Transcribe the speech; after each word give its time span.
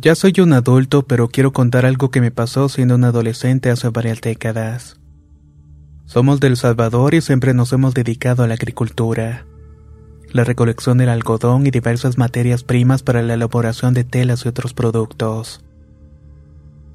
Ya 0.00 0.14
soy 0.14 0.32
un 0.38 0.52
adulto, 0.52 1.02
pero 1.02 1.26
quiero 1.28 1.52
contar 1.52 1.84
algo 1.84 2.12
que 2.12 2.20
me 2.20 2.30
pasó 2.30 2.68
siendo 2.68 2.94
un 2.94 3.02
adolescente 3.02 3.68
hace 3.68 3.88
varias 3.88 4.20
décadas. 4.20 4.96
Somos 6.04 6.38
del 6.38 6.56
Salvador 6.56 7.14
y 7.14 7.20
siempre 7.20 7.52
nos 7.52 7.72
hemos 7.72 7.94
dedicado 7.94 8.44
a 8.44 8.46
la 8.46 8.54
agricultura. 8.54 9.44
La 10.30 10.44
recolección 10.44 10.98
del 10.98 11.08
algodón 11.08 11.66
y 11.66 11.72
diversas 11.72 12.16
materias 12.16 12.62
primas 12.62 13.02
para 13.02 13.22
la 13.22 13.34
elaboración 13.34 13.92
de 13.92 14.04
telas 14.04 14.44
y 14.44 14.48
otros 14.48 14.72
productos. 14.72 15.64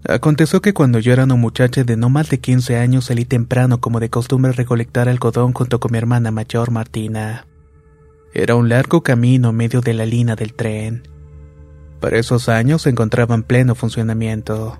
Aconteció 0.08 0.62
que 0.62 0.74
cuando 0.74 1.00
yo 1.00 1.12
era 1.12 1.26
una 1.26 1.36
muchacha 1.36 1.84
de 1.84 1.98
no 1.98 2.10
más 2.10 2.30
de 2.30 2.40
15 2.40 2.78
años 2.78 3.06
salí 3.06 3.26
temprano 3.26 3.82
como 3.82 4.00
de 4.00 4.10
costumbre 4.10 4.52
a 4.52 4.56
recolectar 4.56 5.10
algodón 5.10 5.52
junto 5.52 5.82
con 5.82 5.92
mi 5.92 5.98
hermana 5.98 6.32
mayor 6.32 6.72
Martina. 6.72 7.48
Era 8.34 8.56
un 8.56 8.70
largo 8.70 9.04
camino 9.04 9.52
medio 9.52 9.82
de 9.82 9.94
la 9.94 10.06
línea 10.06 10.38
del 10.38 10.54
tren. 10.54 11.13
Para 12.04 12.20
esos 12.20 12.50
años 12.50 12.82
se 12.82 12.90
encontraba 12.90 13.34
en 13.34 13.44
pleno 13.44 13.76
funcionamiento. 13.76 14.78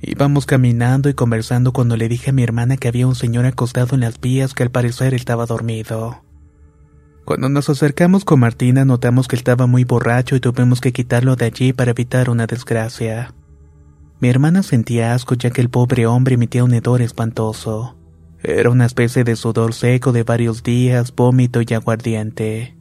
Íbamos 0.00 0.46
caminando 0.46 1.10
y 1.10 1.14
conversando 1.14 1.74
cuando 1.74 1.98
le 1.98 2.08
dije 2.08 2.30
a 2.30 2.32
mi 2.32 2.42
hermana 2.42 2.78
que 2.78 2.88
había 2.88 3.06
un 3.06 3.14
señor 3.14 3.44
acostado 3.44 3.94
en 3.94 4.00
las 4.00 4.18
vías 4.18 4.54
que 4.54 4.62
al 4.62 4.70
parecer 4.70 5.12
estaba 5.12 5.44
dormido. 5.44 6.22
Cuando 7.26 7.50
nos 7.50 7.68
acercamos 7.68 8.24
con 8.24 8.40
Martina 8.40 8.86
notamos 8.86 9.28
que 9.28 9.36
estaba 9.36 9.66
muy 9.66 9.84
borracho 9.84 10.36
y 10.36 10.40
tuvimos 10.40 10.80
que 10.80 10.94
quitarlo 10.94 11.36
de 11.36 11.44
allí 11.44 11.74
para 11.74 11.90
evitar 11.90 12.30
una 12.30 12.46
desgracia. 12.46 13.34
Mi 14.18 14.30
hermana 14.30 14.62
sentía 14.62 15.12
asco 15.12 15.34
ya 15.34 15.50
que 15.50 15.60
el 15.60 15.68
pobre 15.68 16.06
hombre 16.06 16.36
emitía 16.36 16.64
un 16.64 16.72
hedor 16.72 17.02
espantoso. 17.02 17.94
Era 18.42 18.70
una 18.70 18.86
especie 18.86 19.22
de 19.22 19.36
sudor 19.36 19.74
seco 19.74 20.12
de 20.12 20.22
varios 20.22 20.62
días, 20.62 21.14
vómito 21.14 21.60
y 21.60 21.74
aguardiente. 21.74 22.75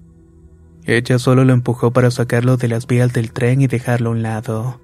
Ella 0.85 1.17
solo 1.17 1.45
lo 1.45 1.53
empujó 1.53 1.91
para 1.91 2.11
sacarlo 2.11 2.57
de 2.57 2.67
las 2.67 2.85
vías 2.85 3.11
del 3.11 3.31
tren 3.31 3.61
y 3.61 3.67
dejarlo 3.67 4.09
a 4.09 4.13
un 4.13 4.21
lado. 4.21 4.79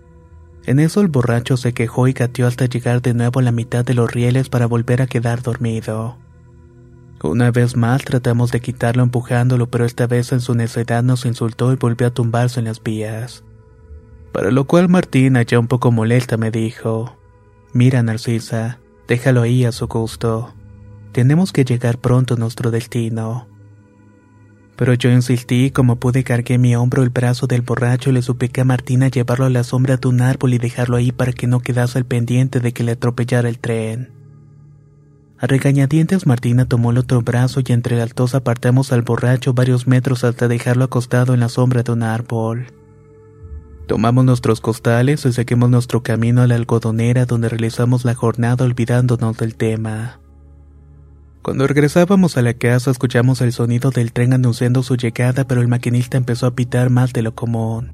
En 0.66 0.80
eso 0.80 1.02
el 1.02 1.08
borracho 1.08 1.58
se 1.58 1.74
quejó 1.74 2.08
y 2.08 2.14
gateó 2.14 2.48
hasta 2.48 2.66
llegar 2.66 3.02
de 3.02 3.14
nuevo 3.14 3.40
a 3.40 3.44
la 3.44 3.52
mitad 3.52 3.86
de 3.86 3.94
los 3.94 4.12
rieles 4.12 4.50
para 4.50 4.66
volver 4.66 5.02
a 5.02 5.08
quedar 5.08 5.42
dormido. 5.42 6.18
Una 7.24 7.52
vez 7.52 7.76
más 7.76 8.04
tratamos 8.04 8.52
de 8.52 8.62
quitarlo 8.62 9.04
empujándolo, 9.04 9.70
pero 9.70 9.86
esta 9.86 10.08
vez 10.08 10.32
en 10.32 10.42
su 10.42 10.56
necedad 10.56 11.04
nos 11.04 11.26
insultó 11.26 11.72
y 11.72 11.76
volvió 11.76 12.08
a 12.08 12.14
tumbarse 12.14 12.60
en 12.60 12.66
las 12.66 12.82
vías. 12.82 13.44
Para 14.32 14.50
lo 14.50 14.66
cual 14.66 14.90
Martina, 14.90 15.44
ya 15.44 15.60
un 15.60 15.68
poco 15.68 15.92
molesta, 15.92 16.38
me 16.38 16.50
dijo, 16.50 17.16
Mira, 17.74 18.02
Narcisa, 18.02 18.80
déjalo 19.08 19.42
ahí 19.42 19.66
a 19.66 19.72
su 19.72 19.88
gusto. 19.88 20.54
Tenemos 21.12 21.52
que 21.52 21.64
llegar 21.64 22.00
pronto 22.00 22.34
a 22.34 22.38
nuestro 22.38 22.72
destino. 22.72 23.51
Pero 24.76 24.94
yo 24.94 25.10
insistí 25.12 25.66
y 25.66 25.72
como 25.72 25.98
pude 25.98 26.24
cargué 26.24 26.58
mi 26.58 26.76
hombro 26.76 27.04
el 27.04 27.10
brazo 27.10 27.48
del 27.48 27.62
borracho 27.62 28.10
y 28.10 28.14
le 28.14 28.22
supliqué 28.22 28.62
a 28.62 28.66
Martina 28.66 29.10
llevarlo 29.10 29.46
a 29.46 29.50
la 29.50 29.64
sombra 29.64 29.98
de 29.98 30.08
un 30.08 30.22
árbol 30.22 30.54
y 30.54 30.58
dejarlo 30.58 30.98
ahí 30.98 31.12
para 31.12 31.34
que 31.34 31.48
no 31.48 31.60
quedase 31.60 31.98
al 31.98 32.06
pendiente 32.06 32.60
de 32.60 32.72
que 32.72 32.84
le 32.84 32.94
atropellara 32.94 33.50
el 33.50 33.60
tren. 33.60 34.12
A 35.42 35.48
regañadientes 35.48 36.28
Martina 36.28 36.66
tomó 36.66 36.92
el 36.92 37.00
otro 37.00 37.22
brazo 37.22 37.62
y 37.66 37.72
entre 37.74 37.98
las 37.98 38.14
dos 38.14 38.36
apartamos 38.36 38.92
al 38.92 39.02
borracho 39.02 39.54
varios 39.54 39.88
metros 39.88 40.24
hasta 40.24 40.48
dejarlo 40.48 40.86
acostado 40.86 41.34
en 41.34 41.40
la 41.40 41.50
sombra 41.50 41.82
de 41.82 41.92
un 41.92 42.04
árbol. 42.04 42.68
Tomamos 43.88 44.24
nuestros 44.24 44.62
costales 44.62 45.26
y 45.26 45.34
seguimos 45.34 45.70
nuestro 45.70 46.04
camino 46.04 46.44
a 46.44 46.48
la 46.48 46.56
algodonera 46.56 47.26
donde 47.26 47.50
realizamos 47.50 48.06
la 48.06 48.14
jornada 48.14 48.66
olvidándonos 48.66 49.36
del 49.38 49.56
tema. 49.56 50.20
Cuando 51.42 51.66
regresábamos 51.66 52.38
a 52.38 52.44
la 52.44 52.54
casa 52.54 52.92
escuchamos 52.92 53.42
el 53.42 53.52
sonido 53.52 53.90
del 53.90 54.14
tren 54.14 54.34
anunciando 54.34 54.84
su 54.84 54.96
llegada, 54.96 55.46
pero 55.48 55.62
el 55.62 55.68
maquinista 55.68 56.18
empezó 56.18 56.46
a 56.46 56.56
pitar 56.56 56.92
más 56.92 57.14
de 57.14 57.24
lo 57.24 57.34
común. 57.34 57.94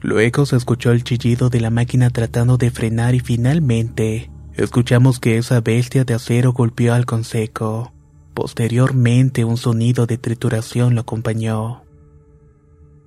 Luego 0.00 0.44
se 0.44 0.56
escuchó 0.56 0.92
el 0.92 1.02
chillido 1.02 1.48
de 1.48 1.60
la 1.60 1.70
máquina 1.70 2.10
tratando 2.10 2.58
de 2.58 2.70
frenar 2.70 3.14
y 3.14 3.20
finalmente 3.20 4.30
escuchamos 4.54 5.18
que 5.18 5.38
esa 5.38 5.60
bestia 5.60 6.04
de 6.04 6.14
acero 6.14 6.52
golpeó 6.52 6.92
al 6.92 7.06
conseco. 7.06 7.92
Posteriormente 8.34 9.44
un 9.44 9.56
sonido 9.56 10.06
de 10.06 10.18
trituración 10.18 10.94
lo 10.94 11.00
acompañó. 11.00 11.82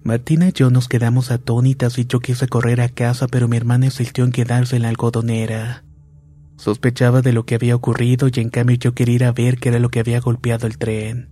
Martina 0.03 0.49
y 0.49 0.53
yo 0.53 0.71
nos 0.71 0.87
quedamos 0.87 1.29
atónitas 1.29 1.99
y 1.99 2.05
yo 2.05 2.19
quise 2.19 2.47
correr 2.47 2.81
a 2.81 2.89
casa, 2.89 3.27
pero 3.27 3.47
mi 3.47 3.57
hermana 3.57 3.85
insistió 3.85 4.25
en 4.25 4.31
quedarse 4.31 4.75
en 4.75 4.81
la 4.81 4.89
algodonera. 4.89 5.83
Sospechaba 6.61 7.23
de 7.23 7.33
lo 7.33 7.43
que 7.43 7.55
había 7.55 7.75
ocurrido 7.75 8.27
y 8.31 8.39
en 8.39 8.51
cambio 8.51 8.77
yo 8.77 8.93
quería 8.93 9.15
ir 9.15 9.23
a 9.23 9.31
ver 9.31 9.57
qué 9.57 9.69
era 9.69 9.79
lo 9.79 9.89
que 9.89 9.99
había 9.99 10.19
golpeado 10.19 10.67
el 10.67 10.77
tren. 10.77 11.29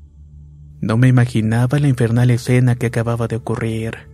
No 0.81 0.97
me 0.97 1.07
imaginaba 1.07 1.78
la 1.78 1.88
infernal 1.88 2.31
escena 2.31 2.73
que 2.73 2.88
acababa 2.88 3.28
de 3.28 3.35
ocurrir. 3.35 4.09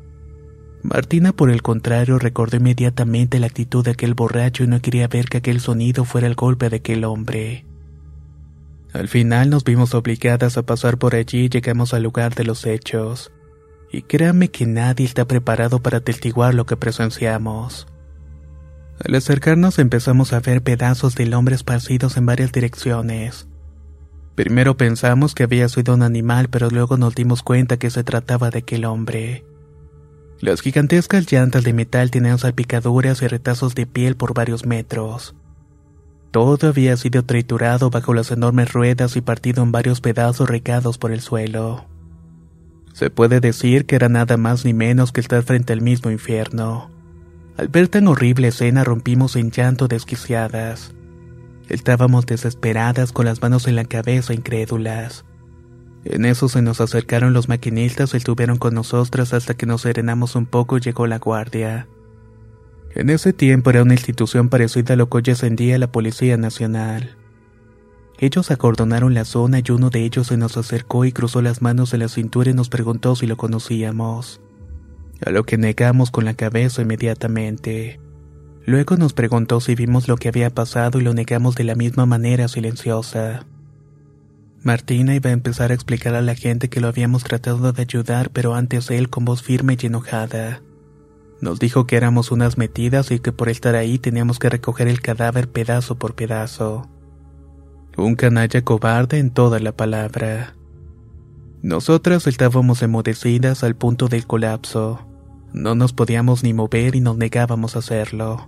Martina, 0.84 1.32
por 1.32 1.52
el 1.52 1.62
contrario, 1.62 2.20
recordó 2.20 2.58
inmediatamente 2.58 3.40
la 3.40 3.48
actitud 3.48 3.86
de 3.86 3.92
aquel 3.92 4.14
borracho 4.14 4.66
y 4.66 4.68
no 4.68 4.82
quería 4.82 5.08
ver 5.08 5.30
que 5.30 5.38
aquel 5.38 5.62
sonido 5.62 6.04
fuera 6.04 6.28
el 6.28 6.36
golpe 6.36 6.70
de 6.70 6.76
aquel 6.76 7.06
hombre. 7.06 7.66
Al 8.92 9.08
final 9.08 9.50
nos 9.50 9.64
vimos 9.64 9.94
obligadas 9.94 10.58
a 10.58 10.64
pasar 10.64 10.98
por 10.98 11.16
allí 11.16 11.46
y 11.46 11.50
llegamos 11.50 11.94
al 11.94 12.04
lugar 12.04 12.36
de 12.36 12.44
los 12.44 12.66
hechos. 12.66 13.32
Y 13.90 14.02
créanme 14.02 14.50
que 14.50 14.66
nadie 14.66 15.06
está 15.06 15.26
preparado 15.26 15.82
para 15.82 16.02
testiguar 16.02 16.54
lo 16.54 16.66
que 16.66 16.76
presenciamos. 16.76 17.88
Al 19.04 19.14
acercarnos 19.16 19.78
empezamos 19.78 20.32
a 20.34 20.40
ver 20.40 20.62
pedazos 20.62 21.16
del 21.16 21.34
hombre 21.34 21.56
esparcidos 21.56 22.18
en 22.18 22.26
varias 22.26 22.52
direcciones. 22.52 23.48
Primero 24.36 24.78
pensamos 24.78 25.36
que 25.36 25.44
había 25.44 25.68
sido 25.70 25.94
un 25.94 26.04
animal, 26.04 26.50
pero 26.50 26.70
luego 26.70 26.98
nos 26.98 27.16
dimos 27.16 27.44
cuenta 27.44 27.78
que 27.78 27.90
se 27.90 28.04
trataba 28.04 28.50
de 28.50 28.60
aquel 28.60 28.86
hombre. 28.86 29.46
Las 30.40 30.62
gigantescas 30.62 31.32
llantas 31.32 31.64
de 31.64 31.74
metal 31.74 32.12
tenían 32.12 32.38
salpicaduras 32.38 33.22
y 33.22 33.28
retazos 33.28 33.76
de 33.76 33.86
piel 33.86 34.16
por 34.16 34.34
varios 34.34 34.66
metros. 34.66 35.36
Todo 36.32 36.68
había 36.68 36.98
sido 36.98 37.24
triturado 37.24 37.90
bajo 37.90 38.14
las 38.14 38.32
enormes 38.32 38.74
ruedas 38.74 39.16
y 39.16 39.22
partido 39.22 39.64
en 39.64 39.72
varios 39.72 40.02
pedazos 40.02 40.50
regados 40.50 40.98
por 40.98 41.14
el 41.14 41.22
suelo. 41.22 41.86
Se 42.92 43.10
puede 43.10 43.40
decir 43.40 43.86
que 43.86 43.96
era 43.96 44.10
nada 44.10 44.36
más 44.36 44.66
ni 44.66 44.74
menos 44.74 45.14
que 45.14 45.22
estar 45.22 45.44
frente 45.44 45.72
al 45.72 45.82
mismo 45.82 46.12
infierno. 46.12 46.95
Al 47.58 47.70
ver 47.70 47.88
tan 47.88 48.08
horrible 48.08 48.50
escena 48.50 48.84
rompimos 48.84 49.36
en 49.36 49.52
llanto 49.52 49.88
desquiciadas. 49.88 50.94
Estábamos 51.70 52.26
desesperadas 52.26 53.12
con 53.12 53.26
las 53.26 53.42
manos 53.42 53.68
en 53.68 53.76
la 53.76 53.86
cabeza 53.86 54.34
incrédulas. 54.34 55.26
En 56.04 56.26
eso 56.26 56.50
se 56.50 56.62
nos 56.62 56.82
acercaron 56.82 57.34
los 57.34 57.50
maquinistas 57.50 58.14
y 58.14 58.18
estuvieron 58.18 58.58
con 58.58 58.76
nosotras 58.76 59.34
hasta 59.34 59.56
que 59.56 59.66
nos 59.66 59.82
serenamos 59.82 60.36
un 60.36 60.46
poco 60.46 60.78
y 60.78 60.82
llegó 60.82 61.08
la 61.08 61.18
guardia. 61.18 61.88
En 62.94 63.10
ese 63.10 63.34
tiempo 63.34 63.72
era 63.72 63.82
una 63.82 63.96
institución 63.96 64.50
parecida 64.50 64.94
a 64.94 64.98
lo 64.98 65.10
que 65.10 65.18
hoy 65.18 65.24
ascendía 65.32 65.80
la 65.80 65.92
Policía 65.92 66.38
Nacional. 66.38 67.18
Ellos 68.20 68.52
acordonaron 68.52 69.14
la 69.14 69.26
zona 69.26 69.60
y 69.60 69.72
uno 69.72 69.90
de 69.90 70.06
ellos 70.06 70.28
se 70.28 70.38
nos 70.38 70.58
acercó 70.58 71.04
y 71.06 71.12
cruzó 71.12 71.42
las 71.42 71.62
manos 71.62 71.94
en 71.94 72.02
la 72.02 72.08
cintura 72.08 72.52
y 72.52 72.54
nos 72.54 72.70
preguntó 72.70 73.16
si 73.16 73.28
lo 73.28 73.36
conocíamos. 73.36 74.40
A 75.24 75.30
lo 75.30 75.44
que 75.46 75.58
negamos 75.58 76.12
con 76.12 76.26
la 76.26 76.34
cabeza 76.34 76.82
inmediatamente. 76.82 78.00
Luego 78.66 78.98
nos 78.98 79.14
preguntó 79.14 79.62
si 79.62 79.76
vimos 79.76 80.08
lo 80.08 80.18
que 80.18 80.30
había 80.30 80.50
pasado 80.50 81.00
y 81.00 81.04
lo 81.04 81.14
negamos 81.14 81.56
de 81.56 81.64
la 81.64 81.76
misma 81.76 82.06
manera 82.06 82.48
silenciosa. 82.48 83.46
Martina 84.64 85.14
iba 85.14 85.30
a 85.30 85.34
empezar 85.34 85.70
a 85.70 85.76
explicar 85.76 86.16
a 86.16 86.22
la 86.22 86.34
gente 86.34 86.70
que 86.70 86.82
lo 86.82 86.88
habíamos 86.88 87.24
tratado 87.24 87.72
de 87.72 87.82
ayudar, 87.84 88.32
pero 88.32 88.56
antes 88.56 88.90
él 88.90 89.12
con 89.12 89.24
voz 89.24 89.44
firme 89.44 89.78
y 89.80 89.86
enojada. 89.86 90.62
Nos 91.40 91.60
dijo 91.60 91.86
que 91.86 91.98
éramos 91.98 92.32
unas 92.32 92.58
metidas 92.58 93.12
y 93.12 93.20
que 93.20 93.32
por 93.32 93.50
estar 93.50 93.76
ahí 93.76 94.00
teníamos 94.00 94.40
que 94.40 94.50
recoger 94.50 94.88
el 94.88 95.02
cadáver 95.02 95.48
pedazo 95.50 96.00
por 96.00 96.16
pedazo. 96.16 96.90
Un 97.98 98.16
canalla 98.16 98.64
cobarde 98.64 99.20
en 99.20 99.30
toda 99.30 99.60
la 99.60 99.72
palabra. 99.72 100.56
Nosotras 101.66 102.28
estábamos 102.28 102.84
emudecidas 102.84 103.64
al 103.64 103.76
punto 103.76 104.08
del 104.08 104.28
colapso. 104.28 105.04
No 105.52 105.74
nos 105.74 105.94
podíamos 105.94 106.44
ni 106.44 106.54
mover 106.54 106.96
y 106.96 107.00
nos 107.00 107.18
negábamos 107.18 107.76
a 107.76 107.80
hacerlo. 107.80 108.48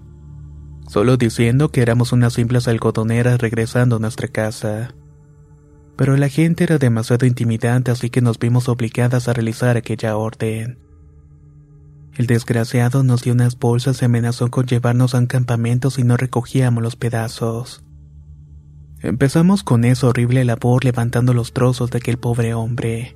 Solo 0.87 1.17
diciendo 1.17 1.71
que 1.71 1.81
éramos 1.81 2.11
unas 2.11 2.33
simples 2.33 2.67
algodoneras 2.67 3.39
regresando 3.39 3.95
a 3.95 3.99
nuestra 3.99 4.27
casa. 4.27 4.93
Pero 5.95 6.15
la 6.15 6.29
gente 6.29 6.65
era 6.65 6.77
demasiado 6.77 7.25
intimidante 7.25 7.89
así 7.89 8.11
que 8.11 8.21
nos 8.21 8.37
vimos 8.37 8.69
obligadas 8.69 9.27
a 9.27 9.33
realizar 9.33 9.77
aquella 9.77 10.15
orden. 10.15 10.77
El 12.17 12.27
desgraciado 12.27 13.01
nos 13.01 13.23
dio 13.23 13.33
unas 13.33 13.57
bolsas 13.57 13.99
y 14.03 14.05
amenazó 14.05 14.51
con 14.51 14.67
llevarnos 14.67 15.15
a 15.15 15.17
un 15.17 15.25
campamento 15.25 15.89
si 15.89 16.03
no 16.03 16.17
recogíamos 16.17 16.83
los 16.83 16.95
pedazos. 16.95 17.83
Empezamos 19.01 19.63
con 19.63 19.85
esa 19.85 20.07
horrible 20.07 20.43
labor 20.43 20.83
levantando 20.83 21.33
los 21.33 21.53
trozos 21.53 21.91
de 21.91 21.99
aquel 21.99 22.17
pobre 22.17 22.55
hombre. 22.55 23.15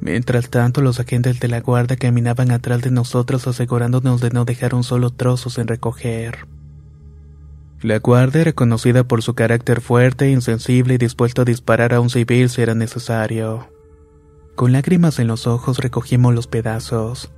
Mientras 0.00 0.50
tanto, 0.50 0.80
los 0.80 0.98
agentes 0.98 1.38
de 1.38 1.48
la 1.48 1.60
guardia 1.60 1.96
caminaban 1.96 2.50
atrás 2.50 2.82
de 2.82 2.90
nosotros 2.90 3.46
asegurándonos 3.46 4.20
de 4.20 4.30
no 4.30 4.44
dejar 4.44 4.74
un 4.74 4.82
solo 4.82 5.10
trozo 5.10 5.48
sin 5.48 5.68
recoger. 5.68 6.46
La 7.80 8.00
guardia 8.00 8.40
era 8.40 8.52
conocida 8.52 9.04
por 9.04 9.22
su 9.22 9.34
carácter 9.34 9.80
fuerte, 9.80 10.30
insensible 10.30 10.94
y 10.94 10.98
dispuesto 10.98 11.42
a 11.42 11.44
disparar 11.44 11.94
a 11.94 12.00
un 12.00 12.10
civil 12.10 12.48
si 12.50 12.60
era 12.60 12.74
necesario. 12.74 13.68
Con 14.56 14.72
lágrimas 14.72 15.20
en 15.20 15.28
los 15.28 15.46
ojos 15.46 15.78
recogimos 15.78 16.34
los 16.34 16.48
pedazos. 16.48 17.30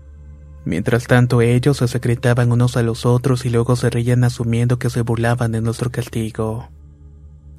Mientras 0.65 1.07
tanto 1.07 1.43
ellos 1.43 1.79
se 1.79 1.89
secretaban 1.89 2.53
unos 2.53 2.79
a 2.79 2.83
los 2.83 3.05
otros 3.05 3.45
y 3.45 3.51
luego 3.51 3.77
se 3.77 3.91
reían 3.91 4.25
asumiendo 4.25 4.79
que 4.79 4.89
se 4.89 5.03
burlaban 5.03 5.53
de 5.53 5.61
nuestro 5.61 5.91
castigo. 5.91 6.71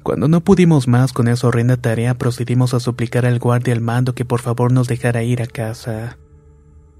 Cuando 0.02 0.26
no 0.26 0.40
pudimos 0.40 0.88
más 0.88 1.12
con 1.12 1.28
esa 1.28 1.46
horrenda 1.46 1.76
tarea, 1.76 2.14
procedimos 2.14 2.74
a 2.74 2.80
suplicar 2.80 3.24
al 3.24 3.38
guardia 3.38 3.72
al 3.72 3.80
mando 3.80 4.14
que 4.14 4.24
por 4.24 4.40
favor 4.40 4.72
nos 4.72 4.88
dejara 4.88 5.22
ir 5.22 5.42
a 5.42 5.46
casa. 5.46 6.18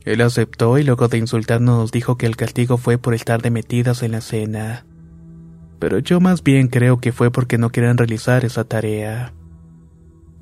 Él 0.04 0.20
aceptó 0.20 0.78
y 0.78 0.84
luego 0.84 1.08
de 1.08 1.18
insultarnos 1.18 1.78
nos 1.78 1.92
dijo 1.92 2.16
que 2.16 2.26
el 2.26 2.36
castigo 2.36 2.76
fue 2.76 2.98
por 2.98 3.14
estar 3.14 3.42
de 3.42 3.50
metidas 3.50 4.02
en 4.02 4.12
la 4.12 4.20
cena. 4.20 4.84
Pero 5.78 5.98
yo 5.98 6.20
más 6.20 6.44
bien 6.44 6.68
creo 6.68 6.98
que 6.98 7.12
fue 7.12 7.32
porque 7.32 7.58
no 7.58 7.70
querían 7.70 7.98
realizar 7.98 8.44
esa 8.44 8.64
tarea. 8.64 9.32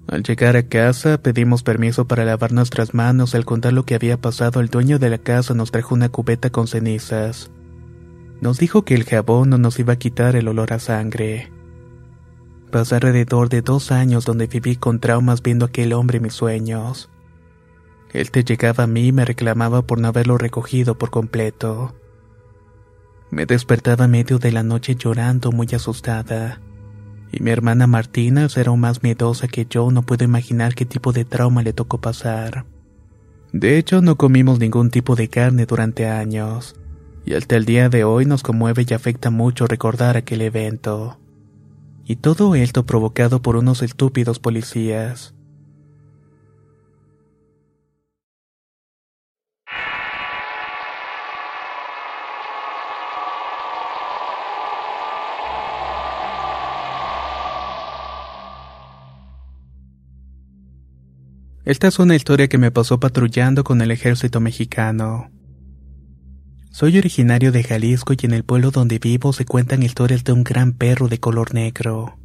Al 0.07 0.23
llegar 0.23 0.57
a 0.57 0.65
casa 0.65 1.19
pedimos 1.19 1.63
permiso 1.63 2.07
para 2.07 2.25
lavar 2.25 2.53
nuestras 2.53 2.95
manos. 2.95 3.35
Al 3.35 3.45
contar 3.45 3.73
lo 3.73 3.85
que 3.85 3.95
había 3.95 4.21
pasado, 4.21 4.61
el 4.61 4.69
dueño 4.69 4.99
de 4.99 5.09
la 5.09 5.19
casa 5.19 5.55
nos 5.55 5.71
trajo 5.71 5.95
una 5.95 6.09
cubeta 6.09 6.51
con 6.51 6.67
cenizas. 6.67 7.51
Nos 8.41 8.59
dijo 8.59 8.85
que 8.85 8.95
el 8.95 9.05
jabón 9.05 9.51
no 9.51 9.59
nos 9.59 9.79
iba 9.79 9.95
a 9.95 9.99
quitar 9.99 10.37
el 10.37 10.49
olor 10.49 10.73
a 10.73 10.79
sangre. 10.79 11.51
Pasé 12.71 12.95
alrededor 12.95 13.49
de 13.49 13.63
dos 13.63 13.91
años 13.91 14.25
donde 14.25 14.47
viví 14.47 14.77
con 14.77 15.01
traumas 15.01 15.43
viendo 15.43 15.67
aquel 15.67 15.93
hombre 15.93 16.19
en 16.19 16.23
mis 16.23 16.35
sueños. 16.35 17.11
Él 18.13 18.31
te 18.31 18.45
llegaba 18.45 18.85
a 18.85 18.87
mí 18.87 19.09
y 19.09 19.13
me 19.13 19.25
reclamaba 19.25 19.83
por 19.83 19.99
no 19.99 20.09
haberlo 20.09 20.39
recogido 20.39 20.97
por 20.97 21.11
completo. 21.11 21.95
Me 23.31 23.47
despertaba 23.47 24.07
medio 24.07 24.39
de 24.39 24.53
la 24.53 24.63
noche 24.63 24.95
llorando 24.95 25.51
muy 25.51 25.67
asustada. 25.73 26.61
Y 27.33 27.43
mi 27.43 27.51
hermana 27.51 27.89
Martina, 27.89 28.49
será 28.49 28.71
aún 28.71 28.81
más 28.81 29.03
miedosa 29.03 29.49
que 29.49 29.67
yo, 29.69 29.91
no 29.91 30.03
puedo 30.03 30.25
imaginar 30.25 30.75
qué 30.75 30.85
tipo 30.85 31.13
de 31.13 31.25
trauma 31.25 31.63
le 31.63 31.73
tocó 31.73 31.99
pasar. 31.99 32.67
De 33.53 33.79
hecho, 33.79 34.01
no 34.01 34.17
comimos 34.17 34.61
ningún 34.61 34.91
tipo 34.91 35.17
de 35.17 35.29
carne 35.29 35.67
durante 35.67 36.09
años, 36.09 36.77
y 37.25 37.35
hasta 37.35 37.57
el 37.57 37.65
día 37.65 37.89
de 37.89 38.05
hoy 38.05 38.27
nos 38.27 38.43
conmueve 38.43 38.85
y 38.89 38.95
afecta 38.95 39.31
mucho 39.31 39.67
recordar 39.67 40.17
aquel 40.17 40.43
evento. 40.43 41.19
Y 42.11 42.17
todo 42.17 42.57
esto 42.57 42.85
provocado 42.85 43.41
por 43.41 43.55
unos 43.55 43.83
estúpidos 43.83 44.41
policías. 44.41 45.33
Esta 61.65 61.87
es 61.87 62.01
una 62.01 62.17
historia 62.17 62.49
que 62.49 62.59
me 62.59 62.73
pasó 62.73 62.99
patrullando 62.99 63.63
con 63.63 63.81
el 63.83 63.93
ejército 63.93 64.41
mexicano. 64.41 65.31
Soy 66.73 66.97
originario 66.97 67.51
de 67.51 67.65
Jalisco 67.65 68.13
y 68.13 68.27
en 68.27 68.33
el 68.33 68.45
pueblo 68.45 68.71
donde 68.71 69.01
vivo 69.01 69.33
se 69.33 69.45
cuentan 69.45 69.83
historias 69.83 70.23
de 70.23 70.33
un 70.33 70.45
gran 70.45 70.73
perro 70.73 71.09
de 71.09 71.19
color 71.19 71.53
negro, 71.53 72.17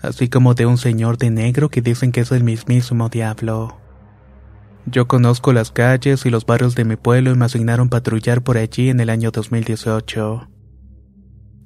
así 0.00 0.28
como 0.28 0.54
de 0.54 0.64
un 0.64 0.78
señor 0.78 1.18
de 1.18 1.30
negro 1.30 1.68
que 1.68 1.82
dicen 1.82 2.10
que 2.10 2.22
es 2.22 2.32
el 2.32 2.44
mismísimo 2.44 3.10
diablo. 3.10 3.78
Yo 4.86 5.06
conozco 5.06 5.52
las 5.52 5.70
calles 5.70 6.24
y 6.24 6.30
los 6.30 6.46
barrios 6.46 6.74
de 6.76 6.86
mi 6.86 6.96
pueblo 6.96 7.30
y 7.30 7.36
me 7.36 7.44
asignaron 7.44 7.90
patrullar 7.90 8.42
por 8.42 8.56
allí 8.56 8.88
en 8.88 9.00
el 9.00 9.10
año 9.10 9.30
2018. 9.30 10.48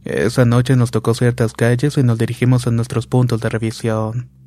Esa 0.04 0.44
noche 0.44 0.74
nos 0.74 0.90
tocó 0.90 1.14
ciertas 1.14 1.52
calles 1.52 1.96
y 1.96 2.02
nos 2.02 2.18
dirigimos 2.18 2.66
a 2.66 2.72
nuestros 2.72 3.06
puntos 3.06 3.40
de 3.40 3.48
revisión. 3.48 4.41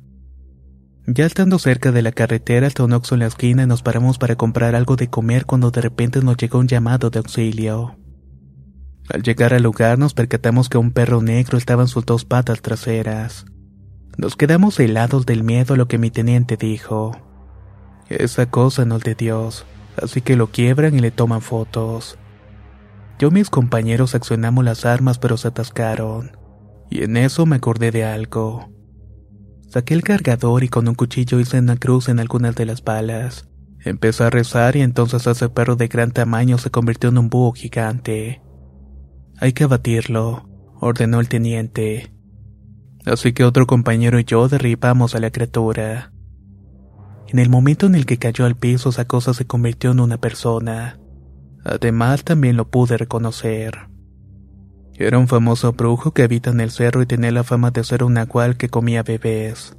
Ya 1.08 1.24
estando 1.24 1.60
cerca 1.60 1.92
de 1.92 2.02
la 2.02 2.10
carretera 2.10 2.66
hasta 2.66 2.82
un 2.82 2.92
oxo 2.92 3.14
en 3.14 3.20
la 3.20 3.26
esquina 3.26 3.64
nos 3.64 3.82
paramos 3.82 4.18
para 4.18 4.34
comprar 4.34 4.74
algo 4.74 4.96
de 4.96 5.08
comer 5.08 5.46
cuando 5.46 5.70
de 5.70 5.80
repente 5.80 6.20
nos 6.20 6.36
llegó 6.36 6.58
un 6.58 6.66
llamado 6.66 7.10
de 7.10 7.20
auxilio. 7.20 7.96
Al 9.08 9.22
llegar 9.22 9.54
al 9.54 9.62
lugar 9.62 10.00
nos 10.00 10.14
percatamos 10.14 10.68
que 10.68 10.78
un 10.78 10.90
perro 10.90 11.22
negro 11.22 11.58
estaba 11.58 11.82
en 11.82 11.88
sus 11.88 12.04
dos 12.04 12.24
patas 12.24 12.60
traseras. 12.60 13.46
Nos 14.18 14.34
quedamos 14.34 14.80
helados 14.80 15.26
del 15.26 15.44
miedo 15.44 15.74
a 15.74 15.76
lo 15.76 15.86
que 15.86 15.98
mi 15.98 16.10
teniente 16.10 16.56
dijo. 16.56 17.12
Esa 18.08 18.46
cosa 18.50 18.84
no 18.84 18.96
es 18.96 19.04
de 19.04 19.14
Dios, 19.14 19.64
así 20.02 20.22
que 20.22 20.34
lo 20.34 20.48
quiebran 20.48 20.96
y 20.96 20.98
le 20.98 21.12
toman 21.12 21.40
fotos. 21.40 22.18
Yo 23.20 23.28
y 23.28 23.30
mis 23.30 23.48
compañeros 23.48 24.16
accionamos 24.16 24.64
las 24.64 24.84
armas 24.84 25.20
pero 25.20 25.36
se 25.36 25.48
atascaron. 25.48 26.36
Y 26.90 27.04
en 27.04 27.16
eso 27.16 27.46
me 27.46 27.56
acordé 27.56 27.92
de 27.92 28.04
algo. 28.04 28.75
Saqué 29.76 29.92
el 29.92 30.02
cargador 30.02 30.64
y 30.64 30.70
con 30.70 30.88
un 30.88 30.94
cuchillo 30.94 31.38
hice 31.38 31.58
una 31.58 31.76
cruz 31.76 32.08
en 32.08 32.18
algunas 32.18 32.54
de 32.54 32.64
las 32.64 32.82
balas. 32.82 33.46
Empecé 33.84 34.24
a 34.24 34.30
rezar 34.30 34.74
y 34.74 34.80
entonces 34.80 35.26
ese 35.26 35.50
perro 35.50 35.76
de 35.76 35.86
gran 35.88 36.12
tamaño 36.12 36.56
se 36.56 36.70
convirtió 36.70 37.10
en 37.10 37.18
un 37.18 37.28
búho 37.28 37.52
gigante. 37.52 38.40
Hay 39.38 39.52
que 39.52 39.64
abatirlo, 39.64 40.48
ordenó 40.80 41.20
el 41.20 41.28
teniente. 41.28 42.10
Así 43.04 43.34
que 43.34 43.44
otro 43.44 43.66
compañero 43.66 44.18
y 44.18 44.24
yo 44.24 44.48
derribamos 44.48 45.14
a 45.14 45.20
la 45.20 45.30
criatura. 45.30 46.10
En 47.28 47.38
el 47.38 47.50
momento 47.50 47.84
en 47.84 47.96
el 47.96 48.06
que 48.06 48.16
cayó 48.16 48.46
al 48.46 48.56
piso, 48.56 48.88
esa 48.88 49.04
cosa 49.04 49.34
se 49.34 49.46
convirtió 49.46 49.90
en 49.90 50.00
una 50.00 50.16
persona. 50.16 50.98
Además, 51.64 52.24
también 52.24 52.56
lo 52.56 52.70
pude 52.70 52.96
reconocer. 52.96 53.90
Era 54.98 55.18
un 55.18 55.28
famoso 55.28 55.72
brujo 55.72 56.12
que 56.12 56.22
habita 56.22 56.50
en 56.50 56.60
el 56.60 56.70
cerro 56.70 57.02
y 57.02 57.06
tenía 57.06 57.30
la 57.30 57.44
fama 57.44 57.70
de 57.70 57.84
ser 57.84 58.02
un 58.02 58.14
nahual 58.14 58.56
que 58.56 58.68
comía 58.68 59.02
bebés. 59.02 59.76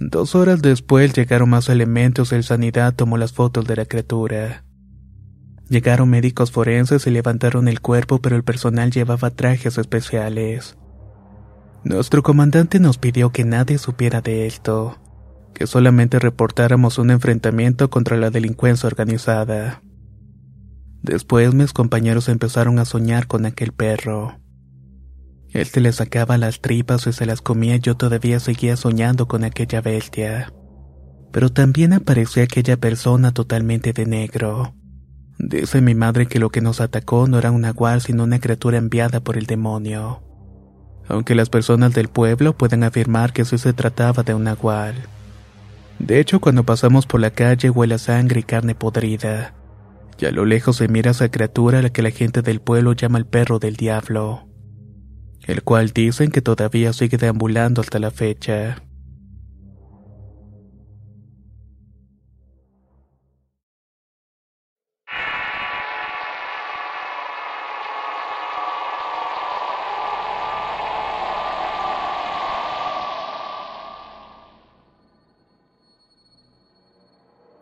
Dos 0.00 0.34
horas 0.34 0.62
después 0.62 1.12
llegaron 1.12 1.50
más 1.50 1.68
elementos 1.68 2.32
y 2.32 2.36
el 2.36 2.44
sanidad 2.44 2.94
tomó 2.94 3.18
las 3.18 3.32
fotos 3.32 3.66
de 3.66 3.76
la 3.76 3.84
criatura. 3.84 4.64
Llegaron 5.68 6.08
médicos 6.08 6.50
forenses 6.50 7.06
y 7.06 7.10
levantaron 7.10 7.68
el 7.68 7.80
cuerpo, 7.80 8.20
pero 8.20 8.36
el 8.36 8.44
personal 8.44 8.90
llevaba 8.90 9.30
trajes 9.30 9.78
especiales. 9.78 10.76
Nuestro 11.84 12.22
comandante 12.22 12.80
nos 12.80 12.98
pidió 12.98 13.30
que 13.30 13.44
nadie 13.44 13.78
supiera 13.78 14.20
de 14.20 14.46
esto, 14.46 14.98
que 15.52 15.66
solamente 15.66 16.18
reportáramos 16.18 16.98
un 16.98 17.10
enfrentamiento 17.10 17.90
contra 17.90 18.16
la 18.16 18.30
delincuencia 18.30 18.86
organizada. 18.86 19.82
Después 21.04 21.52
mis 21.52 21.74
compañeros 21.74 22.30
empezaron 22.30 22.78
a 22.78 22.86
soñar 22.86 23.26
con 23.26 23.44
aquel 23.44 23.72
perro. 23.72 24.40
Él 25.50 25.66
se 25.66 25.82
le 25.82 25.92
sacaba 25.92 26.38
las 26.38 26.62
tripas 26.62 27.06
y 27.06 27.12
se 27.12 27.26
las 27.26 27.42
comía 27.42 27.76
y 27.76 27.80
yo 27.80 27.94
todavía 27.94 28.40
seguía 28.40 28.74
soñando 28.78 29.28
con 29.28 29.44
aquella 29.44 29.82
bestia. 29.82 30.50
Pero 31.30 31.50
también 31.50 31.92
aparecía 31.92 32.44
aquella 32.44 32.78
persona 32.78 33.34
totalmente 33.34 33.92
de 33.92 34.06
negro. 34.06 34.74
Dice 35.38 35.82
mi 35.82 35.94
madre 35.94 36.26
que 36.26 36.38
lo 36.38 36.48
que 36.48 36.62
nos 36.62 36.80
atacó 36.80 37.28
no 37.28 37.38
era 37.38 37.50
un 37.50 37.60
nahual 37.60 38.00
sino 38.00 38.24
una 38.24 38.40
criatura 38.40 38.78
enviada 38.78 39.20
por 39.20 39.36
el 39.36 39.44
demonio. 39.44 40.22
Aunque 41.06 41.34
las 41.34 41.50
personas 41.50 41.92
del 41.92 42.08
pueblo 42.08 42.56
pueden 42.56 42.82
afirmar 42.82 43.34
que 43.34 43.44
sí 43.44 43.58
se 43.58 43.74
trataba 43.74 44.22
de 44.22 44.32
un 44.32 44.44
nahual. 44.44 44.94
De 45.98 46.18
hecho, 46.18 46.40
cuando 46.40 46.64
pasamos 46.64 47.06
por 47.06 47.20
la 47.20 47.30
calle 47.30 47.68
huele 47.68 47.98
sangre 47.98 48.40
y 48.40 48.44
carne 48.44 48.74
podrida 48.74 49.52
y 50.18 50.26
a 50.26 50.30
lo 50.30 50.44
lejos 50.44 50.76
se 50.76 50.88
mira 50.88 51.10
esa 51.10 51.30
criatura 51.30 51.78
a 51.78 51.82
la 51.82 51.90
que 51.90 52.02
la 52.02 52.10
gente 52.10 52.42
del 52.42 52.60
pueblo 52.60 52.92
llama 52.92 53.18
el 53.18 53.26
perro 53.26 53.58
del 53.58 53.76
diablo, 53.76 54.48
el 55.46 55.62
cual 55.62 55.90
dicen 55.90 56.30
que 56.30 56.42
todavía 56.42 56.92
sigue 56.92 57.16
deambulando 57.16 57.80
hasta 57.80 57.98
la 57.98 58.10
fecha. 58.10 58.82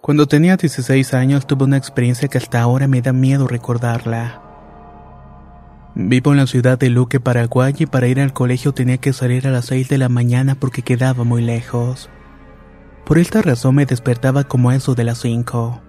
Cuando 0.03 0.27
tenía 0.27 0.57
16 0.57 1.15
años 1.15 1.47
tuve 1.47 1.63
una 1.63 1.77
experiencia 1.77 2.27
que 2.27 2.37
hasta 2.37 2.61
ahora 2.61 2.89
me 2.89 3.01
da 3.01 3.13
miedo 3.13 3.47
recordarla. 3.47 4.43
Vivo 5.95 6.33
en 6.33 6.39
la 6.39 6.49
ciudad 6.49 6.77
de 6.77 6.91
Luque, 6.91 7.21
Paraguay 7.21 7.73
y 7.79 7.87
para 7.87 8.09
ir 8.09 8.19
al 8.19 8.33
colegio 8.33 8.73
tenía 8.73 8.99
que 8.99 9.13
salir 9.13 9.47
a 9.47 9.53
las 9.53 9.67
6 9.67 9.89
de 9.89 9.99
la 9.99 10.09
mañana 10.09 10.57
porque 10.57 10.83
quedaba 10.83 11.23
muy 11.23 11.41
lejos. 11.41 12.11
Por 13.05 13.19
esta 13.19 13.43
razón 13.43 13.77
me 13.77 13.87
despertaba 13.87 14.43
como 14.43 14.73
eso 14.73 14.97
de 14.97 15.05
las 15.05 15.19
5. 15.19 15.81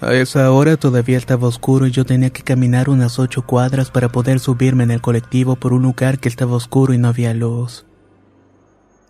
A 0.00 0.12
esa 0.14 0.50
hora 0.50 0.76
todavía 0.76 1.16
estaba 1.16 1.46
oscuro 1.46 1.86
y 1.86 1.92
yo 1.92 2.04
tenía 2.04 2.30
que 2.30 2.42
caminar 2.42 2.90
unas 2.90 3.20
8 3.20 3.46
cuadras 3.46 3.92
para 3.92 4.08
poder 4.08 4.40
subirme 4.40 4.82
en 4.82 4.90
el 4.90 5.00
colectivo 5.00 5.54
por 5.54 5.74
un 5.74 5.82
lugar 5.82 6.18
que 6.18 6.28
estaba 6.28 6.56
oscuro 6.56 6.92
y 6.92 6.98
no 6.98 7.06
había 7.06 7.34
luz. 7.34 7.86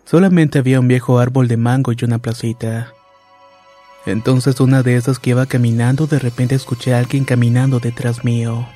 Solamente 0.05 0.59
había 0.59 0.79
un 0.79 0.87
viejo 0.87 1.17
árbol 1.17 1.47
de 1.47 1.57
mango 1.57 1.93
y 1.93 2.05
una 2.05 2.19
placita. 2.19 2.93
Entonces 4.05 4.59
una 4.59 4.81
de 4.83 4.95
esas 4.95 5.19
que 5.19 5.31
iba 5.31 5.45
caminando 5.45 6.07
de 6.07 6.19
repente 6.19 6.55
escuché 6.55 6.93
a 6.93 6.99
alguien 6.99 7.23
caminando 7.23 7.79
detrás 7.79 8.23
mío. 8.23 8.67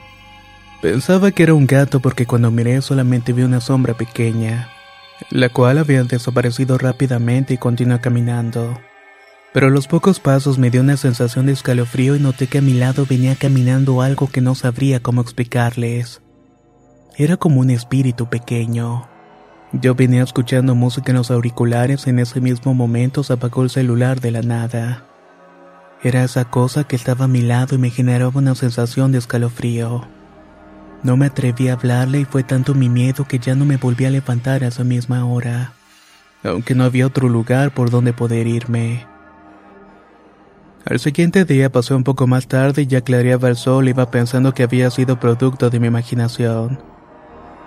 Pensaba 0.81 1.31
que 1.31 1.43
era 1.43 1.53
un 1.53 1.65
gato 1.65 1.99
porque 1.99 2.27
cuando 2.27 2.51
miré 2.51 2.81
solamente 2.81 3.33
vi 3.33 3.41
una 3.41 3.59
sombra 3.59 3.95
pequeña, 3.95 4.69
la 5.31 5.49
cual 5.49 5.79
había 5.79 6.03
desaparecido 6.03 6.77
rápidamente 6.77 7.55
y 7.55 7.57
continuó 7.57 7.99
caminando. 7.99 8.79
Pero 9.51 9.67
a 9.67 9.69
los 9.71 9.87
pocos 9.87 10.19
pasos 10.19 10.59
me 10.59 10.69
dio 10.69 10.81
una 10.81 10.97
sensación 10.97 11.47
de 11.47 11.53
escalofrío 11.53 12.15
y 12.15 12.19
noté 12.19 12.47
que 12.47 12.57
a 12.59 12.61
mi 12.61 12.73
lado 12.73 13.07
venía 13.09 13.35
caminando 13.35 14.01
algo 14.01 14.27
que 14.27 14.41
no 14.41 14.53
sabría 14.53 14.99
cómo 14.99 15.21
explicarles. 15.21 16.21
Era 17.17 17.37
como 17.37 17.61
un 17.61 17.69
espíritu 17.69 18.29
pequeño. 18.29 19.07
Yo 19.71 19.95
venía 19.95 20.23
escuchando 20.23 20.75
música 20.75 21.11
en 21.11 21.17
los 21.17 21.31
auriculares 21.31 22.05
y 22.05 22.09
en 22.09 22.19
ese 22.19 22.41
mismo 22.41 22.73
momento 22.73 23.23
se 23.23 23.33
apagó 23.33 23.63
el 23.63 23.69
celular 23.69 24.19
de 24.19 24.31
la 24.31 24.41
nada. 24.41 25.05
Era 26.05 26.23
esa 26.23 26.45
cosa 26.45 26.83
que 26.83 26.95
estaba 26.95 27.25
a 27.25 27.27
mi 27.27 27.41
lado 27.41 27.73
y 27.73 27.79
me 27.79 27.89
generaba 27.89 28.31
una 28.35 28.53
sensación 28.53 29.11
de 29.11 29.17
escalofrío. 29.17 30.03
No 31.01 31.17
me 31.17 31.25
atreví 31.25 31.67
a 31.67 31.73
hablarle 31.73 32.19
y 32.19 32.25
fue 32.25 32.43
tanto 32.43 32.75
mi 32.75 32.89
miedo 32.89 33.25
que 33.27 33.39
ya 33.39 33.55
no 33.55 33.65
me 33.65 33.77
volví 33.77 34.05
a 34.05 34.11
levantar 34.11 34.63
a 34.63 34.67
esa 34.67 34.83
misma 34.83 35.25
hora, 35.25 35.73
aunque 36.43 36.75
no 36.75 36.83
había 36.83 37.07
otro 37.07 37.27
lugar 37.27 37.73
por 37.73 37.89
donde 37.89 38.13
poder 38.13 38.45
irme. 38.45 39.07
Al 40.85 40.99
siguiente 40.99 41.43
día 41.43 41.71
pasé 41.71 41.95
un 41.95 42.03
poco 42.03 42.27
más 42.27 42.45
tarde 42.45 42.83
y 42.83 42.85
ya 42.85 43.01
clareaba 43.01 43.49
el 43.49 43.55
sol 43.55 43.89
iba 43.89 44.11
pensando 44.11 44.53
que 44.53 44.61
había 44.61 44.91
sido 44.91 45.19
producto 45.19 45.71
de 45.71 45.79
mi 45.79 45.87
imaginación. 45.87 46.77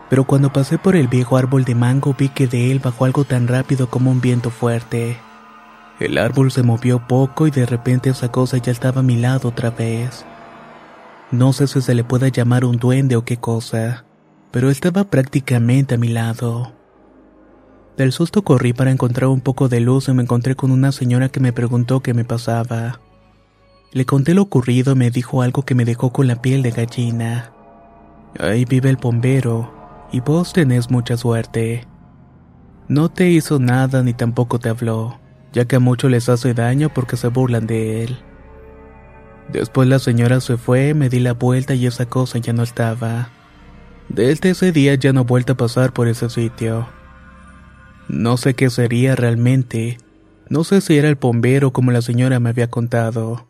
Pero 0.09 0.23
cuando 0.29 0.53
pasé 0.53 0.79
por 0.79 0.95
el 0.95 1.09
viejo 1.09 1.37
árbol 1.37 1.65
de 1.65 1.75
mango 1.75 2.15
vi 2.17 2.29
que 2.29 2.47
de 2.47 2.71
él 2.71 2.79
bajó 2.79 3.05
algo 3.05 3.25
tan 3.25 3.49
rápido 3.49 3.91
como 3.91 4.13
un 4.13 4.21
viento 4.21 4.51
fuerte. 4.51 5.19
El 6.01 6.17
árbol 6.17 6.53
se 6.53 6.63
movió 6.63 7.07
poco 7.09 7.49
y 7.49 7.51
de 7.51 7.67
repente 7.67 8.11
esa 8.11 8.31
cosa 8.31 8.59
ya 8.59 8.71
estaba 8.71 9.01
a 9.01 9.05
mi 9.05 9.17
lado 9.17 9.49
otra 9.49 9.71
vez. 9.71 10.25
No 11.33 11.53
sé 11.53 11.67
si 11.67 11.81
se 11.81 11.95
le 11.95 12.05
puede 12.05 12.31
llamar 12.31 12.65
un 12.65 12.77
duende 12.77 13.17
o 13.17 13.25
qué 13.25 13.37
cosa, 13.37 14.05
pero 14.53 14.71
estaba 14.71 15.05
prácticamente 15.05 15.97
a 15.97 15.99
mi 15.99 16.09
lado. 16.09 16.73
Del 17.97 18.13
susto 18.13 18.43
corrí 18.43 18.73
para 18.73 18.93
encontrar 18.93 19.29
un 19.29 19.41
poco 19.41 19.69
de 19.69 19.81
luz 19.81 20.09
y 20.09 20.13
me 20.13 20.23
encontré 20.23 20.55
con 20.55 20.71
una 20.71 20.93
señora 20.93 21.31
que 21.31 21.41
me 21.41 21.53
preguntó 21.53 21.99
qué 22.01 22.15
me 22.15 22.25
pasaba. 22.25 23.01
Le 23.93 24.07
conté 24.07 24.35
lo 24.35 24.43
ocurrido 24.43 24.93
y 24.93 24.97
me 24.97 25.11
dijo 25.11 25.43
algo 25.43 25.65
que 25.65 25.75
me 25.75 25.85
dejó 25.85 26.13
con 26.13 26.29
la 26.29 26.41
piel 26.41 26.63
de 26.63 26.71
gallina. 26.71 27.53
Ahí 28.39 28.65
vive 28.67 28.89
el 28.89 28.99
bombero, 28.99 29.75
y 30.13 30.21
vos 30.21 30.53
tenés 30.53 30.91
mucha 30.91 31.17
suerte. 31.17 31.89
No 32.87 33.09
te 33.09 33.31
hizo 33.31 33.59
nada 33.59 34.05
ni 34.05 34.15
tampoco 34.15 34.61
te 34.61 34.69
habló 34.69 35.19
ya 35.53 35.65
que 35.65 35.77
a 35.77 35.81
muchos 35.81 36.11
les 36.11 36.29
hace 36.29 36.55
daño 36.55 36.93
porque 36.93 37.17
se 37.17 37.29
burlan 37.29 37.67
de 37.67 38.05
él. 38.05 38.19
Después 39.53 39.89
la 39.89 39.99
señora 39.99 40.41
se 40.41 40.57
fue, 40.57 40.95
me 40.95 41.09
di 41.09 41.21
la 41.21 41.33
vuelta 41.33 41.75
y 41.75 41.87
esa 41.87 42.07
cosa 42.07 42.39
ya 42.39 42.53
no 42.53 42.63
estaba. 42.63 43.31
Desde 44.09 44.51
ese 44.51 44.73
día 44.73 44.95
ya 44.95 45.13
no 45.13 45.23
he 45.23 45.25
vuelto 45.25 45.55
a 45.55 45.57
pasar 45.57 45.93
por 45.93 46.09
ese 46.09 46.29
sitio. 46.29 46.89
No 48.09 48.37
sé 48.37 48.55
qué 48.55 48.71
sería 48.71 49.17
realmente. 49.17 49.99
No 50.49 50.65
sé 50.65 50.81
si 50.81 50.97
era 50.97 51.09
el 51.09 51.15
bombero 51.15 51.73
como 51.73 51.93
la 51.93 52.03
señora 52.03 52.41
me 52.41 52.51
había 52.51 52.71
contado. 52.71 53.47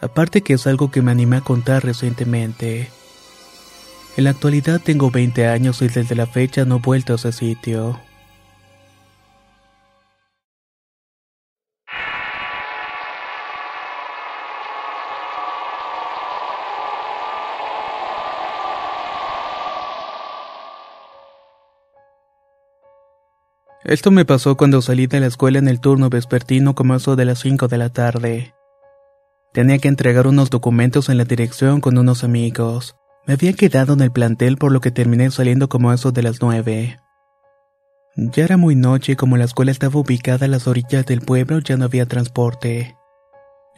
Aparte 0.00 0.42
que 0.42 0.54
es 0.54 0.66
algo 0.66 0.90
que 0.90 1.02
me 1.02 1.10
animé 1.10 1.38
a 1.38 1.40
contar 1.42 1.84
recientemente. 1.84 2.90
En 4.16 4.24
la 4.24 4.30
actualidad 4.30 4.80
tengo 4.82 5.10
20 5.10 5.46
años 5.46 5.82
y 5.82 5.88
desde 5.88 6.14
la 6.14 6.26
fecha 6.26 6.64
no 6.64 6.76
he 6.76 6.80
vuelto 6.80 7.12
a 7.12 7.16
ese 7.16 7.32
sitio. 7.32 7.98
Esto 23.88 24.10
me 24.10 24.26
pasó 24.26 24.58
cuando 24.58 24.82
salí 24.82 25.06
de 25.06 25.18
la 25.18 25.28
escuela 25.28 25.58
en 25.58 25.66
el 25.66 25.80
turno 25.80 26.10
vespertino 26.10 26.74
como 26.74 26.94
eso 26.94 27.16
de 27.16 27.24
las 27.24 27.38
5 27.38 27.68
de 27.68 27.78
la 27.78 27.88
tarde. 27.88 28.54
Tenía 29.54 29.78
que 29.78 29.88
entregar 29.88 30.26
unos 30.26 30.50
documentos 30.50 31.08
en 31.08 31.16
la 31.16 31.24
dirección 31.24 31.80
con 31.80 31.96
unos 31.96 32.22
amigos. 32.22 32.96
Me 33.26 33.32
había 33.32 33.54
quedado 33.54 33.94
en 33.94 34.02
el 34.02 34.12
plantel 34.12 34.58
por 34.58 34.72
lo 34.72 34.82
que 34.82 34.90
terminé 34.90 35.30
saliendo 35.30 35.70
como 35.70 35.90
eso 35.90 36.12
de 36.12 36.22
las 36.22 36.42
9. 36.42 37.00
Ya 38.14 38.44
era 38.44 38.58
muy 38.58 38.74
noche 38.76 39.12
y 39.12 39.16
como 39.16 39.38
la 39.38 39.44
escuela 39.44 39.70
estaba 39.70 39.98
ubicada 39.98 40.44
a 40.44 40.50
las 40.50 40.66
orillas 40.66 41.06
del 41.06 41.22
pueblo 41.22 41.58
ya 41.60 41.78
no 41.78 41.86
había 41.86 42.04
transporte. 42.04 42.94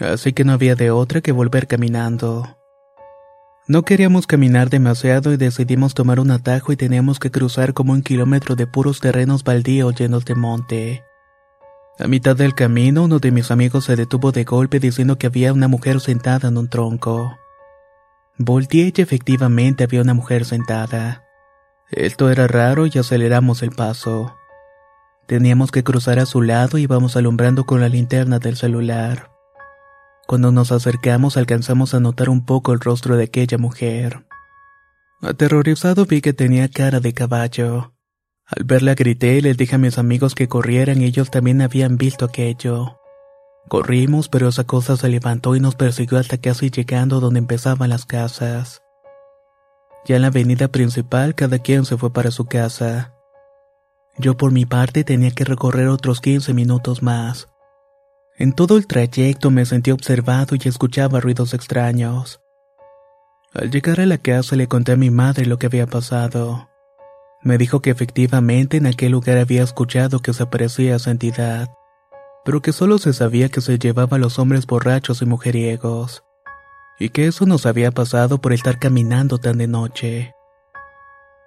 Así 0.00 0.32
que 0.32 0.42
no 0.42 0.54
había 0.54 0.74
de 0.74 0.90
otra 0.90 1.20
que 1.20 1.30
volver 1.30 1.68
caminando. 1.68 2.59
No 3.66 3.82
queríamos 3.82 4.26
caminar 4.26 4.70
demasiado 4.70 5.32
y 5.32 5.36
decidimos 5.36 5.94
tomar 5.94 6.18
un 6.18 6.30
atajo 6.30 6.72
y 6.72 6.76
teníamos 6.76 7.18
que 7.20 7.30
cruzar 7.30 7.72
como 7.74 7.92
un 7.92 8.02
kilómetro 8.02 8.56
de 8.56 8.66
puros 8.66 9.00
terrenos 9.00 9.44
baldíos 9.44 9.94
llenos 9.94 10.24
de 10.24 10.34
monte. 10.34 11.04
A 11.98 12.08
mitad 12.08 12.34
del 12.34 12.54
camino, 12.54 13.04
uno 13.04 13.18
de 13.18 13.30
mis 13.30 13.50
amigos 13.50 13.84
se 13.84 13.94
detuvo 13.94 14.32
de 14.32 14.44
golpe 14.44 14.80
diciendo 14.80 15.18
que 15.18 15.26
había 15.26 15.52
una 15.52 15.68
mujer 15.68 16.00
sentada 16.00 16.48
en 16.48 16.56
un 16.56 16.68
tronco. 16.68 17.38
Volteé 18.38 18.92
y 18.96 19.02
efectivamente 19.02 19.84
había 19.84 20.00
una 20.00 20.14
mujer 20.14 20.46
sentada. 20.46 21.24
Esto 21.90 22.30
era 22.30 22.46
raro 22.46 22.86
y 22.86 22.98
aceleramos 22.98 23.62
el 23.62 23.70
paso. 23.70 24.34
Teníamos 25.26 25.70
que 25.70 25.84
cruzar 25.84 26.18
a 26.18 26.26
su 26.26 26.40
lado 26.40 26.78
y 26.78 26.82
íbamos 26.82 27.16
alumbrando 27.16 27.66
con 27.66 27.80
la 27.80 27.88
linterna 27.88 28.38
del 28.38 28.56
celular. 28.56 29.30
Cuando 30.30 30.52
nos 30.52 30.70
acercamos 30.70 31.36
alcanzamos 31.36 31.92
a 31.92 31.98
notar 31.98 32.28
un 32.28 32.46
poco 32.46 32.72
el 32.72 32.78
rostro 32.78 33.16
de 33.16 33.24
aquella 33.24 33.58
mujer. 33.58 34.26
Aterrorizado 35.22 36.06
vi 36.06 36.20
que 36.20 36.32
tenía 36.32 36.68
cara 36.68 37.00
de 37.00 37.12
caballo. 37.12 37.94
Al 38.46 38.62
verla 38.62 38.94
grité 38.94 39.38
y 39.38 39.40
les 39.40 39.56
dije 39.56 39.74
a 39.74 39.78
mis 39.78 39.98
amigos 39.98 40.36
que 40.36 40.46
corrieran 40.46 41.02
ellos 41.02 41.32
también 41.32 41.60
habían 41.62 41.96
visto 41.96 42.26
aquello. 42.26 43.00
Corrimos, 43.66 44.28
pero 44.28 44.46
esa 44.46 44.62
cosa 44.62 44.96
se 44.96 45.08
levantó 45.08 45.56
y 45.56 45.60
nos 45.60 45.74
persiguió 45.74 46.16
hasta 46.16 46.38
casi 46.38 46.70
llegando 46.70 47.18
donde 47.18 47.40
empezaban 47.40 47.90
las 47.90 48.06
casas. 48.06 48.82
Ya 50.04 50.14
en 50.14 50.22
la 50.22 50.28
avenida 50.28 50.68
principal 50.68 51.34
cada 51.34 51.58
quien 51.58 51.84
se 51.84 51.96
fue 51.96 52.12
para 52.12 52.30
su 52.30 52.44
casa. 52.44 53.16
Yo 54.16 54.36
por 54.36 54.52
mi 54.52 54.64
parte 54.64 55.02
tenía 55.02 55.32
que 55.32 55.44
recorrer 55.44 55.88
otros 55.88 56.20
15 56.20 56.54
minutos 56.54 57.02
más. 57.02 57.49
En 58.40 58.54
todo 58.54 58.78
el 58.78 58.86
trayecto 58.86 59.50
me 59.50 59.66
sentí 59.66 59.90
observado 59.90 60.56
y 60.56 60.66
escuchaba 60.66 61.20
ruidos 61.20 61.52
extraños. 61.52 62.40
Al 63.52 63.70
llegar 63.70 64.00
a 64.00 64.06
la 64.06 64.16
casa 64.16 64.56
le 64.56 64.66
conté 64.66 64.92
a 64.92 64.96
mi 64.96 65.10
madre 65.10 65.44
lo 65.44 65.58
que 65.58 65.66
había 65.66 65.86
pasado. 65.86 66.70
Me 67.42 67.58
dijo 67.58 67.82
que 67.82 67.90
efectivamente 67.90 68.78
en 68.78 68.86
aquel 68.86 69.12
lugar 69.12 69.36
había 69.36 69.62
escuchado 69.62 70.20
que 70.20 70.32
se 70.32 70.44
aparecía 70.44 70.96
esa 70.96 71.10
entidad, 71.10 71.68
pero 72.42 72.62
que 72.62 72.72
solo 72.72 72.96
se 72.96 73.12
sabía 73.12 73.50
que 73.50 73.60
se 73.60 73.78
llevaba 73.78 74.16
a 74.16 74.20
los 74.20 74.38
hombres 74.38 74.66
borrachos 74.66 75.20
y 75.20 75.26
mujeriegos, 75.26 76.24
y 76.98 77.10
que 77.10 77.26
eso 77.26 77.44
nos 77.44 77.66
había 77.66 77.90
pasado 77.90 78.40
por 78.40 78.54
estar 78.54 78.78
caminando 78.78 79.36
tan 79.36 79.58
de 79.58 79.66
noche. 79.66 80.32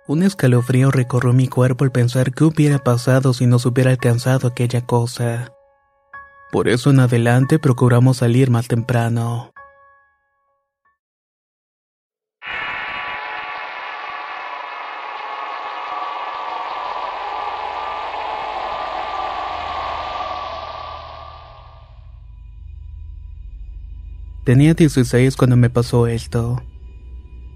Un 0.08 0.22
escalofrío 0.22 0.92
recorrió 0.92 1.34
mi 1.34 1.48
cuerpo 1.48 1.86
al 1.86 1.92
pensar 1.92 2.34
qué 2.34 2.44
hubiera 2.44 2.78
pasado 2.78 3.34
si 3.34 3.48
nos 3.48 3.66
hubiera 3.66 3.90
alcanzado 3.90 4.48
aquella 4.48 4.86
cosa. 4.86 5.54
Por 6.53 6.69
eso 6.69 6.91
en 6.91 7.00
adelante 7.00 7.57
procuramos 7.57 8.17
salir 8.17 8.51
más 8.51 8.67
temprano. 8.67 9.51
Tenía 24.45 24.75
16 24.75 25.36
cuando 25.36 25.57
me 25.57 25.72
pasó 25.72 26.05
esto. 26.05 26.62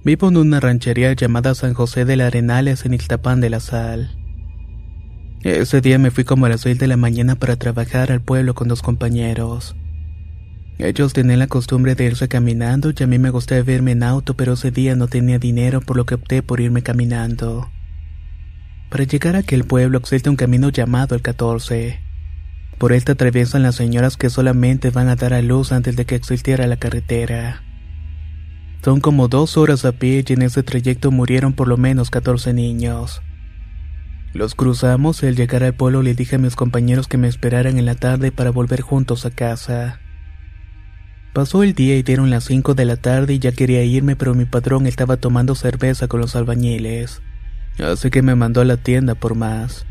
Vivo 0.03 0.29
en 0.29 0.37
una 0.37 0.59
ranchería 0.59 1.13
llamada 1.13 1.53
San 1.53 1.75
José 1.75 2.03
del 2.03 2.21
Arenales 2.21 2.83
en 2.83 2.95
Ixtapán 2.95 3.41
de 3.41 3.51
la 3.51 3.59
Sal. 3.59 4.16
Ese 5.47 5.79
día 5.79 5.97
me 5.97 6.11
fui 6.11 6.25
como 6.25 6.45
a 6.45 6.49
las 6.49 6.59
6 6.59 6.77
de 6.77 6.87
la 6.87 6.97
mañana 6.97 7.35
para 7.35 7.55
trabajar 7.55 8.11
al 8.11 8.19
pueblo 8.19 8.53
con 8.53 8.67
dos 8.67 8.81
compañeros. 8.81 9.77
Ellos 10.77 11.13
tenían 11.13 11.39
la 11.39 11.47
costumbre 11.47 11.95
de 11.95 12.03
irse 12.03 12.27
caminando 12.27 12.91
y 12.91 13.01
a 13.01 13.07
mí 13.07 13.17
me 13.17 13.29
gustaba 13.29 13.71
irme 13.71 13.91
en 13.91 14.03
auto, 14.03 14.33
pero 14.33 14.53
ese 14.53 14.71
día 14.71 14.97
no 14.97 15.07
tenía 15.07 15.39
dinero 15.39 15.79
por 15.79 15.95
lo 15.95 16.05
que 16.05 16.15
opté 16.15 16.43
por 16.43 16.59
irme 16.59 16.83
caminando. 16.83 17.69
Para 18.89 19.05
llegar 19.05 19.37
a 19.37 19.39
aquel 19.39 19.63
pueblo 19.63 19.99
existe 19.99 20.29
un 20.29 20.35
camino 20.35 20.67
llamado 20.67 21.15
el 21.15 21.21
14. 21.21 21.97
Por 22.77 22.91
él 22.91 23.05
te 23.05 23.13
atraviesan 23.13 23.63
las 23.63 23.75
señoras 23.75 24.17
que 24.17 24.29
solamente 24.29 24.89
van 24.89 25.07
a 25.07 25.15
dar 25.15 25.33
a 25.33 25.41
luz 25.41 25.71
antes 25.71 25.95
de 25.95 26.03
que 26.03 26.15
existiera 26.15 26.67
la 26.67 26.75
carretera. 26.75 27.63
Son 28.83 28.99
como 28.99 29.29
dos 29.29 29.55
horas 29.55 29.85
a 29.85 29.93
pie 29.93 30.25
y 30.27 30.33
en 30.33 30.41
ese 30.41 30.61
trayecto 30.61 31.09
murieron 31.09 31.53
por 31.53 31.69
lo 31.69 31.77
menos 31.77 32.09
14 32.09 32.51
niños. 32.51 33.21
Los 34.37 34.53
cruzamos 34.53 35.23
y 35.23 35.25
al 35.25 35.35
llegar 35.35 35.63
al 35.63 35.73
pueblo 35.73 36.03
le 36.03 36.13
dije 36.13 36.35
a 36.35 36.37
mis 36.37 36.55
compañeros 36.55 37.07
que 37.07 37.17
me 37.17 37.27
esperaran 37.27 37.79
en 37.79 37.87
la 37.87 37.95
tarde 37.95 38.31
para 38.31 38.51
volver 38.51 38.81
juntos 38.81 39.25
a 39.25 39.31
casa. 39.31 39.99
Pasó 41.33 41.63
el 41.63 41.73
día 41.73 41.97
y 41.97 42.03
dieron 42.03 42.29
las 42.29 42.43
5 42.43 42.75
de 42.75 42.85
la 42.85 42.97
tarde 42.97 43.33
y 43.33 43.39
ya 43.39 43.51
quería 43.51 43.83
irme 43.83 44.15
pero 44.15 44.35
mi 44.35 44.45
patrón 44.45 44.85
estaba 44.85 45.17
tomando 45.17 45.55
cerveza 45.55 46.07
con 46.07 46.21
los 46.21 46.35
albañiles. 46.35 47.23
Así 47.79 48.11
que 48.11 48.21
me 48.21 48.35
mandó 48.35 48.61
a 48.61 48.65
la 48.65 48.77
tienda 48.77 49.15
por 49.15 49.33
más. 49.33 49.87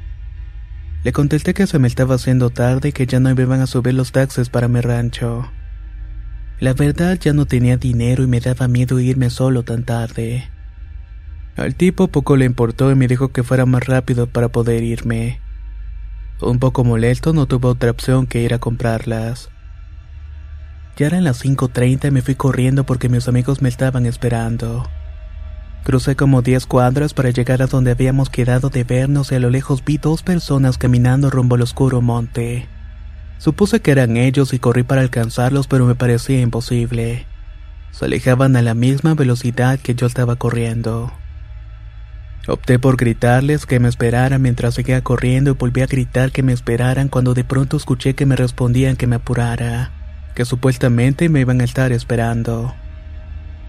Le 1.02 1.10
contesté 1.10 1.52
que 1.52 1.66
se 1.66 1.80
me 1.80 1.88
estaba 1.88 2.14
haciendo 2.14 2.50
tarde 2.50 2.90
y 2.90 2.92
que 2.92 3.06
ya 3.06 3.18
no 3.18 3.30
iban 3.30 3.60
a 3.60 3.66
subir 3.66 3.94
los 3.94 4.12
taxes 4.12 4.48
para 4.48 4.68
mi 4.68 4.80
rancho. 4.80 5.50
La 6.60 6.72
verdad 6.72 7.18
ya 7.20 7.32
no 7.32 7.46
tenía 7.46 7.78
dinero 7.78 8.22
y 8.22 8.28
me 8.28 8.38
daba 8.38 8.68
miedo 8.68 9.00
irme 9.00 9.28
solo 9.28 9.64
tan 9.64 9.82
tarde. 9.82 10.48
Al 11.56 11.74
tipo 11.74 12.08
poco 12.08 12.36
le 12.36 12.44
importó 12.44 12.90
y 12.90 12.94
me 12.94 13.08
dijo 13.08 13.28
que 13.28 13.42
fuera 13.42 13.64
más 13.64 13.86
rápido 13.86 14.26
para 14.26 14.48
poder 14.48 14.82
irme. 14.82 15.40
Un 16.42 16.58
poco 16.58 16.84
molesto 16.84 17.32
no 17.32 17.46
tuve 17.46 17.68
otra 17.68 17.90
opción 17.90 18.26
que 18.26 18.42
ir 18.42 18.52
a 18.52 18.58
comprarlas. 18.58 19.48
Ya 20.98 21.06
eran 21.06 21.24
las 21.24 21.42
5.30 21.42 22.08
y 22.08 22.10
me 22.10 22.20
fui 22.20 22.34
corriendo 22.34 22.84
porque 22.84 23.08
mis 23.08 23.26
amigos 23.26 23.62
me 23.62 23.70
estaban 23.70 24.04
esperando. 24.04 24.86
Crucé 25.82 26.14
como 26.14 26.42
10 26.42 26.66
cuadras 26.66 27.14
para 27.14 27.30
llegar 27.30 27.62
a 27.62 27.66
donde 27.66 27.90
habíamos 27.90 28.28
quedado 28.28 28.68
de 28.68 28.84
vernos 28.84 29.32
y 29.32 29.36
a 29.36 29.40
lo 29.40 29.48
lejos 29.48 29.82
vi 29.82 29.96
dos 29.96 30.22
personas 30.22 30.76
caminando 30.76 31.30
rumbo 31.30 31.54
al 31.54 31.62
oscuro 31.62 32.02
monte. 32.02 32.68
Supuse 33.38 33.80
que 33.80 33.92
eran 33.92 34.18
ellos 34.18 34.52
y 34.52 34.58
corrí 34.58 34.82
para 34.82 35.00
alcanzarlos, 35.00 35.68
pero 35.68 35.86
me 35.86 35.94
parecía 35.94 36.40
imposible. 36.40 37.24
Se 37.92 38.04
alejaban 38.04 38.56
a 38.56 38.62
la 38.62 38.74
misma 38.74 39.14
velocidad 39.14 39.78
que 39.78 39.94
yo 39.94 40.06
estaba 40.06 40.36
corriendo. 40.36 41.12
Opté 42.46 42.78
por 42.78 42.96
gritarles 42.96 43.66
que 43.66 43.80
me 43.80 43.88
esperaran 43.88 44.40
mientras 44.40 44.74
seguía 44.74 45.02
corriendo 45.02 45.50
y 45.50 45.54
volví 45.54 45.80
a 45.80 45.86
gritar 45.86 46.30
que 46.30 46.42
me 46.42 46.52
esperaran 46.52 47.08
cuando 47.08 47.34
de 47.34 47.44
pronto 47.44 47.76
escuché 47.76 48.14
que 48.14 48.26
me 48.26 48.36
respondían 48.36 48.96
que 48.96 49.06
me 49.06 49.16
apurara, 49.16 49.92
que 50.34 50.44
supuestamente 50.44 51.28
me 51.28 51.40
iban 51.40 51.60
a 51.60 51.64
estar 51.64 51.90
esperando. 51.92 52.74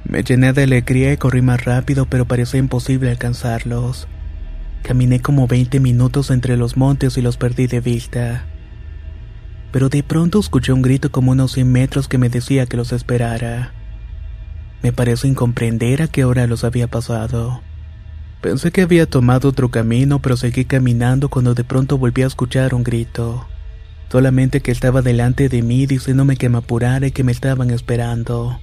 Me 0.03 0.23
llené 0.23 0.53
de 0.53 0.63
alegría 0.63 1.11
y 1.11 1.17
corrí 1.17 1.41
más 1.41 1.65
rápido, 1.65 2.05
pero 2.05 2.25
parecía 2.25 2.59
imposible 2.59 3.09
alcanzarlos. 3.09 4.07
Caminé 4.83 5.21
como 5.21 5.47
20 5.47 5.79
minutos 5.79 6.29
entre 6.29 6.55
los 6.55 6.77
montes 6.77 7.17
y 7.17 7.21
los 7.21 7.37
perdí 7.37 7.67
de 7.67 7.79
vista 7.81 8.45
pero 9.71 9.89
de 9.89 10.03
pronto 10.03 10.39
escuché 10.39 10.71
un 10.71 10.81
grito 10.81 11.11
como 11.11 11.31
unos 11.31 11.51
100 11.53 11.71
metros 11.71 12.07
que 12.07 12.17
me 12.17 12.29
decía 12.29 12.65
que 12.65 12.77
los 12.77 12.91
esperara. 12.93 13.73
Me 14.81 14.91
pareció 14.91 15.29
incomprender 15.29 16.01
a 16.01 16.07
qué 16.07 16.23
hora 16.23 16.47
los 16.47 16.63
había 16.63 16.87
pasado. 16.87 17.61
Pensé 18.41 18.71
que 18.71 18.83
había 18.83 19.09
tomado 19.09 19.49
otro 19.49 19.69
camino, 19.69 20.21
pero 20.21 20.37
seguí 20.37 20.65
caminando 20.65 21.29
cuando 21.29 21.55
de 21.55 21.63
pronto 21.63 21.97
volví 21.97 22.21
a 22.21 22.27
escuchar 22.27 22.75
un 22.75 22.83
grito. 22.83 23.47
Solamente 24.11 24.61
que 24.61 24.71
estaba 24.71 25.01
delante 25.01 25.49
de 25.49 25.61
mí 25.63 25.85
diciéndome 25.85 26.37
que 26.37 26.47
me 26.47 26.59
apurara 26.59 27.07
y 27.07 27.11
que 27.11 27.23
me 27.23 27.31
estaban 27.31 27.71
esperando. 27.71 28.59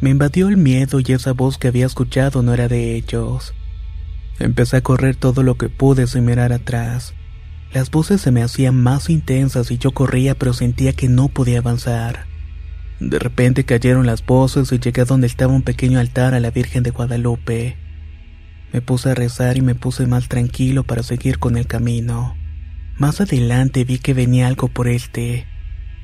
Me 0.00 0.10
invadió 0.10 0.48
el 0.48 0.56
miedo 0.56 1.00
y 1.00 1.12
esa 1.12 1.32
voz 1.32 1.58
que 1.58 1.68
había 1.68 1.86
escuchado 1.86 2.42
no 2.42 2.52
era 2.52 2.68
de 2.68 2.94
ellos. 2.94 3.54
Empecé 4.38 4.76
a 4.76 4.82
correr 4.82 5.16
todo 5.16 5.42
lo 5.42 5.56
que 5.56 5.68
pude 5.68 6.06
sin 6.06 6.24
mirar 6.24 6.52
atrás. 6.52 7.14
Las 7.72 7.90
voces 7.90 8.20
se 8.20 8.30
me 8.30 8.42
hacían 8.42 8.80
más 8.80 9.10
intensas 9.10 9.70
y 9.70 9.78
yo 9.78 9.92
corría 9.92 10.34
pero 10.34 10.52
sentía 10.52 10.92
que 10.92 11.08
no 11.08 11.28
podía 11.28 11.58
avanzar. 11.58 12.26
De 13.00 13.18
repente 13.18 13.64
cayeron 13.64 14.06
las 14.06 14.24
voces 14.24 14.72
y 14.72 14.78
llegué 14.78 15.02
a 15.02 15.04
donde 15.04 15.26
estaba 15.28 15.52
un 15.52 15.62
pequeño 15.62 16.00
altar 16.00 16.34
a 16.34 16.40
la 16.40 16.50
Virgen 16.50 16.82
de 16.82 16.90
Guadalupe. 16.90 17.76
Me 18.72 18.82
puse 18.82 19.10
a 19.10 19.14
rezar 19.14 19.56
y 19.56 19.62
me 19.62 19.74
puse 19.74 20.06
más 20.06 20.28
tranquilo 20.28 20.84
para 20.84 21.02
seguir 21.02 21.38
con 21.38 21.56
el 21.56 21.66
camino. 21.66 22.36
Más 22.96 23.20
adelante 23.20 23.84
vi 23.84 23.98
que 23.98 24.12
venía 24.12 24.46
algo 24.46 24.68
por 24.68 24.88
este. 24.88 25.46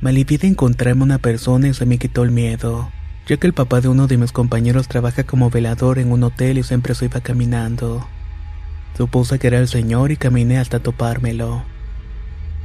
Me 0.01 0.11
alivié 0.11 0.39
de 0.39 0.49
encontrarme 0.49 1.03
una 1.03 1.19
persona 1.19 1.69
y 1.69 1.75
se 1.75 1.87
me 1.87 1.99
quitó 1.99 2.23
el 2.23 2.31
miedo, 2.31 2.91
ya 3.27 3.37
que 3.37 3.47
el 3.47 3.53
papá 3.53 3.81
de 3.81 3.89
uno 3.89 4.07
de 4.07 4.17
mis 4.17 4.33
compañeros 4.33 4.89
trabaja 4.89 5.25
como 5.25 5.51
velador 5.51 5.99
en 5.99 6.13
un 6.13 6.23
hotel 6.23 6.59
y 6.59 6.63
siempre 6.63 6.95
se 6.95 7.07
iba 7.07 7.21
caminando. 7.21 8.07
Supuse 8.97 9.39
que 9.39 9.49
era 9.49 9.59
el 9.59 9.69
señor 9.69 10.13
y 10.13 10.17
caminé 10.17 10.59
hasta 10.59 10.81
topármelo. 10.81 11.65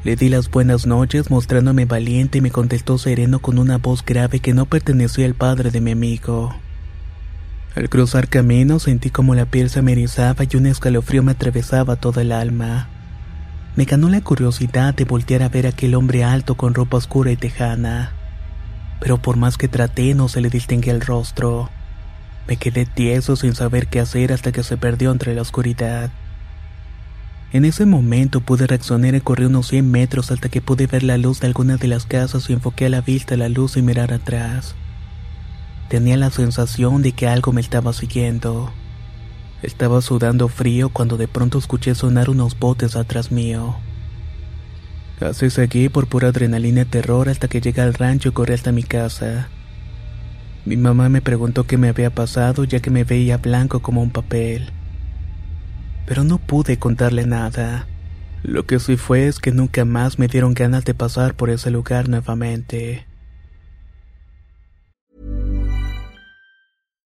Le 0.04 0.16
di 0.16 0.30
las 0.30 0.50
buenas 0.50 0.86
noches 0.86 1.30
mostrándome 1.30 1.84
valiente 1.84 2.38
y 2.38 2.42
me 2.42 2.52
contestó 2.52 2.98
sereno 2.98 3.40
con 3.40 3.60
una 3.60 3.78
voz 3.78 4.06
grave 4.06 4.40
que 4.40 4.54
no 4.54 4.66
pertenecía 4.66 5.26
al 5.26 5.34
padre 5.34 5.72
de 5.72 5.82
mi 5.82 5.92
amigo. 5.92 6.56
Al 7.76 7.88
cruzar 7.88 8.28
camino 8.28 8.80
sentí 8.80 9.12
como 9.12 9.36
la 9.36 9.46
piel 9.46 9.70
se 9.70 9.82
me 9.82 9.92
erizaba 9.92 10.44
y 10.50 10.58
un 10.58 10.66
escalofrío 10.66 11.22
me 11.22 11.34
atravesaba 11.34 11.98
toda 11.98 12.24
el 12.24 12.32
alma. 12.32 12.90
Me 13.76 13.86
ganó 13.86 14.10
la 14.10 14.22
curiosidad 14.22 14.96
de 14.96 15.06
voltear 15.06 15.44
a 15.44 15.50
ver 15.50 15.68
a 15.68 15.70
aquel 15.70 15.94
hombre 15.94 16.24
alto 16.24 16.56
con 16.56 16.74
ropa 16.74 16.98
oscura 16.98 17.32
y 17.32 17.38
tejana. 17.38 18.12
Pero 19.00 19.22
por 19.22 19.38
más 19.38 19.58
que 19.58 19.68
traté 19.68 20.16
no 20.16 20.30
se 20.30 20.42
le 20.42 20.50
distinguía 20.50 20.94
el 20.94 21.02
rostro. 21.02 21.70
Me 22.48 22.58
quedé 22.58 22.88
tieso 22.88 23.36
sin 23.36 23.54
saber 23.54 23.88
qué 23.88 24.00
hacer 24.00 24.34
hasta 24.34 24.52
que 24.52 24.64
se 24.64 24.76
perdió 24.76 25.12
entre 25.12 25.36
la 25.36 25.44
oscuridad. 25.44 26.10
En 27.54 27.66
ese 27.66 27.86
momento 27.86 28.42
pude 28.42 28.66
reaccionar 28.66 29.14
y 29.14 29.22
corrí 29.22 29.46
unos 29.46 29.68
100 29.68 29.90
metros 29.90 30.32
hasta 30.32 30.50
que 30.50 30.62
pude 30.62 30.88
ver 30.88 31.04
la 31.04 31.18
luz 31.20 31.40
de 31.40 31.48
alguna 31.48 31.78
de 31.78 31.88
las 31.88 32.08
casas 32.08 32.50
y 32.50 32.54
enfoqué 32.54 32.88
a 32.88 32.90
la 32.90 33.02
vista 33.02 33.38
la 33.38 33.48
luz 33.48 33.78
y 33.78 33.84
mirar 33.84 34.12
atrás. 34.12 34.76
Tenía 35.90 36.18
la 36.18 36.30
sensación 36.30 37.02
de 37.02 37.14
que 37.14 37.28
algo 37.28 37.52
me 37.52 37.62
estaba 37.62 37.94
siguiendo. 37.94 38.72
Estaba 39.64 40.02
sudando 40.04 40.48
frío 40.48 40.90
cuando 40.90 41.18
de 41.18 41.28
pronto 41.28 41.58
escuché 41.58 41.96
sonar 41.96 42.30
unos 42.30 42.58
botes 42.58 42.96
atrás 42.96 43.32
mío. 43.32 43.76
Así 45.20 45.50
seguí 45.50 45.90
por 45.90 46.08
pura 46.08 46.28
adrenalina 46.28 46.82
y 46.82 46.86
terror 46.86 47.28
hasta 47.28 47.48
que 47.48 47.60
llegué 47.60 47.82
al 47.82 47.96
rancho 47.96 48.30
y 48.30 48.32
corrí 48.34 48.54
hasta 48.54 48.72
mi 48.72 48.84
casa. 48.84 49.50
Mi 50.64 50.78
mamá 50.78 51.10
me 51.10 51.22
preguntó 51.22 51.66
qué 51.66 51.78
me 51.78 51.90
había 51.90 52.14
pasado 52.14 52.66
ya 52.66 52.80
que 52.82 52.92
me 52.92 53.04
veía 53.04 53.38
blanco 53.38 53.82
como 53.82 54.04
un 54.04 54.12
papel. 54.12 54.70
Pero 56.06 56.24
no 56.24 56.38
pude 56.38 56.78
contarle 56.78 57.26
nada. 57.26 57.88
Lo 58.44 58.68
que 58.68 58.80
sí 58.80 58.96
fue 58.96 59.28
es 59.28 59.40
que 59.40 59.52
nunca 59.52 59.86
más 59.86 60.20
me 60.20 60.28
dieron 60.28 60.54
ganas 60.54 60.86
de 60.86 60.94
pasar 60.94 61.34
por 61.34 61.50
ese 61.50 61.72
lugar 61.72 62.10
nuevamente. 62.10 63.09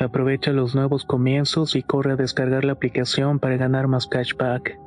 Aprovecha 0.00 0.50
los 0.52 0.74
nuevos 0.74 1.04
comienzos 1.04 1.76
y 1.76 1.82
corre 1.82 2.12
a 2.12 2.16
descargar 2.16 2.64
la 2.64 2.72
aplicación 2.72 3.38
para 3.38 3.58
ganar 3.58 3.86
más 3.86 4.06
cashback. 4.06 4.78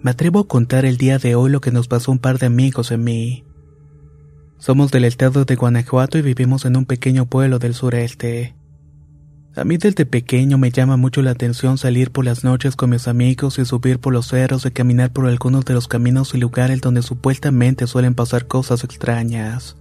Me 0.00 0.12
atrevo 0.12 0.38
a 0.38 0.46
contar 0.46 0.84
el 0.84 0.96
día 0.96 1.18
de 1.18 1.34
hoy 1.34 1.50
lo 1.50 1.60
que 1.60 1.72
nos 1.72 1.88
pasó 1.88 2.12
un 2.12 2.20
par 2.20 2.38
de 2.38 2.46
amigos 2.46 2.92
en 2.92 3.02
mí. 3.02 3.44
Somos 4.64 4.90
del 4.90 5.04
estado 5.04 5.44
de 5.44 5.56
Guanajuato 5.56 6.16
y 6.16 6.22
vivimos 6.22 6.64
en 6.64 6.78
un 6.78 6.86
pequeño 6.86 7.26
pueblo 7.26 7.58
del 7.58 7.74
sureste. 7.74 8.54
A 9.54 9.62
mí 9.62 9.76
desde 9.76 10.06
pequeño 10.06 10.56
me 10.56 10.70
llama 10.70 10.96
mucho 10.96 11.20
la 11.20 11.32
atención 11.32 11.76
salir 11.76 12.10
por 12.10 12.24
las 12.24 12.44
noches 12.44 12.74
con 12.74 12.88
mis 12.88 13.06
amigos 13.06 13.58
y 13.58 13.66
subir 13.66 13.98
por 13.98 14.14
los 14.14 14.28
cerros 14.28 14.64
y 14.64 14.70
caminar 14.70 15.12
por 15.12 15.26
algunos 15.26 15.66
de 15.66 15.74
los 15.74 15.86
caminos 15.86 16.32
y 16.32 16.38
lugares 16.38 16.80
donde 16.80 17.02
supuestamente 17.02 17.86
suelen 17.86 18.14
pasar 18.14 18.46
cosas 18.46 18.84
extrañas. 18.84 19.76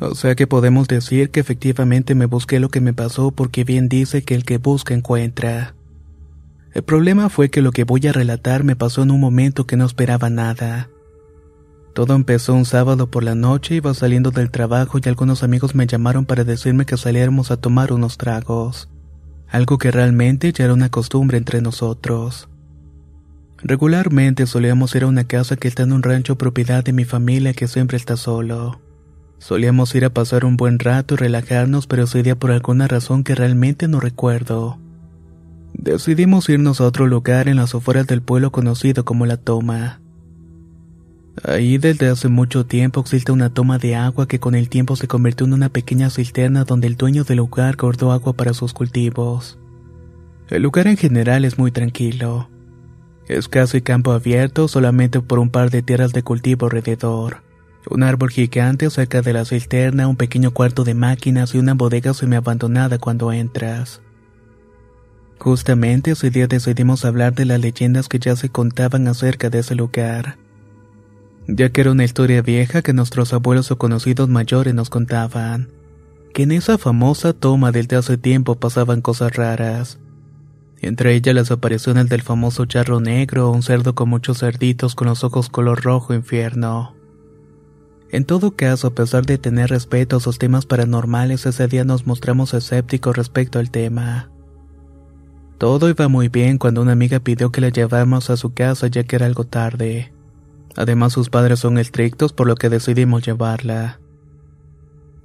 O 0.00 0.14
sea 0.14 0.36
que 0.36 0.46
podemos 0.46 0.86
decir 0.86 1.30
que 1.30 1.40
efectivamente 1.40 2.14
me 2.14 2.26
busqué 2.26 2.60
lo 2.60 2.68
que 2.68 2.80
me 2.80 2.94
pasó 2.94 3.32
porque 3.32 3.64
bien 3.64 3.88
dice 3.88 4.22
que 4.22 4.36
el 4.36 4.44
que 4.44 4.58
busca 4.58 4.94
encuentra. 4.94 5.74
El 6.74 6.84
problema 6.84 7.28
fue 7.28 7.50
que 7.50 7.60
lo 7.60 7.72
que 7.72 7.82
voy 7.82 8.06
a 8.06 8.12
relatar 8.12 8.62
me 8.62 8.76
pasó 8.76 9.02
en 9.02 9.10
un 9.10 9.18
momento 9.18 9.66
que 9.66 9.76
no 9.76 9.84
esperaba 9.84 10.30
nada. 10.30 10.91
Todo 11.94 12.14
empezó 12.14 12.54
un 12.54 12.64
sábado 12.64 13.10
por 13.10 13.22
la 13.22 13.34
noche, 13.34 13.74
iba 13.74 13.92
saliendo 13.92 14.30
del 14.30 14.50
trabajo 14.50 14.98
y 14.98 15.08
algunos 15.08 15.42
amigos 15.42 15.74
me 15.74 15.86
llamaron 15.86 16.24
para 16.24 16.42
decirme 16.44 16.86
que 16.86 16.96
saliéramos 16.96 17.50
a 17.50 17.58
tomar 17.58 17.92
unos 17.92 18.16
tragos, 18.16 18.88
algo 19.48 19.76
que 19.76 19.90
realmente 19.90 20.52
ya 20.52 20.64
era 20.64 20.72
una 20.72 20.88
costumbre 20.88 21.36
entre 21.36 21.60
nosotros. 21.60 22.48
Regularmente 23.58 24.46
solíamos 24.46 24.94
ir 24.94 25.04
a 25.04 25.06
una 25.06 25.24
casa 25.24 25.56
que 25.56 25.68
está 25.68 25.82
en 25.82 25.92
un 25.92 26.02
rancho 26.02 26.36
propiedad 26.36 26.82
de 26.82 26.94
mi 26.94 27.04
familia 27.04 27.52
que 27.52 27.68
siempre 27.68 27.96
está 27.96 28.16
solo. 28.16 28.80
Solíamos 29.38 29.94
ir 29.94 30.04
a 30.04 30.14
pasar 30.14 30.44
un 30.44 30.56
buen 30.56 30.78
rato 30.78 31.14
y 31.14 31.18
relajarnos, 31.18 31.86
pero 31.86 32.04
ese 32.04 32.22
día 32.22 32.38
por 32.38 32.52
alguna 32.52 32.88
razón 32.88 33.22
que 33.22 33.34
realmente 33.34 33.86
no 33.86 34.00
recuerdo. 34.00 34.78
Decidimos 35.74 36.48
irnos 36.48 36.80
a 36.80 36.84
otro 36.84 37.06
lugar 37.06 37.48
en 37.48 37.56
las 37.56 37.74
afueras 37.74 38.06
del 38.06 38.22
pueblo 38.22 38.50
conocido 38.50 39.04
como 39.04 39.26
La 39.26 39.36
Toma. 39.36 40.01
Ahí 41.42 41.78
desde 41.78 42.08
hace 42.08 42.28
mucho 42.28 42.66
tiempo 42.66 43.00
existe 43.00 43.32
una 43.32 43.48
toma 43.48 43.78
de 43.78 43.96
agua 43.96 44.28
que 44.28 44.38
con 44.38 44.54
el 44.54 44.68
tiempo 44.68 44.96
se 44.96 45.08
convirtió 45.08 45.46
en 45.46 45.54
una 45.54 45.70
pequeña 45.70 46.10
cisterna 46.10 46.64
donde 46.64 46.86
el 46.86 46.96
dueño 46.96 47.24
del 47.24 47.38
lugar 47.38 47.76
guardó 47.76 48.12
agua 48.12 48.34
para 48.34 48.52
sus 48.52 48.74
cultivos. 48.74 49.58
El 50.50 50.62
lugar 50.62 50.86
en 50.88 50.98
general 50.98 51.46
es 51.46 51.56
muy 51.58 51.70
tranquilo. 51.70 52.50
Es 53.28 53.48
casi 53.48 53.80
campo 53.80 54.12
abierto 54.12 54.68
solamente 54.68 55.20
por 55.20 55.38
un 55.38 55.48
par 55.48 55.70
de 55.70 55.80
tierras 55.80 56.12
de 56.12 56.22
cultivo 56.22 56.66
alrededor. 56.66 57.42
Un 57.88 58.02
árbol 58.02 58.30
gigante 58.30 58.90
cerca 58.90 59.22
de 59.22 59.32
la 59.32 59.46
cisterna, 59.46 60.08
un 60.08 60.16
pequeño 60.16 60.50
cuarto 60.50 60.84
de 60.84 60.94
máquinas 60.94 61.54
y 61.54 61.58
una 61.58 61.72
bodega 61.72 62.12
semi-abandonada 62.12 62.98
cuando 62.98 63.32
entras. 63.32 64.02
Justamente 65.38 66.10
ese 66.10 66.30
día 66.30 66.46
decidimos 66.46 67.06
hablar 67.06 67.34
de 67.34 67.46
las 67.46 67.60
leyendas 67.60 68.08
que 68.08 68.18
ya 68.18 68.36
se 68.36 68.50
contaban 68.50 69.08
acerca 69.08 69.48
de 69.48 69.60
ese 69.60 69.74
lugar 69.74 70.41
ya 71.46 71.70
que 71.70 71.80
era 71.80 71.92
una 71.92 72.04
historia 72.04 72.42
vieja 72.42 72.82
que 72.82 72.92
nuestros 72.92 73.32
abuelos 73.32 73.70
o 73.70 73.78
conocidos 73.78 74.28
mayores 74.28 74.74
nos 74.74 74.90
contaban, 74.90 75.68
que 76.32 76.44
en 76.44 76.52
esa 76.52 76.78
famosa 76.78 77.32
toma 77.32 77.72
del 77.72 77.86
de 77.86 77.96
hace 77.96 78.16
tiempo 78.16 78.54
pasaban 78.56 79.00
cosas 79.00 79.34
raras. 79.36 79.98
Entre 80.80 81.14
ellas 81.14 81.34
las 81.34 81.50
apariciones 81.50 82.08
del 82.08 82.22
famoso 82.22 82.64
charro 82.64 83.00
negro, 83.00 83.50
un 83.50 83.62
cerdo 83.62 83.94
con 83.94 84.08
muchos 84.08 84.38
cerditos 84.38 84.94
con 84.94 85.08
los 85.08 85.22
ojos 85.22 85.48
color 85.48 85.82
rojo 85.82 86.14
infierno. 86.14 86.94
En 88.10 88.24
todo 88.24 88.50
caso, 88.50 88.88
a 88.88 88.94
pesar 88.94 89.24
de 89.24 89.38
tener 89.38 89.70
respeto 89.70 90.16
a 90.16 90.18
esos 90.18 90.38
temas 90.38 90.66
paranormales, 90.66 91.46
ese 91.46 91.66
día 91.68 91.84
nos 91.84 92.06
mostramos 92.06 92.52
escépticos 92.52 93.16
respecto 93.16 93.58
al 93.58 93.70
tema. 93.70 94.30
Todo 95.56 95.88
iba 95.88 96.08
muy 96.08 96.28
bien 96.28 96.58
cuando 96.58 96.82
una 96.82 96.92
amiga 96.92 97.20
pidió 97.20 97.52
que 97.52 97.60
la 97.60 97.68
lleváramos 97.68 98.28
a 98.30 98.36
su 98.36 98.52
casa 98.52 98.88
ya 98.88 99.04
que 99.04 99.16
era 99.16 99.26
algo 99.26 99.44
tarde. 99.44 100.12
Además 100.76 101.12
sus 101.12 101.30
padres 101.30 101.60
son 101.60 101.78
estrictos 101.78 102.32
por 102.32 102.46
lo 102.46 102.54
que 102.56 102.68
decidimos 102.68 103.24
llevarla. 103.24 104.00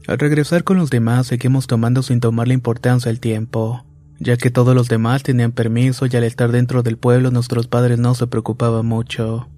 Al 0.08 0.20
regresar 0.20 0.64
con 0.64 0.78
los 0.78 0.90
demás 0.90 1.28
seguimos 1.28 1.68
tomando 1.68 2.02
sin 2.02 2.20
tomar 2.20 2.48
la 2.48 2.54
importancia 2.54 3.10
el 3.10 3.20
tiempo, 3.20 3.86
ya 4.20 4.38
que 4.38 4.50
todos 4.50 4.74
los 4.74 4.88
demás 4.88 5.24
tenían 5.24 5.52
permiso 5.52 6.06
y 6.06 6.16
al 6.16 6.24
estar 6.24 6.52
dentro 6.52 6.82
del 6.82 6.98
pueblo 6.98 7.30
nuestros 7.32 7.68
padres 7.68 8.00
no 8.00 8.16
se 8.16 8.28
preocupaban 8.28 8.86
mucho. 8.86 9.50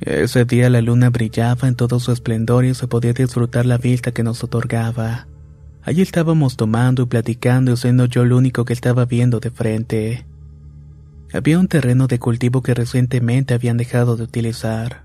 Ese 0.00 0.44
día 0.44 0.70
la 0.70 0.80
luna 0.80 1.10
brillaba 1.10 1.68
en 1.68 1.74
todo 1.74 2.00
su 2.00 2.10
esplendor 2.12 2.64
y 2.64 2.74
se 2.74 2.88
podía 2.88 3.12
disfrutar 3.12 3.66
la 3.66 3.76
vista 3.78 4.12
que 4.12 4.22
nos 4.22 4.42
otorgaba. 4.42 5.26
Allí 5.82 6.02
estábamos 6.02 6.56
tomando 6.56 7.02
y 7.02 7.06
platicando 7.06 7.76
siendo 7.76 8.06
yo 8.06 8.22
el 8.22 8.32
único 8.32 8.64
que 8.64 8.72
estaba 8.72 9.04
viendo 9.06 9.40
de 9.40 9.50
frente. 9.50 10.26
Había 11.32 11.58
un 11.58 11.68
terreno 11.68 12.06
de 12.06 12.18
cultivo 12.18 12.62
que 12.62 12.74
recientemente 12.74 13.54
habían 13.54 13.76
dejado 13.76 14.16
de 14.16 14.24
utilizar. 14.24 15.04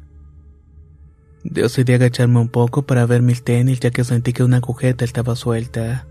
Decidí 1.43 1.93
agacharme 1.93 2.39
un 2.39 2.49
poco 2.49 2.87
para 2.87 3.05
ver 3.05 3.21
mis 3.21 3.43
tenis 3.43 3.79
ya 3.79 3.91
que 3.91 4.03
sentí 4.03 4.33
que 4.33 4.43
una 4.43 4.57
agujeta 4.57 5.05
estaba 5.05 5.35
suelta. 5.35 6.07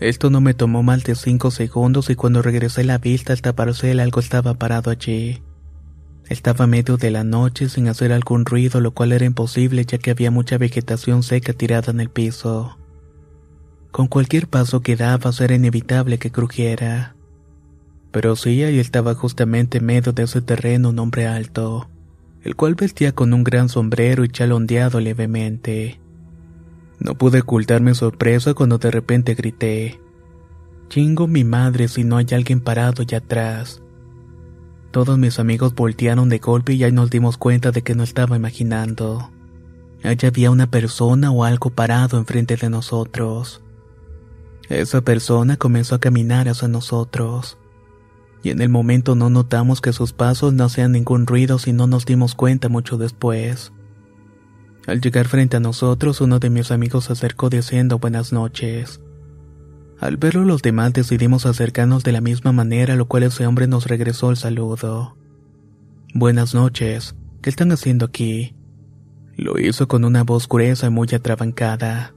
Esto 0.00 0.28
no 0.30 0.40
me 0.40 0.52
tomó 0.52 0.82
más 0.82 1.04
de 1.04 1.14
cinco 1.14 1.50
segundos 1.50 2.10
y 2.10 2.16
cuando 2.16 2.42
regresé 2.42 2.84
la 2.84 2.98
vista 2.98 3.32
al 3.32 3.54
parcela 3.54 4.02
algo 4.02 4.20
estaba 4.20 4.54
parado 4.54 4.90
allí. 4.90 5.42
Estaba 6.28 6.64
a 6.64 6.68
medio 6.68 6.96
de 6.96 7.12
la 7.12 7.22
noche 7.22 7.68
sin 7.68 7.88
hacer 7.88 8.12
algún 8.12 8.44
ruido, 8.44 8.80
lo 8.80 8.90
cual 8.90 9.12
era 9.12 9.24
imposible 9.24 9.84
ya 9.84 9.98
que 9.98 10.10
había 10.10 10.32
mucha 10.32 10.58
vegetación 10.58 11.22
seca 11.22 11.52
tirada 11.52 11.92
en 11.92 12.00
el 12.00 12.10
piso. 12.10 12.76
Con 13.92 14.08
cualquier 14.08 14.48
paso 14.48 14.80
que 14.80 14.96
daba 14.96 15.30
era 15.38 15.54
inevitable 15.54 16.18
que 16.18 16.32
crujiera. 16.32 17.15
Pero 18.10 18.36
sí, 18.36 18.62
ahí 18.62 18.78
estaba 18.78 19.14
justamente 19.14 19.78
en 19.78 19.86
medio 19.86 20.12
de 20.12 20.24
ese 20.24 20.40
terreno 20.40 20.90
un 20.90 20.98
hombre 20.98 21.26
alto, 21.26 21.88
el 22.42 22.56
cual 22.56 22.74
vestía 22.74 23.12
con 23.12 23.34
un 23.34 23.44
gran 23.44 23.68
sombrero 23.68 24.24
y 24.24 24.28
chalondeado 24.28 25.00
levemente. 25.00 26.00
No 26.98 27.14
pude 27.14 27.40
ocultar 27.40 27.82
mi 27.82 27.94
sorpresa 27.94 28.54
cuando 28.54 28.78
de 28.78 28.90
repente 28.90 29.34
grité. 29.34 30.00
Chingo 30.88 31.26
mi 31.26 31.44
madre 31.44 31.88
si 31.88 32.04
no 32.04 32.16
hay 32.16 32.26
alguien 32.32 32.60
parado 32.60 33.02
allá 33.02 33.18
atrás. 33.18 33.82
Todos 34.92 35.18
mis 35.18 35.38
amigos 35.38 35.74
voltearon 35.74 36.28
de 36.28 36.38
golpe 36.38 36.72
y 36.72 36.84
ahí 36.84 36.92
nos 36.92 37.10
dimos 37.10 37.36
cuenta 37.36 37.70
de 37.70 37.82
que 37.82 37.94
no 37.94 38.02
estaba 38.02 38.36
imaginando. 38.36 39.30
Allá 40.02 40.28
había 40.28 40.50
una 40.50 40.70
persona 40.70 41.30
o 41.30 41.44
algo 41.44 41.70
parado 41.70 42.18
enfrente 42.18 42.56
de 42.56 42.70
nosotros. 42.70 43.62
Esa 44.68 45.02
persona 45.02 45.56
comenzó 45.56 45.96
a 45.96 46.00
caminar 46.00 46.48
hacia 46.48 46.68
nosotros. 46.68 47.58
Y 48.46 48.50
en 48.50 48.60
el 48.60 48.68
momento 48.68 49.16
no 49.16 49.28
notamos 49.28 49.80
que 49.80 49.92
sus 49.92 50.12
pasos 50.12 50.52
no 50.52 50.62
hacían 50.62 50.92
ningún 50.92 51.26
ruido 51.26 51.58
si 51.58 51.72
no 51.72 51.88
nos 51.88 52.06
dimos 52.06 52.36
cuenta 52.36 52.68
mucho 52.68 52.96
después. 52.96 53.72
Al 54.86 55.00
llegar 55.00 55.26
frente 55.26 55.56
a 55.56 55.60
nosotros, 55.60 56.20
uno 56.20 56.38
de 56.38 56.48
mis 56.48 56.70
amigos 56.70 57.06
se 57.06 57.14
acercó 57.14 57.50
diciendo 57.50 57.98
buenas 57.98 58.32
noches. 58.32 59.00
Al 59.98 60.16
verlo 60.16 60.44
los 60.44 60.62
demás 60.62 60.92
decidimos 60.92 61.44
acercarnos 61.44 62.04
de 62.04 62.12
la 62.12 62.20
misma 62.20 62.52
manera, 62.52 62.94
lo 62.94 63.08
cual 63.08 63.24
ese 63.24 63.48
hombre 63.48 63.66
nos 63.66 63.86
regresó 63.86 64.30
el 64.30 64.36
saludo. 64.36 65.16
Buenas 66.14 66.54
noches, 66.54 67.16
¿qué 67.42 67.50
están 67.50 67.72
haciendo 67.72 68.04
aquí? 68.04 68.54
Lo 69.36 69.58
hizo 69.58 69.88
con 69.88 70.04
una 70.04 70.22
voz 70.22 70.48
gruesa 70.48 70.86
y 70.86 70.90
muy 70.90 71.08
atrabancada, 71.12 72.14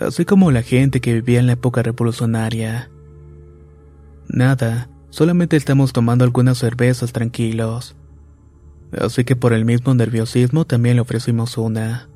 así 0.00 0.24
como 0.24 0.50
la 0.52 0.62
gente 0.62 1.02
que 1.02 1.12
vivía 1.12 1.38
en 1.38 1.48
la 1.48 1.52
época 1.52 1.82
revolucionaria. 1.82 2.90
Nada, 4.30 4.88
solamente 5.10 5.56
estamos 5.56 5.92
tomando 5.92 6.24
algunas 6.24 6.58
cervezas 6.58 7.12
tranquilos. 7.12 7.96
Así 8.98 9.24
que 9.24 9.36
por 9.36 9.52
el 9.52 9.64
mismo 9.64 9.94
nerviosismo 9.94 10.64
también 10.64 10.96
le 10.96 11.02
ofrecimos 11.02 11.58
una. 11.58 12.08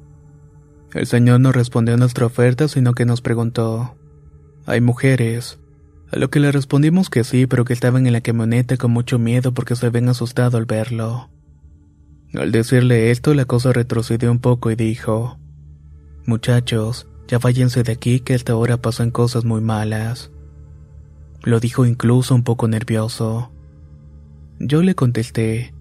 El 0.94 1.06
señor 1.06 1.40
no 1.40 1.52
respondió 1.52 1.94
a 1.94 1.98
nuestra 1.98 2.26
oferta, 2.26 2.68
sino 2.68 2.92
que 2.92 3.06
nos 3.06 3.20
preguntó, 3.20 3.96
¿hay 4.66 4.80
mujeres? 4.80 5.58
A 6.10 6.18
lo 6.18 6.28
que 6.28 6.40
le 6.40 6.52
respondimos 6.52 7.08
que 7.08 7.24
sí, 7.24 7.46
pero 7.46 7.64
que 7.64 7.72
estaban 7.72 8.06
en 8.06 8.12
la 8.12 8.20
camioneta 8.20 8.76
con 8.76 8.90
mucho 8.90 9.18
miedo 9.18 9.52
porque 9.54 9.76
se 9.76 9.86
habían 9.86 10.10
asustado 10.10 10.58
al 10.58 10.66
verlo. 10.66 11.30
Al 12.34 12.52
decirle 12.52 13.10
esto, 13.10 13.34
la 13.34 13.46
cosa 13.46 13.72
retrocedió 13.72 14.30
un 14.30 14.38
poco 14.38 14.70
y 14.70 14.76
dijo, 14.76 15.38
Muchachos, 16.26 17.06
ya 17.26 17.38
váyanse 17.38 17.82
de 17.82 17.92
aquí 17.92 18.20
que 18.20 18.34
a 18.34 18.36
esta 18.36 18.56
hora 18.56 18.76
pasan 18.76 19.10
cosas 19.10 19.44
muy 19.44 19.60
malas. 19.62 20.30
Lo 21.42 21.60
dijo 21.60 21.86
incluso 21.86 22.34
un 22.34 22.44
poco 22.44 22.68
nervioso. 22.68 23.50
Yo 24.58 24.82
le 24.82 24.94
contesté, 24.94 25.74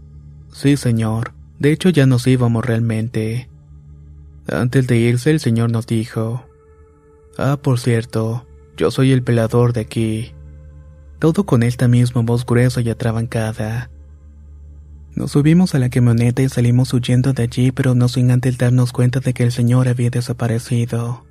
Sí, 0.52 0.76
señor, 0.76 1.34
de 1.60 1.72
hecho 1.72 1.90
ya 1.90 2.06
nos 2.06 2.28
íbamos 2.28 2.66
realmente. 2.66 3.50
Antes 4.48 4.88
de 4.88 4.98
irse 4.98 5.32
el 5.32 5.40
señor 5.40 5.72
nos 5.72 5.88
dijo, 5.88 6.46
Ah, 7.38 7.58
por 7.62 7.80
cierto, 7.80 8.46
yo 8.76 8.92
soy 8.92 9.12
el 9.12 9.24
pelador 9.24 9.72
de 9.74 9.82
aquí. 9.82 10.34
Todo 11.20 11.46
con 11.46 11.64
esta 11.64 11.88
misma 11.88 12.22
voz 12.22 12.46
gruesa 12.46 12.82
y 12.82 12.90
atrabancada. 12.90 13.90
Nos 15.16 15.32
subimos 15.32 15.76
a 15.76 15.80
la 15.80 15.90
camioneta 15.90 16.42
y 16.42 16.50
salimos 16.50 16.94
huyendo 16.94 17.34
de 17.34 17.44
allí, 17.44 17.72
pero 17.72 17.96
no 17.96 18.08
sin 18.08 18.32
antes 18.32 18.58
darnos 18.58 18.92
cuenta 18.92 19.20
de 19.20 19.34
que 19.34 19.44
el 19.44 19.52
señor 19.52 19.88
había 19.88 20.10
desaparecido. 20.10 21.26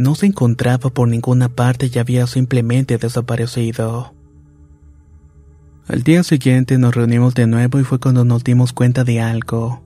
No 0.00 0.14
se 0.14 0.24
encontraba 0.24 0.88
por 0.88 1.08
ninguna 1.08 1.50
parte 1.50 1.90
y 1.92 1.98
había 1.98 2.26
simplemente 2.26 2.96
desaparecido. 2.96 4.14
Al 5.88 6.02
día 6.04 6.22
siguiente 6.22 6.78
nos 6.78 6.94
reunimos 6.94 7.34
de 7.34 7.46
nuevo 7.46 7.78
y 7.78 7.84
fue 7.84 8.00
cuando 8.00 8.24
nos 8.24 8.42
dimos 8.42 8.72
cuenta 8.72 9.04
de 9.04 9.20
algo. 9.20 9.84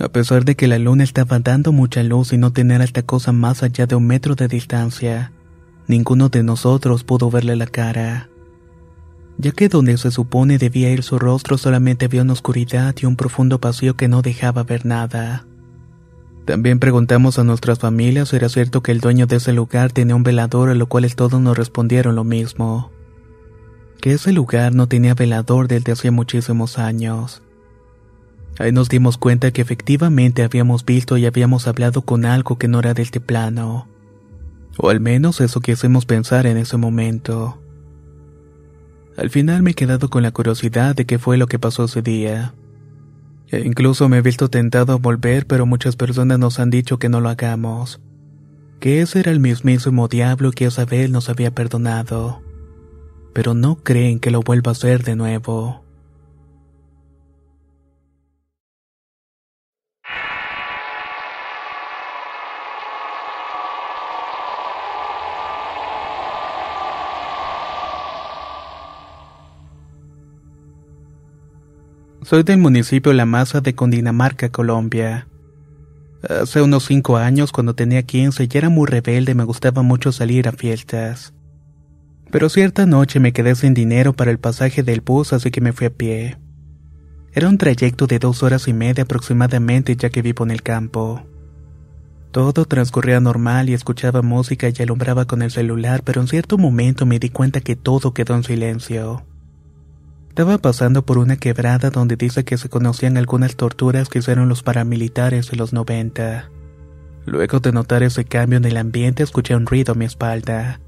A 0.00 0.08
pesar 0.08 0.44
de 0.44 0.56
que 0.56 0.66
la 0.66 0.80
luna 0.80 1.04
estaba 1.04 1.38
dando 1.38 1.70
mucha 1.70 2.02
luz 2.02 2.32
y 2.32 2.38
no 2.38 2.52
tener 2.52 2.80
esta 2.80 3.02
cosa 3.02 3.30
más 3.30 3.62
allá 3.62 3.86
de 3.86 3.94
un 3.94 4.04
metro 4.04 4.34
de 4.34 4.48
distancia, 4.48 5.30
ninguno 5.86 6.28
de 6.28 6.42
nosotros 6.42 7.04
pudo 7.04 7.30
verle 7.30 7.54
la 7.54 7.68
cara. 7.68 8.28
Ya 9.38 9.52
que 9.52 9.68
donde 9.68 9.96
se 9.96 10.10
supone 10.10 10.58
debía 10.58 10.90
ir 10.90 11.04
su 11.04 11.20
rostro 11.20 11.56
solamente 11.56 12.06
había 12.06 12.22
una 12.22 12.32
oscuridad 12.32 12.96
y 13.00 13.06
un 13.06 13.14
profundo 13.14 13.60
vacío 13.60 13.94
que 13.94 14.08
no 14.08 14.22
dejaba 14.22 14.64
ver 14.64 14.84
nada. 14.84 15.46
También 16.44 16.78
preguntamos 16.78 17.38
a 17.38 17.44
nuestras 17.44 17.78
familias 17.78 18.28
si 18.28 18.36
era 18.36 18.48
cierto 18.48 18.82
que 18.82 18.92
el 18.92 19.00
dueño 19.00 19.26
de 19.26 19.36
ese 19.36 19.52
lugar 19.52 19.92
tenía 19.92 20.16
un 20.16 20.22
velador, 20.22 20.68
a 20.70 20.74
lo 20.74 20.86
cual 20.86 21.14
todos 21.14 21.40
nos 21.40 21.56
respondieron 21.56 22.14
lo 22.14 22.24
mismo 22.24 22.90
que 24.04 24.12
ese 24.12 24.34
lugar 24.34 24.74
no 24.74 24.86
tenía 24.86 25.14
velador 25.14 25.66
desde 25.66 25.92
hacía 25.92 26.12
muchísimos 26.12 26.76
años. 26.76 27.40
Ahí 28.58 28.70
nos 28.70 28.90
dimos 28.90 29.16
cuenta 29.16 29.50
que 29.50 29.62
efectivamente 29.62 30.42
habíamos 30.42 30.84
visto 30.84 31.16
y 31.16 31.24
habíamos 31.24 31.66
hablado 31.66 32.02
con 32.02 32.26
algo 32.26 32.58
que 32.58 32.68
no 32.68 32.80
era 32.80 32.92
de 32.92 33.00
este 33.00 33.20
plano. 33.20 33.88
O 34.76 34.90
al 34.90 35.00
menos 35.00 35.40
eso 35.40 35.60
quisimos 35.60 36.04
pensar 36.04 36.44
en 36.44 36.58
ese 36.58 36.76
momento. 36.76 37.58
Al 39.16 39.30
final 39.30 39.62
me 39.62 39.70
he 39.70 39.74
quedado 39.74 40.10
con 40.10 40.22
la 40.22 40.32
curiosidad 40.32 40.94
de 40.94 41.06
qué 41.06 41.18
fue 41.18 41.38
lo 41.38 41.46
que 41.46 41.58
pasó 41.58 41.84
ese 41.84 42.02
día. 42.02 42.52
E 43.48 43.60
incluso 43.60 44.08
me 44.08 44.18
he 44.18 44.22
visto 44.22 44.48
tentado 44.48 44.92
a 44.92 44.96
volver, 44.96 45.46
pero 45.46 45.66
muchas 45.66 45.96
personas 45.96 46.38
nos 46.38 46.58
han 46.58 46.70
dicho 46.70 46.98
que 46.98 47.08
no 47.08 47.20
lo 47.20 47.28
hagamos. 47.28 48.00
Que 48.80 49.00
ese 49.00 49.20
era 49.20 49.30
el 49.30 49.40
mismísimo 49.40 50.08
diablo 50.08 50.50
que 50.50 50.66
esa 50.66 50.84
vez 50.84 51.10
nos 51.10 51.28
había 51.28 51.54
perdonado 51.54 52.42
pero 53.34 53.52
no 53.52 53.76
creen 53.82 54.20
que 54.20 54.30
lo 54.30 54.40
vuelva 54.40 54.70
a 54.70 54.72
hacer 54.72 55.02
de 55.02 55.16
nuevo. 55.16 55.83
Soy 72.24 72.42
del 72.42 72.56
municipio 72.56 73.12
La 73.12 73.26
Maza 73.26 73.60
de 73.60 73.74
Condinamarca, 73.74 74.48
Colombia. 74.48 75.28
Hace 76.26 76.62
unos 76.62 76.86
cinco 76.86 77.18
años, 77.18 77.52
cuando 77.52 77.74
tenía 77.74 78.02
15, 78.02 78.48
ya 78.48 78.60
era 78.60 78.70
muy 78.70 78.86
rebelde 78.86 79.32
y 79.32 79.34
me 79.34 79.44
gustaba 79.44 79.82
mucho 79.82 80.10
salir 80.10 80.48
a 80.48 80.52
fiestas. 80.52 81.34
Pero 82.30 82.48
cierta 82.48 82.86
noche 82.86 83.20
me 83.20 83.34
quedé 83.34 83.54
sin 83.54 83.74
dinero 83.74 84.14
para 84.14 84.30
el 84.30 84.38
pasaje 84.38 84.82
del 84.82 85.02
bus, 85.02 85.34
así 85.34 85.50
que 85.50 85.60
me 85.60 85.74
fui 85.74 85.88
a 85.88 85.90
pie. 85.90 86.38
Era 87.34 87.50
un 87.50 87.58
trayecto 87.58 88.06
de 88.06 88.18
dos 88.18 88.42
horas 88.42 88.68
y 88.68 88.72
media 88.72 89.04
aproximadamente 89.04 89.94
ya 89.94 90.08
que 90.08 90.22
vivo 90.22 90.46
en 90.46 90.50
el 90.50 90.62
campo. 90.62 91.26
Todo 92.30 92.64
transcurría 92.64 93.20
normal 93.20 93.68
y 93.68 93.74
escuchaba 93.74 94.22
música 94.22 94.66
y 94.70 94.82
alumbraba 94.82 95.26
con 95.26 95.42
el 95.42 95.50
celular, 95.50 96.02
pero 96.02 96.22
en 96.22 96.28
cierto 96.28 96.56
momento 96.56 97.04
me 97.04 97.18
di 97.18 97.28
cuenta 97.28 97.60
que 97.60 97.76
todo 97.76 98.14
quedó 98.14 98.34
en 98.34 98.44
silencio. 98.44 99.26
Estaba 100.34 100.58
pasando 100.58 101.06
por 101.06 101.18
una 101.18 101.36
quebrada 101.36 101.90
donde 101.90 102.16
dice 102.16 102.44
que 102.44 102.58
se 102.58 102.68
conocían 102.68 103.16
algunas 103.16 103.54
torturas 103.54 104.08
que 104.08 104.18
hicieron 104.18 104.48
los 104.48 104.64
paramilitares 104.64 105.48
de 105.48 105.56
los 105.56 105.72
90. 105.72 106.50
Luego 107.24 107.60
de 107.60 107.70
notar 107.70 108.02
ese 108.02 108.24
cambio 108.24 108.56
en 108.56 108.64
el 108.64 108.76
ambiente 108.76 109.22
escuché 109.22 109.54
un 109.54 109.64
ruido 109.64 109.92
a 109.92 109.94
mi 109.94 110.06
espalda. 110.06 110.80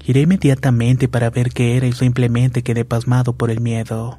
Giré 0.00 0.22
inmediatamente 0.22 1.06
para 1.06 1.30
ver 1.30 1.50
qué 1.50 1.76
era 1.76 1.86
y 1.86 1.92
simplemente 1.92 2.64
quedé 2.64 2.84
pasmado 2.84 3.32
por 3.32 3.52
el 3.52 3.60
miedo. 3.60 4.18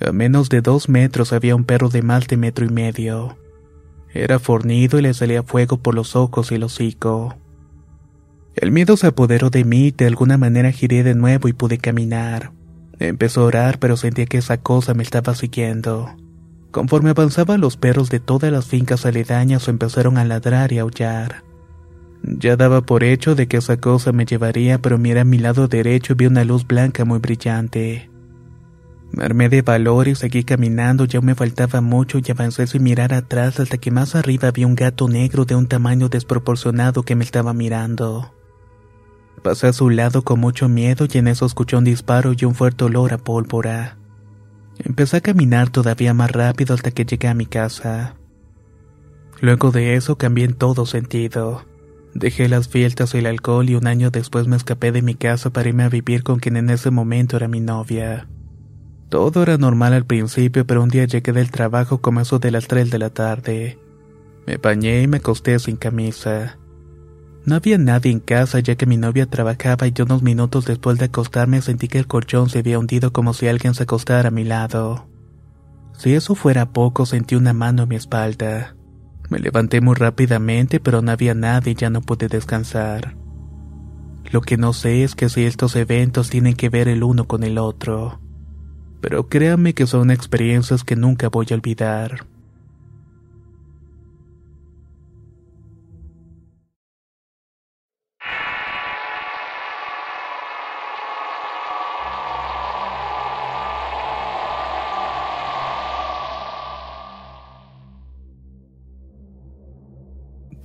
A 0.00 0.10
menos 0.10 0.48
de 0.48 0.60
dos 0.60 0.88
metros 0.88 1.32
había 1.32 1.54
un 1.54 1.62
perro 1.62 1.90
de 1.90 2.02
más 2.02 2.26
de 2.26 2.36
metro 2.36 2.66
y 2.66 2.68
medio. 2.68 3.38
Era 4.12 4.40
fornido 4.40 4.98
y 4.98 5.02
le 5.02 5.14
salía 5.14 5.44
fuego 5.44 5.76
por 5.76 5.94
los 5.94 6.16
ojos 6.16 6.50
y 6.50 6.56
el 6.56 6.64
hocico. 6.64 7.36
El 8.56 8.72
miedo 8.72 8.96
se 8.96 9.06
apoderó 9.06 9.50
de 9.50 9.62
mí 9.62 9.86
y 9.86 9.90
de 9.92 10.08
alguna 10.08 10.36
manera 10.36 10.72
giré 10.72 11.04
de 11.04 11.14
nuevo 11.14 11.46
y 11.46 11.52
pude 11.52 11.78
caminar. 11.78 12.57
Empezó 12.98 13.42
a 13.42 13.44
orar 13.44 13.78
pero 13.78 13.96
sentía 13.96 14.26
que 14.26 14.38
esa 14.38 14.58
cosa 14.58 14.94
me 14.94 15.02
estaba 15.02 15.34
siguiendo. 15.34 16.14
Conforme 16.70 17.10
avanzaba 17.10 17.56
los 17.56 17.76
perros 17.76 18.10
de 18.10 18.20
todas 18.20 18.52
las 18.52 18.66
fincas 18.66 19.06
aledañas 19.06 19.68
empezaron 19.68 20.18
a 20.18 20.24
ladrar 20.24 20.72
y 20.72 20.78
aullar. 20.78 21.44
Ya 22.22 22.56
daba 22.56 22.82
por 22.82 23.04
hecho 23.04 23.34
de 23.34 23.46
que 23.46 23.58
esa 23.58 23.78
cosa 23.78 24.12
me 24.12 24.26
llevaría, 24.26 24.78
pero 24.78 24.98
miré 24.98 25.20
a 25.20 25.24
mi 25.24 25.38
lado 25.38 25.68
derecho 25.68 26.12
y 26.12 26.16
vi 26.16 26.26
una 26.26 26.44
luz 26.44 26.66
blanca 26.66 27.04
muy 27.04 27.20
brillante. 27.20 28.10
Me 29.12 29.24
armé 29.24 29.48
de 29.48 29.62
valor 29.62 30.08
y 30.08 30.14
seguí 30.14 30.44
caminando, 30.44 31.06
ya 31.06 31.20
me 31.20 31.34
faltaba 31.34 31.80
mucho 31.80 32.18
y 32.18 32.30
avancé 32.30 32.66
sin 32.66 32.82
mirar 32.82 33.14
atrás 33.14 33.58
hasta 33.58 33.78
que 33.78 33.90
más 33.90 34.14
arriba 34.14 34.50
vi 34.50 34.64
un 34.64 34.74
gato 34.74 35.08
negro 35.08 35.44
de 35.46 35.54
un 35.54 35.66
tamaño 35.66 36.08
desproporcionado 36.08 37.02
que 37.02 37.14
me 37.14 37.24
estaba 37.24 37.54
mirando. 37.54 38.34
Pasé 39.42 39.68
a 39.68 39.72
su 39.72 39.90
lado 39.90 40.22
con 40.22 40.40
mucho 40.40 40.68
miedo 40.68 41.06
y 41.12 41.18
en 41.18 41.28
eso 41.28 41.46
escuché 41.46 41.76
un 41.76 41.84
disparo 41.84 42.32
y 42.36 42.44
un 42.44 42.54
fuerte 42.54 42.84
olor 42.84 43.12
a 43.12 43.18
pólvora. 43.18 43.96
Empecé 44.78 45.18
a 45.18 45.20
caminar 45.20 45.70
todavía 45.70 46.14
más 46.14 46.30
rápido 46.30 46.74
hasta 46.74 46.90
que 46.90 47.04
llegué 47.04 47.28
a 47.28 47.34
mi 47.34 47.46
casa. 47.46 48.14
Luego 49.40 49.70
de 49.70 49.94
eso 49.94 50.16
cambié 50.16 50.44
en 50.44 50.54
todo 50.54 50.86
sentido. 50.86 51.64
Dejé 52.14 52.48
las 52.48 52.68
fiestas 52.68 53.14
y 53.14 53.18
el 53.18 53.26
alcohol 53.26 53.68
y 53.68 53.74
un 53.74 53.86
año 53.86 54.10
después 54.10 54.46
me 54.46 54.56
escapé 54.56 54.92
de 54.92 55.02
mi 55.02 55.14
casa 55.14 55.50
para 55.50 55.68
irme 55.68 55.84
a 55.84 55.88
vivir 55.88 56.22
con 56.22 56.38
quien 56.40 56.56
en 56.56 56.70
ese 56.70 56.90
momento 56.90 57.36
era 57.36 57.48
mi 57.48 57.60
novia. 57.60 58.26
Todo 59.08 59.42
era 59.42 59.56
normal 59.56 59.94
al 59.94 60.04
principio, 60.04 60.66
pero 60.66 60.82
un 60.82 60.90
día 60.90 61.04
llegué 61.04 61.32
del 61.32 61.50
trabajo 61.50 61.98
como 61.98 62.20
eso 62.20 62.38
de 62.38 62.50
las 62.50 62.66
3 62.66 62.90
de 62.90 62.98
la 62.98 63.10
tarde. 63.10 63.78
Me 64.46 64.56
bañé 64.56 65.02
y 65.02 65.06
me 65.06 65.18
acosté 65.18 65.58
sin 65.58 65.76
camisa. 65.76 66.58
No 67.48 67.54
había 67.54 67.78
nadie 67.78 68.12
en 68.12 68.20
casa 68.20 68.60
ya 68.60 68.74
que 68.74 68.84
mi 68.84 68.98
novia 68.98 69.24
trabajaba 69.24 69.86
y 69.86 69.94
unos 70.02 70.22
minutos 70.22 70.66
después 70.66 70.98
de 70.98 71.06
acostarme 71.06 71.62
sentí 71.62 71.88
que 71.88 71.98
el 71.98 72.06
colchón 72.06 72.50
se 72.50 72.58
había 72.58 72.78
hundido 72.78 73.10
como 73.10 73.32
si 73.32 73.48
alguien 73.48 73.72
se 73.72 73.84
acostara 73.84 74.28
a 74.28 74.30
mi 74.30 74.44
lado. 74.44 75.08
Si 75.96 76.12
eso 76.12 76.34
fuera 76.34 76.74
poco, 76.74 77.06
sentí 77.06 77.36
una 77.36 77.54
mano 77.54 77.84
en 77.84 77.88
mi 77.88 77.96
espalda. 77.96 78.76
Me 79.30 79.38
levanté 79.38 79.80
muy 79.80 79.94
rápidamente, 79.94 80.78
pero 80.78 81.00
no 81.00 81.10
había 81.10 81.32
nadie 81.32 81.72
y 81.72 81.74
ya 81.74 81.88
no 81.88 82.02
pude 82.02 82.28
descansar. 82.28 83.16
Lo 84.30 84.42
que 84.42 84.58
no 84.58 84.74
sé 84.74 85.02
es 85.02 85.14
que 85.14 85.30
si 85.30 85.44
estos 85.44 85.74
eventos 85.74 86.28
tienen 86.28 86.54
que 86.54 86.68
ver 86.68 86.86
el 86.86 87.02
uno 87.02 87.26
con 87.26 87.44
el 87.44 87.56
otro. 87.56 88.20
Pero 89.00 89.30
créanme 89.30 89.72
que 89.72 89.86
son 89.86 90.10
experiencias 90.10 90.84
que 90.84 90.96
nunca 90.96 91.30
voy 91.30 91.46
a 91.50 91.54
olvidar. 91.54 92.26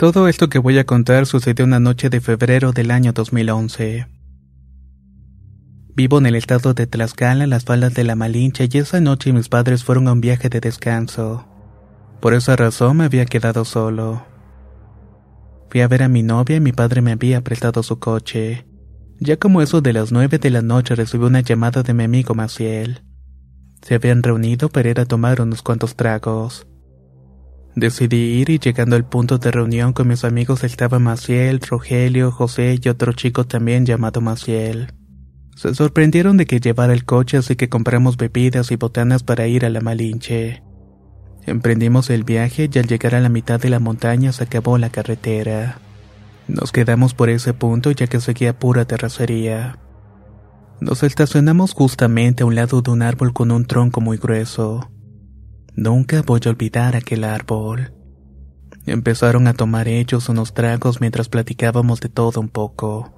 Todo 0.03 0.27
esto 0.27 0.49
que 0.49 0.59
voy 0.59 0.77
a 0.79 0.85
contar 0.85 1.25
sucedió 1.25 1.63
una 1.63 1.79
noche 1.79 2.09
de 2.09 2.19
febrero 2.19 2.73
del 2.73 2.91
año 2.91 3.13
2011. 3.13 4.05
Vivo 5.95 6.17
en 6.17 6.25
el 6.25 6.35
estado 6.35 6.73
de 6.73 6.87
Tlaxcala, 6.87 7.45
en 7.45 7.49
las 7.49 7.63
faldas 7.63 7.93
de 7.93 8.03
la 8.03 8.17
Malinche, 8.17 8.67
y 8.69 8.77
esa 8.79 8.99
noche 8.99 9.31
mis 9.31 9.47
padres 9.47 9.85
fueron 9.85 10.09
a 10.09 10.11
un 10.11 10.19
viaje 10.19 10.49
de 10.49 10.59
descanso. 10.59 11.47
Por 12.19 12.33
esa 12.33 12.57
razón 12.57 12.97
me 12.97 13.05
había 13.05 13.25
quedado 13.25 13.63
solo. 13.63 14.25
Fui 15.69 15.79
a 15.79 15.87
ver 15.87 16.03
a 16.03 16.09
mi 16.09 16.21
novia 16.21 16.57
y 16.57 16.59
mi 16.59 16.73
padre 16.73 17.01
me 17.01 17.13
había 17.13 17.41
prestado 17.41 17.81
su 17.81 17.99
coche. 17.99 18.67
Ya 19.21 19.37
como 19.37 19.61
eso 19.61 19.79
de 19.79 19.93
las 19.93 20.11
nueve 20.11 20.37
de 20.37 20.49
la 20.49 20.61
noche 20.61 20.95
recibí 20.95 21.23
una 21.23 21.39
llamada 21.39 21.81
de 21.81 21.93
mi 21.93 22.03
amigo 22.03 22.35
Maciel. 22.35 23.03
Se 23.81 23.95
habían 23.95 24.21
reunido 24.21 24.67
para 24.67 24.89
ir 24.89 24.99
a 24.99 25.05
tomar 25.05 25.39
unos 25.39 25.61
cuantos 25.61 25.95
tragos. 25.95 26.67
Decidí 27.75 28.39
ir 28.39 28.51
y 28.51 28.59
llegando 28.59 28.95
al 28.95 29.05
punto 29.05 29.39
de 29.39 29.49
reunión 29.49 29.93
con 29.93 30.07
mis 30.07 30.23
amigos 30.23 30.63
estaba 30.63 30.99
Maciel, 30.99 31.59
Rogelio, 31.59 32.31
José 32.31 32.79
y 32.81 32.89
otro 32.89 33.13
chico 33.13 33.45
también 33.45 33.85
llamado 33.85 34.21
Maciel. 34.21 34.93
Se 35.55 35.73
sorprendieron 35.73 36.37
de 36.37 36.45
que 36.45 36.59
llevara 36.59 36.93
el 36.93 37.05
coche 37.05 37.37
así 37.37 37.55
que 37.55 37.69
compramos 37.69 38.17
bebidas 38.17 38.71
y 38.71 38.75
botanas 38.75 39.23
para 39.23 39.47
ir 39.47 39.65
a 39.65 39.69
la 39.69 39.81
Malinche. 39.81 40.61
Emprendimos 41.45 42.09
el 42.09 42.23
viaje 42.23 42.69
y 42.71 42.77
al 42.77 42.87
llegar 42.87 43.15
a 43.15 43.21
la 43.21 43.29
mitad 43.29 43.59
de 43.59 43.69
la 43.69 43.79
montaña 43.79 44.31
se 44.31 44.43
acabó 44.43 44.77
la 44.77 44.89
carretera. 44.89 45.79
Nos 46.47 46.71
quedamos 46.71 47.13
por 47.13 47.29
ese 47.29 47.53
punto 47.53 47.91
ya 47.91 48.07
que 48.07 48.21
seguía 48.21 48.57
pura 48.57 48.85
terracería. 48.85 49.77
Nos 50.79 51.01
estacionamos 51.01 51.73
justamente 51.73 52.43
a 52.43 52.45
un 52.45 52.55
lado 52.55 52.81
de 52.81 52.91
un 52.91 53.01
árbol 53.01 53.33
con 53.33 53.51
un 53.51 53.65
tronco 53.65 53.99
muy 53.99 54.17
grueso. 54.17 54.89
Nunca 55.75 56.21
voy 56.21 56.39
a 56.45 56.49
olvidar 56.49 56.95
aquel 56.95 57.23
árbol. 57.23 57.93
Empezaron 58.85 59.47
a 59.47 59.53
tomar 59.53 59.87
ellos 59.87 60.29
unos 60.29 60.53
tragos 60.53 61.01
mientras 61.01 61.29
platicábamos 61.29 61.99
de 61.99 62.09
todo 62.09 62.39
un 62.39 62.49
poco. 62.49 63.11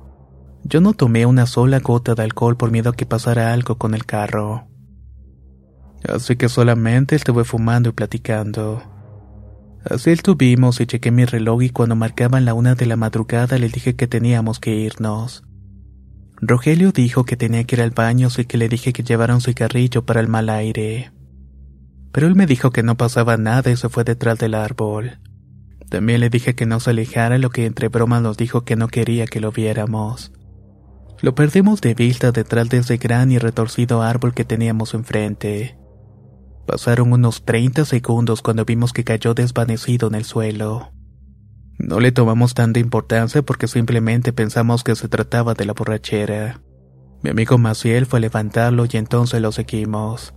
Yo 0.64 0.80
no 0.80 0.94
tomé 0.94 1.26
una 1.26 1.48
sola 1.48 1.80
gota 1.80 2.16
de 2.16 2.24
alcohol 2.24 2.56
por 2.56 2.72
miedo 2.72 2.92
a 2.92 2.96
que 2.96 3.06
pasara 3.06 3.52
algo 3.52 3.78
con 3.78 3.94
el 3.94 4.06
carro. 4.06 4.68
Así 6.08 6.38
que 6.38 6.48
solamente 6.48 7.16
estuve 7.16 7.44
fumando 7.44 7.90
y 7.90 7.92
platicando. 7.92 8.82
Así 9.84 10.12
estuvimos 10.12 10.80
y 10.80 10.86
chequé 10.86 11.12
mi 11.12 11.26
reloj 11.26 11.62
y 11.64 11.70
cuando 11.70 11.96
marcaban 11.96 12.46
la 12.46 12.54
una 12.54 12.76
de 12.76 12.86
la 12.86 12.96
madrugada 12.96 13.58
le 13.58 13.68
dije 13.68 13.96
que 13.96 14.08
teníamos 14.08 14.60
que 14.60 14.76
irnos. 14.76 15.44
Rogelio 16.38 16.92
dijo 16.92 17.26
que 17.26 17.38
tenía 17.38 17.64
que 17.66 17.76
ir 17.76 17.82
al 17.82 17.92
baño 17.92 18.28
así 18.28 18.46
que 18.46 18.58
le 18.58 18.70
dije 18.70 18.94
que 18.94 19.04
llevara 19.04 19.36
un 19.36 19.42
cigarrillo 19.42 20.06
para 20.06 20.22
el 20.22 20.28
mal 20.28 20.50
aire 20.50 21.12
pero 22.16 22.28
él 22.28 22.36
me 22.36 22.46
dijo 22.46 22.72
que 22.72 22.82
no 22.82 22.96
pasaba 22.96 23.36
nada 23.36 23.70
y 23.70 23.76
se 23.76 23.90
fue 23.90 24.06
detrás 24.06 24.40
del 24.40 24.54
árbol. 24.54 25.20
También 25.90 26.22
le 26.22 26.30
dije 26.30 26.56
que 26.56 26.66
no 26.66 26.80
se 26.80 26.92
alejara, 26.92 27.38
lo 27.40 27.50
que 27.50 27.66
entre 27.66 27.90
bromas 27.90 28.22
nos 28.22 28.38
dijo 28.38 28.64
que 28.64 28.78
no 28.78 28.88
quería 28.88 29.28
que 29.28 29.42
lo 29.42 29.52
viéramos. 29.52 30.32
Lo 31.20 31.36
perdimos 31.36 31.82
de 31.82 31.94
vista 31.94 32.32
detrás 32.32 32.70
de 32.70 32.78
ese 32.78 32.96
gran 32.96 33.34
y 33.34 33.38
retorcido 33.38 34.02
árbol 34.02 34.34
que 34.34 34.46
teníamos 34.46 34.94
enfrente. 34.94 35.78
Pasaron 36.66 37.12
unos 37.12 37.44
30 37.44 37.84
segundos 37.84 38.42
cuando 38.42 38.64
vimos 38.64 38.94
que 38.94 39.04
cayó 39.04 39.34
desvanecido 39.34 40.08
en 40.08 40.16
el 40.16 40.24
suelo. 40.24 40.94
No 41.80 42.00
le 42.00 42.14
tomamos 42.14 42.54
tanta 42.54 42.80
importancia 42.80 43.42
porque 43.42 43.68
simplemente 43.68 44.32
pensamos 44.32 44.86
que 44.86 44.96
se 44.96 45.10
trataba 45.10 45.54
de 45.54 45.66
la 45.66 45.74
borrachera. 45.74 46.62
Mi 47.24 47.32
amigo 47.32 47.58
Maciel 47.58 48.06
fue 48.06 48.20
a 48.20 48.22
levantarlo 48.22 48.86
y 48.90 48.96
entonces 48.96 49.42
lo 49.42 49.52
seguimos. 49.52 50.34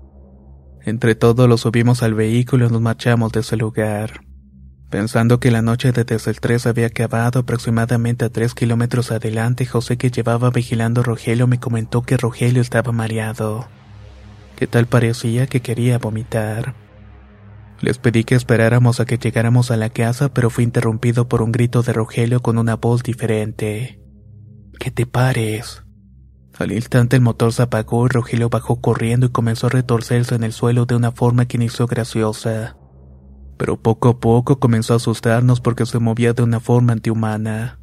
Entre 0.88 1.14
todos 1.14 1.46
lo 1.46 1.58
subimos 1.58 2.02
al 2.02 2.14
vehículo 2.14 2.66
y 2.66 2.70
nos 2.70 2.80
marchamos 2.80 3.30
de 3.32 3.40
ese 3.40 3.58
lugar. 3.58 4.22
Pensando 4.88 5.38
que 5.38 5.50
la 5.50 5.60
noche 5.60 5.92
de 5.92 6.04
desde 6.04 6.30
el 6.30 6.40
3 6.40 6.66
había 6.66 6.86
acabado 6.86 7.40
aproximadamente 7.40 8.24
a 8.24 8.30
3 8.30 8.54
kilómetros 8.54 9.12
adelante, 9.12 9.66
José 9.66 9.98
que 9.98 10.10
llevaba 10.10 10.48
vigilando 10.48 11.02
a 11.02 11.04
Rogelio 11.04 11.46
me 11.46 11.60
comentó 11.60 12.00
que 12.00 12.16
Rogelio 12.16 12.62
estaba 12.62 12.90
mareado. 12.92 13.68
Que 14.56 14.66
tal 14.66 14.86
parecía 14.86 15.46
que 15.46 15.60
quería 15.60 15.98
vomitar. 15.98 16.74
Les 17.82 17.98
pedí 17.98 18.24
que 18.24 18.34
esperáramos 18.34 18.98
a 18.98 19.04
que 19.04 19.18
llegáramos 19.18 19.70
a 19.70 19.76
la 19.76 19.90
casa, 19.90 20.32
pero 20.32 20.48
fui 20.48 20.64
interrumpido 20.64 21.28
por 21.28 21.42
un 21.42 21.52
grito 21.52 21.82
de 21.82 21.92
Rogelio 21.92 22.40
con 22.40 22.56
una 22.56 22.76
voz 22.76 23.02
diferente. 23.02 24.00
¿Qué 24.80 24.90
te 24.90 25.04
pares? 25.04 25.82
Al 26.58 26.72
instante 26.72 27.14
el 27.14 27.22
motor 27.22 27.52
se 27.52 27.62
apagó 27.62 28.06
y 28.06 28.08
Rogelio 28.08 28.50
bajó 28.50 28.80
corriendo 28.80 29.26
y 29.26 29.30
comenzó 29.30 29.68
a 29.68 29.70
retorcerse 29.70 30.34
en 30.34 30.42
el 30.42 30.52
suelo 30.52 30.86
de 30.86 30.96
una 30.96 31.12
forma 31.12 31.46
que 31.46 31.56
inició 31.56 31.86
graciosa. 31.86 32.76
Pero 33.56 33.80
poco 33.80 34.08
a 34.08 34.18
poco 34.18 34.58
comenzó 34.58 34.94
a 34.94 34.96
asustarnos 34.96 35.60
porque 35.60 35.86
se 35.86 36.00
movía 36.00 36.32
de 36.32 36.42
una 36.42 36.58
forma 36.58 36.94
antihumana. 36.94 37.78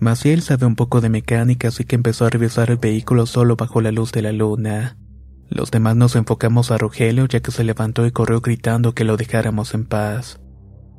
Maciel 0.00 0.42
sabe 0.42 0.66
un 0.66 0.74
poco 0.74 1.00
de 1.00 1.08
mecánica 1.08 1.68
así 1.68 1.84
que 1.84 1.94
empezó 1.94 2.26
a 2.26 2.30
revisar 2.30 2.70
el 2.70 2.78
vehículo 2.78 3.26
solo 3.26 3.54
bajo 3.54 3.80
la 3.80 3.92
luz 3.92 4.10
de 4.10 4.22
la 4.22 4.32
luna. 4.32 4.98
Los 5.48 5.70
demás 5.70 5.94
nos 5.94 6.16
enfocamos 6.16 6.72
a 6.72 6.78
Rogelio 6.78 7.26
ya 7.26 7.38
que 7.38 7.52
se 7.52 7.62
levantó 7.62 8.04
y 8.06 8.10
corrió 8.10 8.40
gritando 8.40 8.92
que 8.92 9.04
lo 9.04 9.16
dejáramos 9.16 9.72
en 9.74 9.86
paz. 9.86 10.40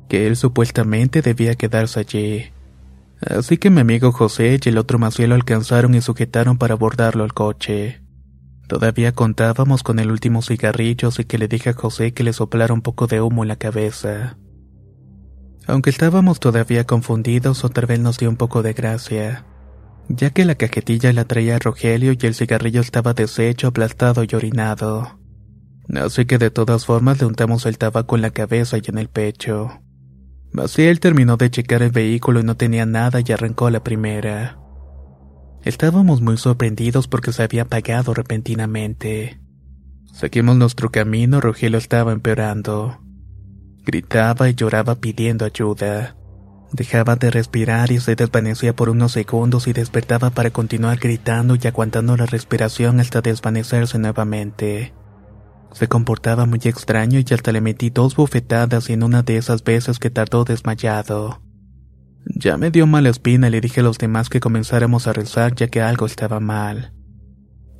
Que 0.08 0.26
él 0.26 0.36
supuestamente 0.36 1.20
debía 1.20 1.56
quedarse 1.56 2.00
allí. 2.00 2.53
Así 3.20 3.58
que 3.58 3.70
mi 3.70 3.80
amigo 3.80 4.12
José 4.12 4.58
y 4.62 4.68
el 4.68 4.78
otro 4.78 4.98
Maciel 4.98 5.32
alcanzaron 5.32 5.94
y 5.94 6.00
sujetaron 6.00 6.58
para 6.58 6.74
abordarlo 6.74 7.24
al 7.24 7.32
coche. 7.32 8.02
Todavía 8.68 9.12
contábamos 9.12 9.82
con 9.82 9.98
el 9.98 10.10
último 10.10 10.42
cigarrillo, 10.42 11.08
así 11.08 11.24
que 11.24 11.38
le 11.38 11.48
dije 11.48 11.70
a 11.70 11.74
José 11.74 12.12
que 12.12 12.24
le 12.24 12.32
soplara 12.32 12.72
un 12.72 12.82
poco 12.82 13.06
de 13.06 13.20
humo 13.20 13.44
en 13.44 13.48
la 13.48 13.56
cabeza. 13.56 14.38
Aunque 15.66 15.90
estábamos 15.90 16.40
todavía 16.40 16.84
confundidos, 16.84 17.64
otra 17.64 17.86
vez 17.86 18.00
nos 18.00 18.18
dio 18.18 18.28
un 18.28 18.36
poco 18.36 18.62
de 18.62 18.72
gracia, 18.72 19.46
ya 20.08 20.30
que 20.30 20.44
la 20.44 20.54
cajetilla 20.54 21.12
la 21.12 21.24
traía 21.24 21.58
Rogelio 21.58 22.12
y 22.12 22.26
el 22.26 22.34
cigarrillo 22.34 22.80
estaba 22.80 23.14
deshecho, 23.14 23.68
aplastado 23.68 24.24
y 24.24 24.34
orinado. 24.34 25.18
Así 25.94 26.24
que 26.24 26.38
de 26.38 26.50
todas 26.50 26.86
formas 26.86 27.20
le 27.20 27.26
untamos 27.26 27.66
el 27.66 27.78
tabaco 27.78 28.16
en 28.16 28.22
la 28.22 28.30
cabeza 28.30 28.78
y 28.78 28.82
en 28.86 28.98
el 28.98 29.08
pecho. 29.08 29.83
Maciel 30.54 31.00
terminó 31.00 31.36
de 31.36 31.50
checar 31.50 31.82
el 31.82 31.90
vehículo 31.90 32.38
y 32.38 32.44
no 32.44 32.56
tenía 32.56 32.86
nada 32.86 33.18
y 33.26 33.32
arrancó 33.32 33.70
la 33.70 33.82
primera. 33.82 34.56
Estábamos 35.64 36.20
muy 36.20 36.36
sorprendidos 36.36 37.08
porque 37.08 37.32
se 37.32 37.42
había 37.42 37.62
apagado 37.62 38.14
repentinamente. 38.14 39.40
Seguimos 40.12 40.54
nuestro 40.54 40.92
camino, 40.92 41.40
Rogelio 41.40 41.76
estaba 41.76 42.12
empeorando. 42.12 43.00
Gritaba 43.84 44.48
y 44.48 44.54
lloraba 44.54 44.94
pidiendo 44.94 45.44
ayuda. 45.44 46.16
Dejaba 46.70 47.16
de 47.16 47.32
respirar 47.32 47.90
y 47.90 47.98
se 47.98 48.14
desvanecía 48.14 48.76
por 48.76 48.90
unos 48.90 49.10
segundos 49.10 49.66
y 49.66 49.72
despertaba 49.72 50.30
para 50.30 50.50
continuar 50.50 51.00
gritando 51.00 51.56
y 51.60 51.66
aguantando 51.66 52.16
la 52.16 52.26
respiración 52.26 53.00
hasta 53.00 53.22
desvanecerse 53.22 53.98
nuevamente. 53.98 54.94
Se 55.74 55.88
comportaba 55.88 56.46
muy 56.46 56.60
extraño 56.62 57.18
y 57.18 57.34
hasta 57.34 57.50
le 57.50 57.60
metí 57.60 57.90
dos 57.90 58.14
bofetadas 58.14 58.88
en 58.90 59.02
una 59.02 59.22
de 59.22 59.36
esas 59.36 59.64
veces 59.64 59.98
que 59.98 60.08
tardó 60.08 60.44
desmayado. 60.44 61.42
Ya 62.26 62.56
me 62.56 62.70
dio 62.70 62.86
mala 62.86 63.10
espina 63.10 63.48
y 63.48 63.50
le 63.50 63.60
dije 63.60 63.80
a 63.80 63.82
los 63.82 63.98
demás 63.98 64.28
que 64.30 64.38
comenzáramos 64.38 65.08
a 65.08 65.12
rezar 65.12 65.56
ya 65.56 65.66
que 65.66 65.82
algo 65.82 66.06
estaba 66.06 66.38
mal. 66.38 66.92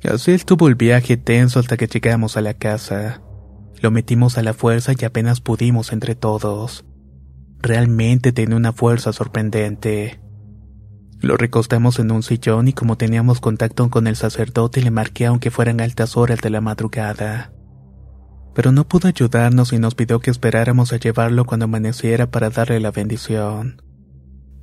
Así 0.03 0.31
estuvo 0.31 0.67
el 0.67 0.75
viaje 0.75 1.15
tenso 1.15 1.59
hasta 1.59 1.77
que 1.77 1.87
llegamos 1.87 2.35
a 2.35 2.41
la 2.41 2.53
casa. 2.53 3.21
Lo 3.81 3.91
metimos 3.91 4.37
a 4.37 4.43
la 4.43 4.53
fuerza 4.53 4.91
y 4.99 5.05
apenas 5.05 5.39
pudimos 5.39 5.93
entre 5.93 6.15
todos. 6.15 6.85
Realmente 7.59 8.33
tenía 8.33 8.57
una 8.57 8.73
fuerza 8.73 9.13
sorprendente. 9.13 10.19
Lo 11.21 11.37
recostamos 11.37 11.97
en 11.99 12.11
un 12.11 12.23
sillón 12.23 12.67
y 12.67 12.73
como 12.73 12.97
teníamos 12.97 13.39
contacto 13.39 13.89
con 13.89 14.05
el 14.05 14.17
sacerdote 14.17 14.81
le 14.81 14.91
marqué 14.91 15.27
aunque 15.27 15.49
fueran 15.49 15.79
altas 15.79 16.17
horas 16.17 16.41
de 16.41 16.49
la 16.49 16.59
madrugada 16.59 17.54
pero 18.55 18.71
no 18.71 18.87
pudo 18.87 19.09
ayudarnos 19.09 19.73
y 19.73 19.79
nos 19.79 19.95
pidió 19.95 20.19
que 20.21 20.31
esperáramos 20.31 20.93
a 20.93 20.97
llevarlo 20.97 21.43
cuando 21.45 21.65
amaneciera 21.65 22.31
para 22.31 22.49
darle 22.49 22.79
la 22.79 22.89
bendición. 22.89 23.81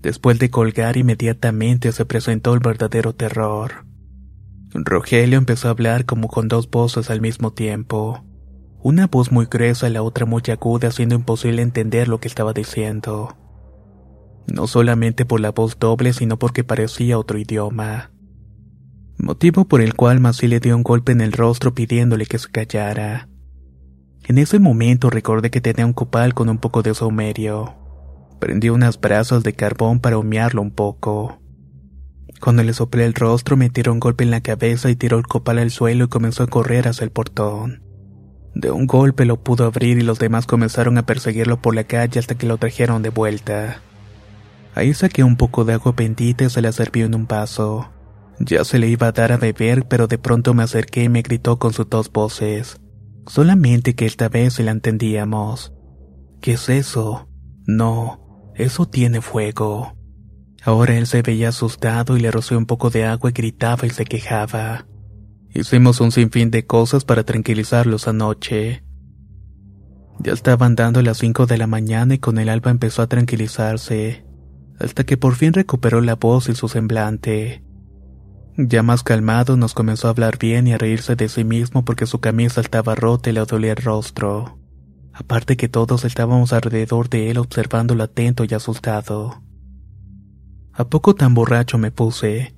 Después 0.00 0.38
de 0.38 0.50
colgar 0.50 0.96
inmediatamente 0.96 1.92
se 1.92 2.06
presentó 2.06 2.54
el 2.54 2.60
verdadero 2.60 3.14
terror. 3.14 3.84
Rogelio 4.72 5.36
empezó 5.36 5.68
a 5.68 5.72
hablar 5.72 6.06
como 6.06 6.28
con 6.28 6.48
dos 6.48 6.70
voces 6.70 7.10
al 7.10 7.20
mismo 7.20 7.52
tiempo. 7.52 8.24
Una 8.82 9.06
voz 9.06 9.30
muy 9.30 9.44
gruesa 9.44 9.88
y 9.88 9.92
la 9.92 10.02
otra 10.02 10.24
muy 10.24 10.42
aguda, 10.50 10.88
haciendo 10.88 11.14
imposible 11.14 11.60
entender 11.60 12.08
lo 12.08 12.18
que 12.18 12.28
estaba 12.28 12.54
diciendo. 12.54 13.36
No 14.52 14.66
solamente 14.66 15.26
por 15.26 15.38
la 15.38 15.52
voz 15.52 15.78
doble, 15.78 16.14
sino 16.14 16.38
porque 16.38 16.64
parecía 16.64 17.18
otro 17.18 17.38
idioma. 17.38 18.10
Motivo 19.18 19.66
por 19.66 19.82
el 19.82 19.94
cual 19.94 20.18
Masi 20.18 20.48
le 20.48 20.58
dio 20.58 20.74
un 20.74 20.82
golpe 20.82 21.12
en 21.12 21.20
el 21.20 21.32
rostro 21.32 21.74
pidiéndole 21.74 22.24
que 22.24 22.38
se 22.38 22.48
callara. 22.50 23.28
En 24.24 24.38
ese 24.38 24.58
momento 24.58 25.10
recordé 25.10 25.50
que 25.50 25.60
tenía 25.60 25.84
un 25.84 25.92
copal 25.92 26.32
con 26.32 26.48
un 26.48 26.58
poco 26.58 26.82
de 26.82 26.94
saumerio. 26.94 27.74
Prendí 28.38 28.70
unas 28.70 29.00
brazos 29.00 29.42
de 29.42 29.52
carbón 29.52 30.00
para 30.00 30.18
humearlo 30.18 30.62
un 30.62 30.70
poco. 30.70 31.38
Cuando 32.40 32.62
le 32.62 32.72
soplé 32.72 33.04
el 33.04 33.14
rostro 33.14 33.56
me 33.56 33.70
tiró 33.70 33.92
un 33.92 34.00
golpe 34.00 34.24
en 34.24 34.30
la 34.30 34.40
cabeza 34.40 34.90
y 34.90 34.96
tiró 34.96 35.18
el 35.18 35.26
copal 35.26 35.58
al 35.58 35.70
suelo 35.70 36.04
y 36.04 36.08
comenzó 36.08 36.42
a 36.42 36.48
correr 36.48 36.88
hacia 36.88 37.04
el 37.04 37.10
portón. 37.10 37.82
De 38.54 38.70
un 38.70 38.86
golpe 38.86 39.24
lo 39.24 39.42
pudo 39.42 39.64
abrir 39.64 39.98
y 39.98 40.02
los 40.02 40.18
demás 40.18 40.46
comenzaron 40.46 40.98
a 40.98 41.06
perseguirlo 41.06 41.60
por 41.60 41.74
la 41.74 41.84
calle 41.84 42.20
hasta 42.20 42.34
que 42.36 42.46
lo 42.46 42.58
trajeron 42.58 43.02
de 43.02 43.10
vuelta. 43.10 43.80
Ahí 44.74 44.94
saqué 44.94 45.22
un 45.24 45.36
poco 45.36 45.64
de 45.64 45.74
agua 45.74 45.92
bendita 45.96 46.44
y 46.44 46.50
se 46.50 46.62
la 46.62 46.72
serví 46.72 47.02
en 47.02 47.14
un 47.14 47.26
vaso. 47.26 47.90
Ya 48.38 48.64
se 48.64 48.78
le 48.78 48.88
iba 48.88 49.08
a 49.08 49.12
dar 49.12 49.32
a 49.32 49.36
beber, 49.36 49.86
pero 49.86 50.06
de 50.06 50.18
pronto 50.18 50.52
me 50.54 50.62
acerqué 50.62 51.04
y 51.04 51.08
me 51.08 51.22
gritó 51.22 51.58
con 51.58 51.72
sus 51.72 51.88
dos 51.88 52.10
voces. 52.10 52.81
Solamente 53.26 53.94
que 53.94 54.06
esta 54.06 54.28
vez 54.28 54.54
se 54.54 54.62
la 54.62 54.72
entendíamos. 54.72 55.72
¿Qué 56.40 56.52
es 56.52 56.68
eso? 56.68 57.28
No, 57.66 58.52
eso 58.54 58.86
tiene 58.86 59.20
fuego. 59.20 59.96
Ahora 60.64 60.96
él 60.96 61.06
se 61.06 61.22
veía 61.22 61.48
asustado 61.48 62.16
y 62.16 62.20
le 62.20 62.30
rocé 62.30 62.56
un 62.56 62.66
poco 62.66 62.90
de 62.90 63.04
agua 63.04 63.30
y 63.30 63.32
gritaba 63.32 63.86
y 63.86 63.90
se 63.90 64.04
quejaba. 64.04 64.86
Hicimos 65.54 66.00
un 66.00 66.12
sinfín 66.12 66.50
de 66.50 66.66
cosas 66.66 67.04
para 67.04 67.24
tranquilizarlos 67.24 68.08
anoche. 68.08 68.84
Ya 70.18 70.32
estaban 70.32 70.76
dando 70.76 71.02
las 71.02 71.18
cinco 71.18 71.46
de 71.46 71.58
la 71.58 71.66
mañana 71.66 72.14
y 72.14 72.18
con 72.18 72.38
el 72.38 72.48
alba 72.48 72.70
empezó 72.70 73.02
a 73.02 73.06
tranquilizarse, 73.06 74.24
hasta 74.78 75.04
que 75.04 75.16
por 75.16 75.34
fin 75.34 75.52
recuperó 75.52 76.00
la 76.00 76.14
voz 76.14 76.48
y 76.48 76.54
su 76.54 76.68
semblante. 76.68 77.64
Ya 78.56 78.82
más 78.82 79.02
calmado 79.02 79.56
nos 79.56 79.72
comenzó 79.72 80.08
a 80.08 80.10
hablar 80.10 80.38
bien 80.38 80.66
y 80.66 80.74
a 80.74 80.78
reírse 80.78 81.16
de 81.16 81.28
sí 81.28 81.42
mismo 81.42 81.84
porque 81.84 82.06
su 82.06 82.20
camisa 82.20 82.60
estaba 82.60 82.94
rota 82.94 83.30
y 83.30 83.32
le 83.32 83.44
dolía 83.44 83.72
el 83.72 83.78
rostro. 83.78 84.58
Aparte 85.14 85.56
que 85.56 85.68
todos 85.68 86.04
estábamos 86.04 86.52
alrededor 86.52 87.08
de 87.08 87.30
él 87.30 87.38
observándolo 87.38 88.02
atento 88.02 88.44
y 88.44 88.54
asustado. 88.54 89.42
¿A 90.74 90.84
poco 90.84 91.14
tan 91.14 91.34
borracho 91.34 91.78
me 91.78 91.90
puse? 91.90 92.54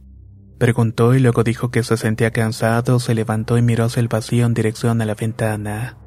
Preguntó 0.59 1.15
y 1.15 1.21
luego 1.21 1.43
dijo 1.45 1.71
que 1.71 1.83
se 1.83 1.97
sentía 1.97 2.31
cansado, 2.31 3.01
se 3.01 3.15
levantó 3.15 3.59
y 3.59 3.63
miró 3.63 3.85
hacia 3.85 4.01
el 4.01 4.09
vacío 4.09 4.47
en 4.47 4.55
dirección 4.55 5.01
a 5.03 5.05
la 5.05 5.15
ventana. 5.15 5.99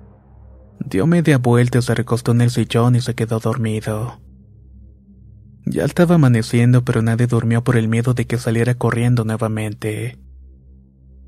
Dio 0.80 1.06
media 1.06 1.38
vuelta, 1.38 1.82
se 1.82 1.96
recostó 1.96 2.32
en 2.32 2.42
el 2.42 2.50
sillón 2.50 2.96
y 2.96 3.02
se 3.02 3.16
quedó 3.16 3.40
dormido. 3.40 4.20
Ya 5.70 5.84
estaba 5.84 6.16
amaneciendo, 6.16 6.86
pero 6.86 7.02
nadie 7.02 7.28
durmió 7.28 7.62
por 7.62 7.76
el 7.76 7.90
miedo 7.90 8.14
de 8.14 8.26
que 8.26 8.38
saliera 8.38 8.76
corriendo 8.76 9.26
nuevamente. 9.26 10.18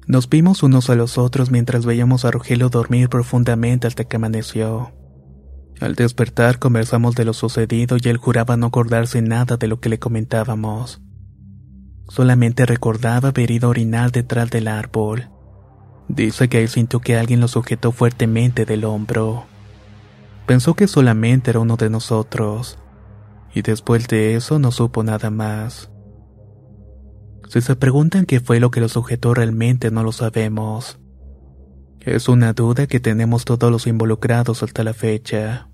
Nos 0.08 0.30
vimos 0.30 0.64
unos 0.64 0.90
a 0.90 0.96
los 0.96 1.18
otros 1.18 1.52
mientras 1.52 1.86
veíamos 1.86 2.24
a 2.24 2.32
Rogelio 2.32 2.70
dormir 2.70 3.10
profundamente 3.10 3.86
hasta 3.86 4.06
que 4.06 4.16
amaneció. 4.16 4.94
Al 5.82 5.96
despertar 5.96 6.58
conversamos 6.58 7.16
de 7.16 7.26
lo 7.26 7.34
sucedido 7.34 7.98
y 8.02 8.08
él 8.08 8.18
juraba 8.18 8.56
no 8.56 8.68
acordarse 8.68 9.22
nada 9.22 9.58
de 9.58 9.68
lo 9.68 9.82
que 9.82 9.90
le 9.90 10.00
comentábamos. 10.00 11.02
Solamente 12.08 12.66
recordaba 12.66 13.30
haber 13.30 13.52
ido 13.52 13.68
a 13.68 13.72
orinar 13.72 14.12
detrás 14.12 14.50
del 14.50 14.70
árbol. 14.70 15.30
Dice 16.08 16.48
que 16.48 16.62
él 16.62 16.70
sintió 16.70 17.02
que 17.02 17.18
alguien 17.18 17.42
lo 17.42 17.50
sujetó 17.50 17.92
fuertemente 17.92 18.66
del 18.66 18.86
hombro. 18.86 19.46
Pensó 20.48 20.76
que 20.76 20.88
solamente 20.88 21.52
era 21.52 21.60
uno 21.60 21.76
de 21.76 21.90
nosotros 21.90 22.80
y 23.54 23.62
después 23.62 24.08
de 24.08 24.36
eso 24.36 24.60
no 24.60 24.72
supo 24.72 25.04
nada 25.04 25.30
más. 25.30 25.92
Si 27.50 27.62
se 27.62 27.76
preguntan 27.76 28.26
qué 28.26 28.40
fue 28.40 28.60
lo 28.60 28.70
que 28.70 28.80
lo 28.80 28.90
sujetó 28.90 29.34
realmente 29.34 29.90
no 29.90 30.04
lo 30.04 30.12
sabemos. 30.12 31.00
Es 32.00 32.30
una 32.30 32.54
duda 32.54 32.88
que 32.88 33.00
tenemos 33.00 33.44
todos 33.44 33.72
los 33.72 33.88
involucrados 33.88 34.64
hasta 34.64 34.84
la 34.84 34.94
fecha. 34.94 35.70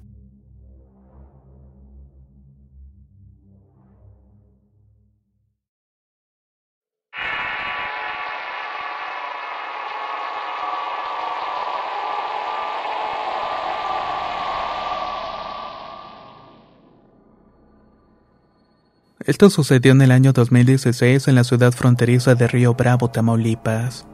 Esto 19.25 19.49
sucedió 19.49 19.91
en 19.91 20.03
el 20.03 20.11
año 20.11 20.33
2016 20.33 21.27
en 21.27 21.33
la 21.33 21.43
ciudad 21.43 21.71
fronteriza 21.71 22.35
de 22.35 22.47
Río 22.47 22.75
Bravo, 22.75 23.09
Tamaulipas. 23.09 24.05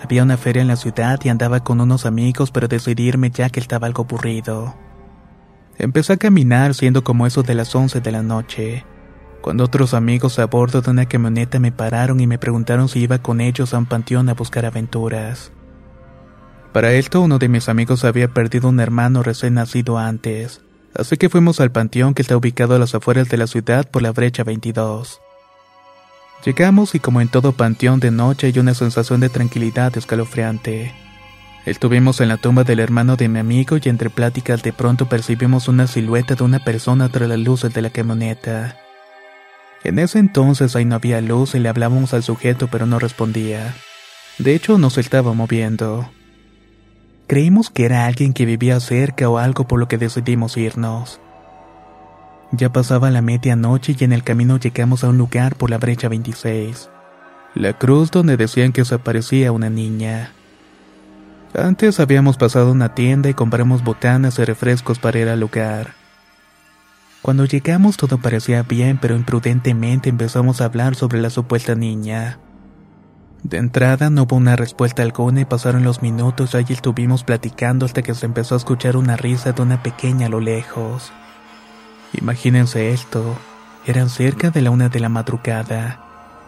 Había 0.00 0.22
una 0.22 0.36
feria 0.36 0.62
en 0.62 0.68
la 0.68 0.76
ciudad 0.76 1.18
y 1.24 1.30
andaba 1.30 1.64
con 1.64 1.80
unos 1.80 2.06
amigos, 2.06 2.52
pero 2.52 2.68
decidí 2.68 3.08
irme 3.08 3.30
ya 3.30 3.50
que 3.50 3.58
estaba 3.58 3.88
algo 3.88 4.04
aburrido. 4.04 4.76
Empecé 5.78 6.12
a 6.12 6.16
caminar 6.16 6.76
siendo 6.76 7.02
como 7.02 7.26
eso 7.26 7.42
de 7.42 7.56
las 7.56 7.74
11 7.74 8.00
de 8.00 8.12
la 8.12 8.22
noche, 8.22 8.86
cuando 9.40 9.64
otros 9.64 9.94
amigos 9.94 10.38
a 10.38 10.46
bordo 10.46 10.80
de 10.80 10.92
una 10.92 11.06
camioneta 11.06 11.58
me 11.58 11.72
pararon 11.72 12.20
y 12.20 12.28
me 12.28 12.38
preguntaron 12.38 12.88
si 12.88 13.00
iba 13.00 13.18
con 13.18 13.40
ellos 13.40 13.74
a 13.74 13.78
un 13.78 13.86
panteón 13.86 14.28
a 14.28 14.34
buscar 14.34 14.64
aventuras. 14.64 15.50
Para 16.72 16.92
esto 16.92 17.20
uno 17.20 17.40
de 17.40 17.48
mis 17.48 17.68
amigos 17.68 18.04
había 18.04 18.28
perdido 18.28 18.68
un 18.68 18.78
hermano 18.78 19.24
recién 19.24 19.54
nacido 19.54 19.98
antes, 19.98 20.62
Así 20.94 21.16
que 21.16 21.28
fuimos 21.28 21.60
al 21.60 21.70
panteón 21.70 22.14
que 22.14 22.22
está 22.22 22.36
ubicado 22.36 22.74
a 22.74 22.78
las 22.78 22.94
afueras 22.94 23.28
de 23.28 23.36
la 23.36 23.46
ciudad 23.46 23.88
por 23.88 24.02
la 24.02 24.12
brecha 24.12 24.44
22. 24.44 25.20
Llegamos 26.44 26.94
y 26.94 27.00
como 27.00 27.20
en 27.20 27.28
todo 27.28 27.52
panteón 27.52 28.00
de 28.00 28.10
noche 28.10 28.46
hay 28.46 28.58
una 28.58 28.74
sensación 28.74 29.20
de 29.20 29.28
tranquilidad 29.28 29.96
escalofriante. 29.96 30.92
Estuvimos 31.66 32.22
en 32.22 32.28
la 32.28 32.38
tumba 32.38 32.64
del 32.64 32.80
hermano 32.80 33.16
de 33.16 33.28
mi 33.28 33.38
amigo 33.38 33.76
y 33.82 33.88
entre 33.90 34.08
pláticas 34.08 34.62
de 34.62 34.72
pronto 34.72 35.08
percibimos 35.08 35.68
una 35.68 35.86
silueta 35.86 36.34
de 36.34 36.42
una 36.42 36.64
persona 36.64 37.10
tras 37.10 37.28
las 37.28 37.38
luces 37.38 37.74
de 37.74 37.82
la 37.82 37.90
camioneta. 37.90 38.76
En 39.84 39.98
ese 39.98 40.18
entonces 40.18 40.74
ahí 40.74 40.86
no 40.86 40.94
había 40.94 41.20
luz 41.20 41.54
y 41.54 41.58
le 41.58 41.68
hablábamos 41.68 42.14
al 42.14 42.22
sujeto 42.22 42.68
pero 42.70 42.86
no 42.86 42.98
respondía. 42.98 43.74
De 44.38 44.54
hecho 44.54 44.78
no 44.78 44.88
se 44.88 45.02
estaba 45.02 45.34
moviendo. 45.34 46.10
Creímos 47.30 47.70
que 47.70 47.84
era 47.84 48.06
alguien 48.06 48.32
que 48.32 48.44
vivía 48.44 48.80
cerca 48.80 49.28
o 49.28 49.38
algo 49.38 49.62
por 49.68 49.78
lo 49.78 49.86
que 49.86 49.98
decidimos 49.98 50.56
irnos. 50.56 51.20
Ya 52.50 52.72
pasaba 52.72 53.08
la 53.12 53.22
medianoche 53.22 53.94
y 53.96 54.02
en 54.02 54.12
el 54.12 54.24
camino 54.24 54.56
llegamos 54.56 55.04
a 55.04 55.10
un 55.10 55.16
lugar 55.16 55.54
por 55.54 55.70
la 55.70 55.78
brecha 55.78 56.08
26. 56.08 56.90
La 57.54 57.78
cruz 57.78 58.10
donde 58.10 58.36
decían 58.36 58.72
que 58.72 58.84
se 58.84 58.96
aparecía 58.96 59.52
una 59.52 59.70
niña. 59.70 60.32
Antes 61.54 62.00
habíamos 62.00 62.36
pasado 62.36 62.72
una 62.72 62.96
tienda 62.96 63.28
y 63.28 63.34
compramos 63.34 63.84
botanas 63.84 64.40
y 64.40 64.44
refrescos 64.44 64.98
para 64.98 65.20
ir 65.20 65.28
al 65.28 65.38
lugar. 65.38 65.94
Cuando 67.22 67.44
llegamos 67.44 67.96
todo 67.96 68.18
parecía 68.18 68.64
bien, 68.64 68.98
pero 69.00 69.14
imprudentemente 69.14 70.08
empezamos 70.08 70.60
a 70.60 70.64
hablar 70.64 70.96
sobre 70.96 71.20
la 71.20 71.30
supuesta 71.30 71.76
niña. 71.76 72.40
De 73.42 73.56
entrada 73.56 74.10
no 74.10 74.24
hubo 74.24 74.36
una 74.36 74.54
respuesta 74.54 75.02
alguna 75.02 75.40
y 75.40 75.44
pasaron 75.46 75.82
los 75.82 76.02
minutos 76.02 76.52
y 76.52 76.58
allí 76.58 76.74
estuvimos 76.74 77.24
platicando 77.24 77.86
hasta 77.86 78.02
que 78.02 78.14
se 78.14 78.26
empezó 78.26 78.54
a 78.54 78.58
escuchar 78.58 78.96
una 78.96 79.16
risa 79.16 79.52
de 79.52 79.62
una 79.62 79.82
pequeña 79.82 80.26
a 80.26 80.30
lo 80.30 80.40
lejos. 80.40 81.10
Imagínense 82.12 82.90
esto, 82.90 83.36
eran 83.86 84.10
cerca 84.10 84.50
de 84.50 84.60
la 84.60 84.70
una 84.70 84.88
de 84.88 85.00
la 85.00 85.08
madrugada. 85.08 86.04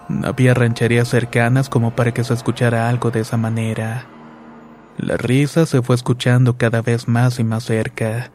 No 0.08 0.28
había 0.28 0.52
rancherías 0.52 1.08
cercanas 1.08 1.70
como 1.70 1.96
para 1.96 2.12
que 2.12 2.24
se 2.24 2.34
escuchara 2.34 2.88
algo 2.88 3.10
de 3.10 3.20
esa 3.20 3.38
manera. 3.38 4.04
La 4.98 5.16
risa 5.16 5.64
se 5.64 5.80
fue 5.80 5.96
escuchando 5.96 6.58
cada 6.58 6.82
vez 6.82 7.08
más 7.08 7.38
y 7.38 7.44
más 7.44 7.64
cerca, 7.64 8.30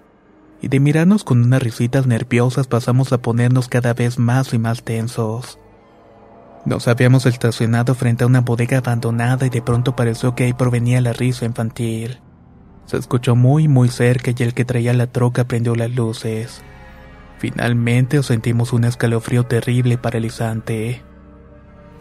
y 0.62 0.70
de 0.70 0.80
mirarnos 0.80 1.24
con 1.24 1.44
unas 1.44 1.62
risitas 1.62 2.08
nerviosas 2.08 2.66
pasamos 2.66 3.14
a 3.14 3.20
ponernos 3.20 3.68
cada 3.68 3.94
vez 3.94 4.18
más 4.18 4.54
y 4.56 4.58
más 4.58 4.84
tensos. 4.84 5.60
Nos 6.68 6.90
habíamos 6.90 7.26
estacionado 7.26 7.96
frente 7.96 8.26
a 8.26 8.28
una 8.28 8.42
bodega 8.42 8.80
abandonada 8.80 9.46
y 9.46 9.50
de 9.50 9.62
pronto 9.62 9.96
pareció 9.96 10.36
que 10.36 10.44
ahí 10.44 10.52
provenía 10.52 11.00
la 11.00 11.14
risa 11.14 11.46
infantil. 11.46 12.20
Se 12.86 12.98
escuchó 12.98 13.38
muy 13.38 13.70
muy 13.70 13.88
cerca 13.88 14.32
y 14.38 14.44
el 14.44 14.54
que 14.54 14.66
traía 14.66 14.94
la 14.94 15.08
troca 15.08 15.46
prendió 15.46 15.76
las 15.76 15.92
luces. 15.92 16.62
Finalmente 17.40 18.22
sentimos 18.22 18.74
un 18.74 18.84
escalofrío 18.84 19.46
terrible 19.46 19.94
y 19.94 19.98
paralizante. 19.98 21.04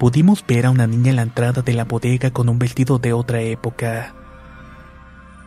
Pudimos 0.01 0.45
ver 0.45 0.67
a 0.67 0.71
una 0.71 0.89
niña 0.89 1.11
en 1.11 1.17
la 1.17 1.23
entrada 1.23 1.63
de 1.63 1.73
la 1.73 1.85
bodega 1.85 2.33
con 2.33 2.49
un 2.49 2.59
vestido 2.59 2.99
de 2.99 3.13
otra 3.13 3.41
época. 3.43 4.17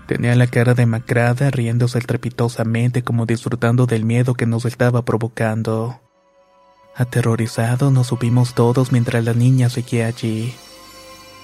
Tenía 0.08 0.34
la 0.36 0.48
cara 0.48 0.76
demacrada, 0.76 1.52
riéndose 1.52 2.00
estrepitosamente 2.00 3.04
como 3.04 3.26
disfrutando 3.26 3.86
del 3.86 4.06
miedo 4.06 4.34
que 4.34 4.46
nos 4.46 4.64
estaba 4.64 5.04
provocando. 5.04 6.00
Aterrorizados 7.00 7.94
nos 7.94 8.08
subimos 8.08 8.54
todos 8.54 8.92
mientras 8.92 9.24
la 9.24 9.34
niña 9.34 9.70
seguía 9.70 10.08
allí. 10.08 10.54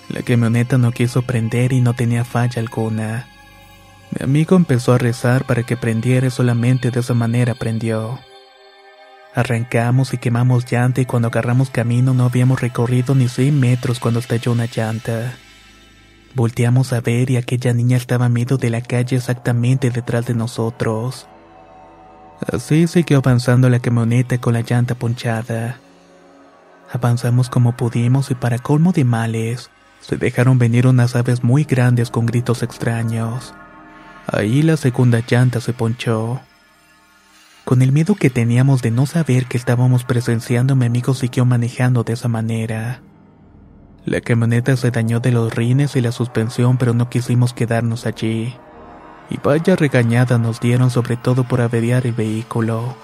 La 0.10 0.22
camioneta 0.22 0.78
no 0.78 0.92
quiso 0.92 1.22
prender 1.22 1.72
y 1.72 1.80
no 1.80 1.94
tenía 1.94 2.26
falla 2.26 2.62
alguna. 2.62 3.30
Mi 4.12 4.26
amigo 4.26 4.58
empezó 4.58 4.92
a 4.92 4.98
rezar 4.98 5.46
para 5.46 5.64
que 5.64 5.78
prendiera 5.78 6.28
y 6.28 6.30
solamente 6.30 6.92
de 6.92 7.00
esa 7.00 7.14
manera 7.14 7.56
prendió. 7.56 8.20
Arrancamos 9.34 10.14
y 10.14 10.18
quemamos 10.18 10.70
llanta 10.70 11.00
y 11.00 11.06
cuando 11.06 11.30
agarramos 11.30 11.70
camino 11.70 12.14
no 12.14 12.26
habíamos 12.26 12.60
recorrido 12.60 13.16
ni 13.16 13.30
100 13.30 13.58
metros 13.58 14.02
cuando 14.02 14.20
estalló 14.20 14.52
una 14.52 14.66
llanta. 14.66 15.38
Volteamos 16.34 16.92
a 16.92 17.00
ver 17.00 17.30
y 17.30 17.38
aquella 17.38 17.72
niña 17.72 17.96
estaba 17.96 18.26
a 18.26 18.30
medio 18.30 18.58
de 18.58 18.70
la 18.70 18.82
calle 18.82 19.16
exactamente 19.16 19.90
detrás 19.90 20.26
de 20.26 20.34
nosotros. 20.34 21.30
Así 22.52 22.88
siguió 22.88 23.20
avanzando 23.20 23.70
la 23.70 23.80
camioneta 23.80 24.38
con 24.40 24.54
la 24.54 24.62
llanta 24.62 24.96
ponchada. 24.96 25.80
Avanzamos 26.92 27.50
como 27.50 27.76
pudimos 27.76 28.32
y 28.32 28.36
para 28.36 28.60
colmo 28.60 28.92
de 28.92 29.04
males, 29.04 29.70
se 30.02 30.18
dejaron 30.18 30.60
venir 30.60 30.86
unas 30.86 31.16
aves 31.16 31.44
muy 31.44 31.64
grandes 31.64 32.12
con 32.12 32.26
gritos 32.26 32.62
extraños. 32.62 33.54
Ahí 34.28 34.62
la 34.62 34.78
segunda 34.78 35.22
llanta 35.28 35.62
se 35.62 35.74
ponchó. 35.74 36.42
Con 37.64 37.82
el 37.82 37.92
miedo 37.92 38.14
que 38.14 38.30
teníamos 38.30 38.84
de 38.84 38.92
no 38.92 39.08
saber 39.08 39.48
que 39.48 39.58
estábamos 39.58 40.04
presenciando, 40.04 40.76
mi 40.76 40.86
amigo 40.86 41.16
siguió 41.16 41.46
manejando 41.46 42.04
de 42.04 42.14
esa 42.14 42.28
manera. 42.28 43.02
La 44.06 44.22
camioneta 44.22 44.78
se 44.78 44.92
dañó 44.92 45.20
de 45.20 45.32
los 45.32 45.56
rines 45.56 45.96
y 45.96 46.02
la 46.02 46.12
suspensión, 46.12 46.78
pero 46.78 46.94
no 46.94 47.10
quisimos 47.10 47.54
quedarnos 47.54 48.06
allí. 48.06 48.56
Y 49.30 49.38
vaya 49.38 49.76
regañada 49.76 50.38
nos 50.38 50.60
dieron 50.60 50.90
sobre 50.92 51.18
todo 51.18 51.44
por 51.44 51.62
averiar 51.62 52.06
el 52.06 52.14
vehículo. 52.14 52.96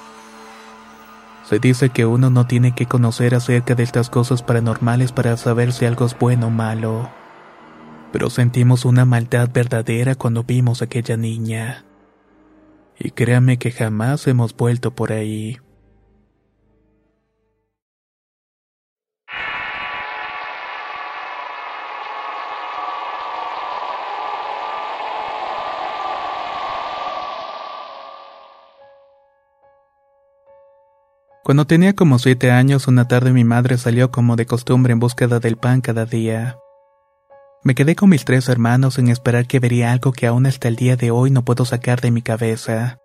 Se 1.43 1.59
dice 1.59 1.89
que 1.89 2.05
uno 2.05 2.29
no 2.29 2.47
tiene 2.47 2.73
que 2.73 2.85
conocer 2.85 3.35
acerca 3.35 3.75
de 3.75 3.83
estas 3.83 4.09
cosas 4.09 4.43
paranormales 4.43 5.11
para 5.11 5.35
saber 5.37 5.73
si 5.73 5.85
algo 5.85 6.05
es 6.05 6.17
bueno 6.17 6.47
o 6.47 6.49
malo. 6.49 7.09
Pero 8.11 8.29
sentimos 8.29 8.85
una 8.85 9.05
maldad 9.05 9.49
verdadera 9.51 10.15
cuando 10.15 10.43
vimos 10.43 10.81
a 10.81 10.85
aquella 10.85 11.17
niña. 11.17 11.85
Y 12.99 13.11
créame 13.11 13.57
que 13.57 13.71
jamás 13.71 14.27
hemos 14.27 14.55
vuelto 14.55 14.91
por 14.91 15.11
ahí. 15.11 15.59
Cuando 31.51 31.67
tenía 31.67 31.93
como 31.93 32.17
siete 32.17 32.49
años, 32.49 32.87
una 32.87 33.09
tarde 33.09 33.33
mi 33.33 33.43
madre 33.43 33.77
salió 33.77 34.09
como 34.09 34.37
de 34.37 34.45
costumbre 34.45 34.93
en 34.93 35.01
búsqueda 35.01 35.41
del 35.41 35.57
pan 35.57 35.81
cada 35.81 36.05
día. 36.05 36.57
Me 37.61 37.75
quedé 37.75 37.93
con 37.93 38.09
mis 38.09 38.23
tres 38.23 38.47
hermanos 38.47 38.97
en 38.97 39.09
esperar 39.09 39.47
que 39.47 39.59
vería 39.59 39.91
algo 39.91 40.13
que 40.13 40.27
aún 40.27 40.45
hasta 40.45 40.69
el 40.69 40.77
día 40.77 40.95
de 40.95 41.11
hoy 41.11 41.29
no 41.29 41.43
puedo 41.43 41.65
sacar 41.65 41.99
de 41.99 42.09
mi 42.09 42.21
cabeza, 42.21 42.99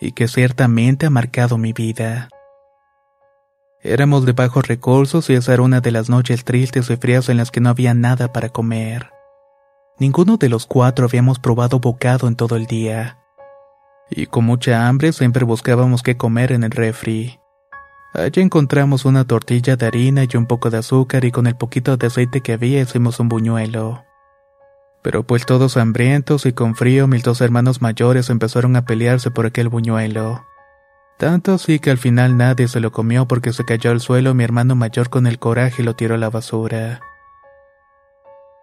y 0.00 0.10
que 0.10 0.26
ciertamente 0.26 1.06
ha 1.06 1.10
marcado 1.10 1.56
mi 1.56 1.72
vida. 1.72 2.30
Éramos 3.80 4.26
de 4.26 4.32
bajos 4.32 4.66
recursos 4.66 5.30
y 5.30 5.34
esa 5.34 5.54
era 5.54 5.62
una 5.62 5.80
de 5.80 5.92
las 5.92 6.10
noches 6.10 6.44
tristes 6.44 6.90
y 6.90 6.96
frías 6.96 7.28
en 7.28 7.36
las 7.36 7.52
que 7.52 7.60
no 7.60 7.68
había 7.68 7.94
nada 7.94 8.32
para 8.32 8.48
comer. 8.48 9.10
Ninguno 10.00 10.36
de 10.36 10.48
los 10.48 10.66
cuatro 10.66 11.06
habíamos 11.06 11.38
probado 11.38 11.78
bocado 11.78 12.26
en 12.26 12.34
todo 12.34 12.56
el 12.56 12.66
día. 12.66 13.20
Y 14.10 14.26
con 14.26 14.46
mucha 14.46 14.88
hambre 14.88 15.12
siempre 15.12 15.44
buscábamos 15.44 16.02
qué 16.02 16.16
comer 16.16 16.50
en 16.50 16.64
el 16.64 16.72
refri. 16.72 17.38
Allí 18.14 18.40
encontramos 18.40 19.04
una 19.04 19.24
tortilla 19.24 19.74
de 19.74 19.86
harina 19.86 20.22
y 20.22 20.36
un 20.36 20.46
poco 20.46 20.70
de 20.70 20.78
azúcar 20.78 21.24
y 21.24 21.32
con 21.32 21.48
el 21.48 21.56
poquito 21.56 21.96
de 21.96 22.06
aceite 22.06 22.42
que 22.42 22.52
había 22.52 22.80
hicimos 22.80 23.18
un 23.18 23.28
buñuelo. 23.28 24.04
Pero 25.02 25.24
pues 25.24 25.44
todos 25.44 25.76
hambrientos 25.76 26.46
y 26.46 26.52
con 26.52 26.76
frío 26.76 27.08
mis 27.08 27.24
dos 27.24 27.40
hermanos 27.40 27.82
mayores 27.82 28.30
empezaron 28.30 28.76
a 28.76 28.84
pelearse 28.84 29.32
por 29.32 29.46
aquel 29.46 29.68
buñuelo. 29.68 30.46
Tanto 31.18 31.54
así 31.54 31.80
que 31.80 31.90
al 31.90 31.98
final 31.98 32.36
nadie 32.36 32.68
se 32.68 32.78
lo 32.78 32.92
comió 32.92 33.26
porque 33.26 33.52
se 33.52 33.64
cayó 33.64 33.90
al 33.90 34.00
suelo 34.00 34.32
mi 34.32 34.44
hermano 34.44 34.76
mayor 34.76 35.10
con 35.10 35.26
el 35.26 35.40
coraje 35.40 35.82
lo 35.82 35.96
tiró 35.96 36.14
a 36.14 36.18
la 36.18 36.30
basura. 36.30 37.00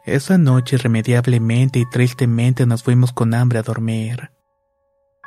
Esa 0.05 0.37
noche 0.37 0.77
irremediablemente 0.77 1.77
y 1.77 1.89
tristemente 1.89 2.65
nos 2.65 2.83
fuimos 2.83 3.11
con 3.11 3.33
hambre 3.33 3.59
a 3.59 3.63
dormir. 3.63 4.31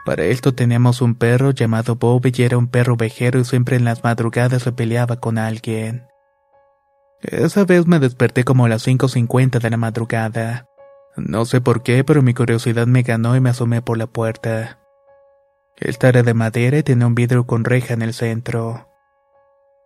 Para 0.05 0.25
esto 0.25 0.55
teníamos 0.55 1.01
un 1.01 1.15
perro 1.15 1.53
llamado 1.53 1.97
Bobby 1.97 2.33
y 2.37 2.43
era 2.43 2.59
un 2.59 2.69
perro 2.69 2.97
vejero 2.97 3.41
y 3.41 3.45
siempre 3.45 3.77
en 3.77 3.85
las 3.85 4.05
madrugadas 4.05 4.63
se 4.63 4.73
peleaba 4.73 5.17
con 5.17 5.39
alguien. 5.39 6.07
Esa 7.23 7.65
vez 7.65 7.87
me 7.87 7.99
desperté 7.99 8.45
como 8.45 8.67
a 8.67 8.69
las 8.69 8.87
5.50 8.87 9.61
de 9.61 9.71
la 9.71 9.79
madrugada. 9.79 10.69
No 11.17 11.47
sé 11.47 11.63
por 11.63 11.83
qué, 11.83 12.05
pero 12.05 12.21
mi 12.21 12.35
curiosidad 12.35 12.87
me 12.87 13.03
ganó 13.03 13.35
y 13.35 13.41
me 13.41 13.49
asomé 13.51 13.81
por 13.81 13.97
la 13.97 14.07
puerta. 14.07 14.79
Esta 15.77 16.11
era 16.11 16.23
de 16.23 16.35
madera 16.35 16.79
y 16.79 16.83
tenía 16.83 17.07
un 17.07 17.15
vidrio 17.15 17.47
con 17.47 17.65
reja 17.65 17.95
en 17.95 18.03
el 18.03 18.13
centro. 18.13 18.89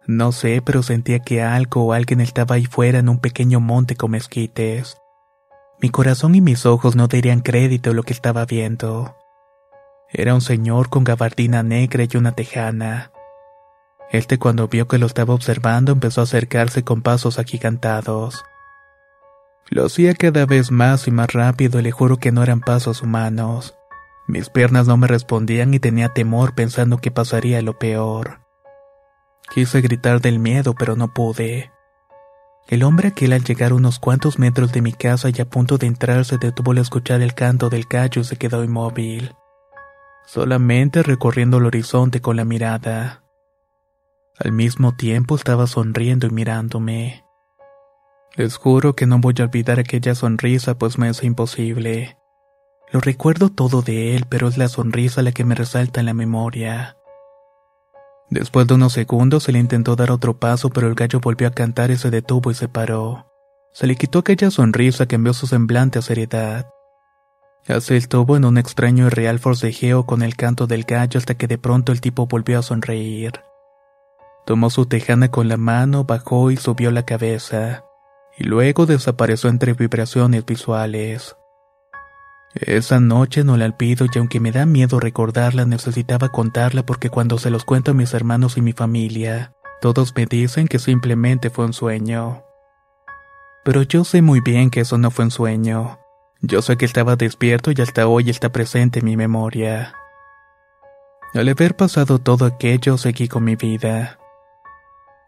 No 0.06 0.32
sé, 0.32 0.62
pero 0.64 0.82
sentía 0.82 1.20
que 1.20 1.42
algo 1.42 1.84
o 1.84 1.92
alguien 1.92 2.20
estaba 2.20 2.56
ahí 2.56 2.64
fuera 2.64 2.98
en 2.98 3.08
un 3.08 3.20
pequeño 3.20 3.60
monte 3.60 3.94
con 3.94 4.10
mezquites. 4.10 4.98
Mi 5.80 5.90
corazón 5.90 6.34
y 6.34 6.40
mis 6.40 6.66
ojos 6.66 6.96
no 6.96 7.06
darían 7.06 7.40
crédito 7.40 7.90
a 7.90 7.94
lo 7.94 8.02
que 8.02 8.14
estaba 8.14 8.44
viendo. 8.46 9.14
Era 10.10 10.34
un 10.34 10.40
señor 10.40 10.88
con 10.88 11.04
gabardina 11.04 11.62
negra 11.62 12.04
y 12.10 12.16
una 12.16 12.32
tejana. 12.32 13.12
Este 14.10 14.38
cuando 14.38 14.66
vio 14.66 14.88
que 14.88 14.96
lo 14.96 15.04
estaba 15.04 15.34
observando 15.34 15.92
empezó 15.92 16.22
a 16.22 16.24
acercarse 16.24 16.82
con 16.82 17.02
pasos 17.02 17.38
agigantados. 17.38 18.42
Lo 19.68 19.84
hacía 19.84 20.14
cada 20.14 20.46
vez 20.46 20.70
más 20.70 21.08
y 21.08 21.10
más 21.10 21.30
rápido 21.34 21.78
y 21.78 21.82
le 21.82 21.90
juro 21.90 22.16
que 22.16 22.32
no 22.32 22.42
eran 22.42 22.60
pasos 22.60 23.02
humanos. 23.02 23.76
Mis 24.26 24.48
piernas 24.48 24.86
no 24.86 24.96
me 24.96 25.08
respondían 25.08 25.74
y 25.74 25.78
tenía 25.78 26.08
temor 26.08 26.54
pensando 26.54 26.96
que 26.96 27.10
pasaría 27.10 27.60
lo 27.60 27.78
peor. 27.78 28.40
Quise 29.52 29.82
gritar 29.82 30.22
del 30.22 30.38
miedo 30.38 30.74
pero 30.74 30.96
no 30.96 31.12
pude. 31.12 31.70
El 32.66 32.82
hombre 32.82 33.08
aquel 33.08 33.34
al 33.34 33.44
llegar 33.44 33.74
unos 33.74 33.98
cuantos 33.98 34.38
metros 34.38 34.72
de 34.72 34.80
mi 34.80 34.92
casa 34.94 35.28
y 35.28 35.38
a 35.42 35.48
punto 35.48 35.76
de 35.76 35.86
entrar 35.86 36.24
se 36.24 36.38
detuvo 36.38 36.70
al 36.72 36.78
escuchar 36.78 37.20
el 37.20 37.34
canto 37.34 37.68
del 37.68 37.84
gallo 37.84 38.22
y 38.22 38.24
se 38.24 38.36
quedó 38.36 38.64
inmóvil 38.64 39.34
solamente 40.28 41.02
recorriendo 41.02 41.56
el 41.56 41.64
horizonte 41.64 42.20
con 42.20 42.36
la 42.36 42.44
mirada. 42.44 43.24
Al 44.38 44.52
mismo 44.52 44.94
tiempo 44.94 45.34
estaba 45.34 45.66
sonriendo 45.66 46.26
y 46.26 46.30
mirándome. 46.30 47.24
Les 48.36 48.58
juro 48.58 48.94
que 48.94 49.06
no 49.06 49.20
voy 49.20 49.34
a 49.38 49.44
olvidar 49.44 49.80
aquella 49.80 50.14
sonrisa, 50.14 50.76
pues 50.76 50.98
me 50.98 51.08
es 51.08 51.24
imposible. 51.24 52.18
Lo 52.92 53.00
recuerdo 53.00 53.48
todo 53.48 53.80
de 53.80 54.16
él, 54.16 54.26
pero 54.28 54.48
es 54.48 54.58
la 54.58 54.68
sonrisa 54.68 55.22
la 55.22 55.32
que 55.32 55.44
me 55.44 55.54
resalta 55.54 56.00
en 56.00 56.06
la 56.06 56.14
memoria. 56.14 56.98
Después 58.28 58.66
de 58.66 58.74
unos 58.74 58.92
segundos 58.92 59.44
se 59.44 59.52
le 59.52 59.58
intentó 59.58 59.96
dar 59.96 60.10
otro 60.10 60.38
paso, 60.38 60.68
pero 60.68 60.88
el 60.88 60.94
gallo 60.94 61.20
volvió 61.20 61.48
a 61.48 61.52
cantar 61.52 61.90
y 61.90 61.96
se 61.96 62.10
detuvo 62.10 62.50
y 62.50 62.54
se 62.54 62.68
paró. 62.68 63.26
Se 63.72 63.86
le 63.86 63.96
quitó 63.96 64.18
aquella 64.18 64.50
sonrisa 64.50 65.06
que 65.06 65.14
envió 65.14 65.32
su 65.32 65.46
semblante 65.46 65.98
a 65.98 66.02
seriedad. 66.02 66.68
Así 67.66 67.96
estuvo 67.96 68.36
en 68.36 68.44
un 68.44 68.56
extraño 68.56 69.06
y 69.06 69.10
real 69.10 69.38
forcejeo 69.38 70.06
con 70.06 70.22
el 70.22 70.36
canto 70.36 70.66
del 70.66 70.84
gallo 70.84 71.18
hasta 71.18 71.34
que 71.34 71.46
de 71.46 71.58
pronto 71.58 71.92
el 71.92 72.00
tipo 72.00 72.26
volvió 72.26 72.58
a 72.58 72.62
sonreír. 72.62 73.32
Tomó 74.46 74.70
su 74.70 74.86
tejana 74.86 75.30
con 75.30 75.48
la 75.48 75.58
mano, 75.58 76.04
bajó 76.04 76.50
y 76.50 76.56
subió 76.56 76.90
la 76.90 77.04
cabeza, 77.04 77.84
y 78.38 78.44
luego 78.44 78.86
desapareció 78.86 79.50
entre 79.50 79.74
vibraciones 79.74 80.46
visuales. 80.46 81.36
Esa 82.54 82.98
noche 82.98 83.44
no 83.44 83.58
la 83.58 83.66
olvido 83.66 84.06
y 84.12 84.18
aunque 84.18 84.40
me 84.40 84.52
da 84.52 84.64
miedo 84.64 84.98
recordarla, 85.00 85.66
necesitaba 85.66 86.30
contarla 86.30 86.84
porque 86.86 87.10
cuando 87.10 87.36
se 87.38 87.50
los 87.50 87.64
cuento 87.64 87.90
a 87.90 87.94
mis 87.94 88.14
hermanos 88.14 88.56
y 88.56 88.62
mi 88.62 88.72
familia, 88.72 89.52
todos 89.82 90.14
me 90.16 90.24
dicen 90.24 90.66
que 90.66 90.78
simplemente 90.78 91.50
fue 91.50 91.66
un 91.66 91.74
sueño. 91.74 92.42
Pero 93.64 93.82
yo 93.82 94.02
sé 94.04 94.22
muy 94.22 94.40
bien 94.40 94.70
que 94.70 94.80
eso 94.80 94.96
no 94.96 95.10
fue 95.10 95.26
un 95.26 95.30
sueño. 95.30 95.98
Yo 96.40 96.62
sé 96.62 96.76
que 96.76 96.84
estaba 96.84 97.16
despierto 97.16 97.72
y 97.72 97.80
hasta 97.80 98.06
hoy 98.06 98.30
está 98.30 98.50
presente 98.50 99.00
en 99.00 99.06
mi 99.06 99.16
memoria. 99.16 99.92
Al 101.34 101.48
haber 101.48 101.76
pasado 101.76 102.20
todo 102.20 102.46
aquello, 102.46 102.96
seguí 102.96 103.26
con 103.26 103.44
mi 103.44 103.56
vida. 103.56 104.18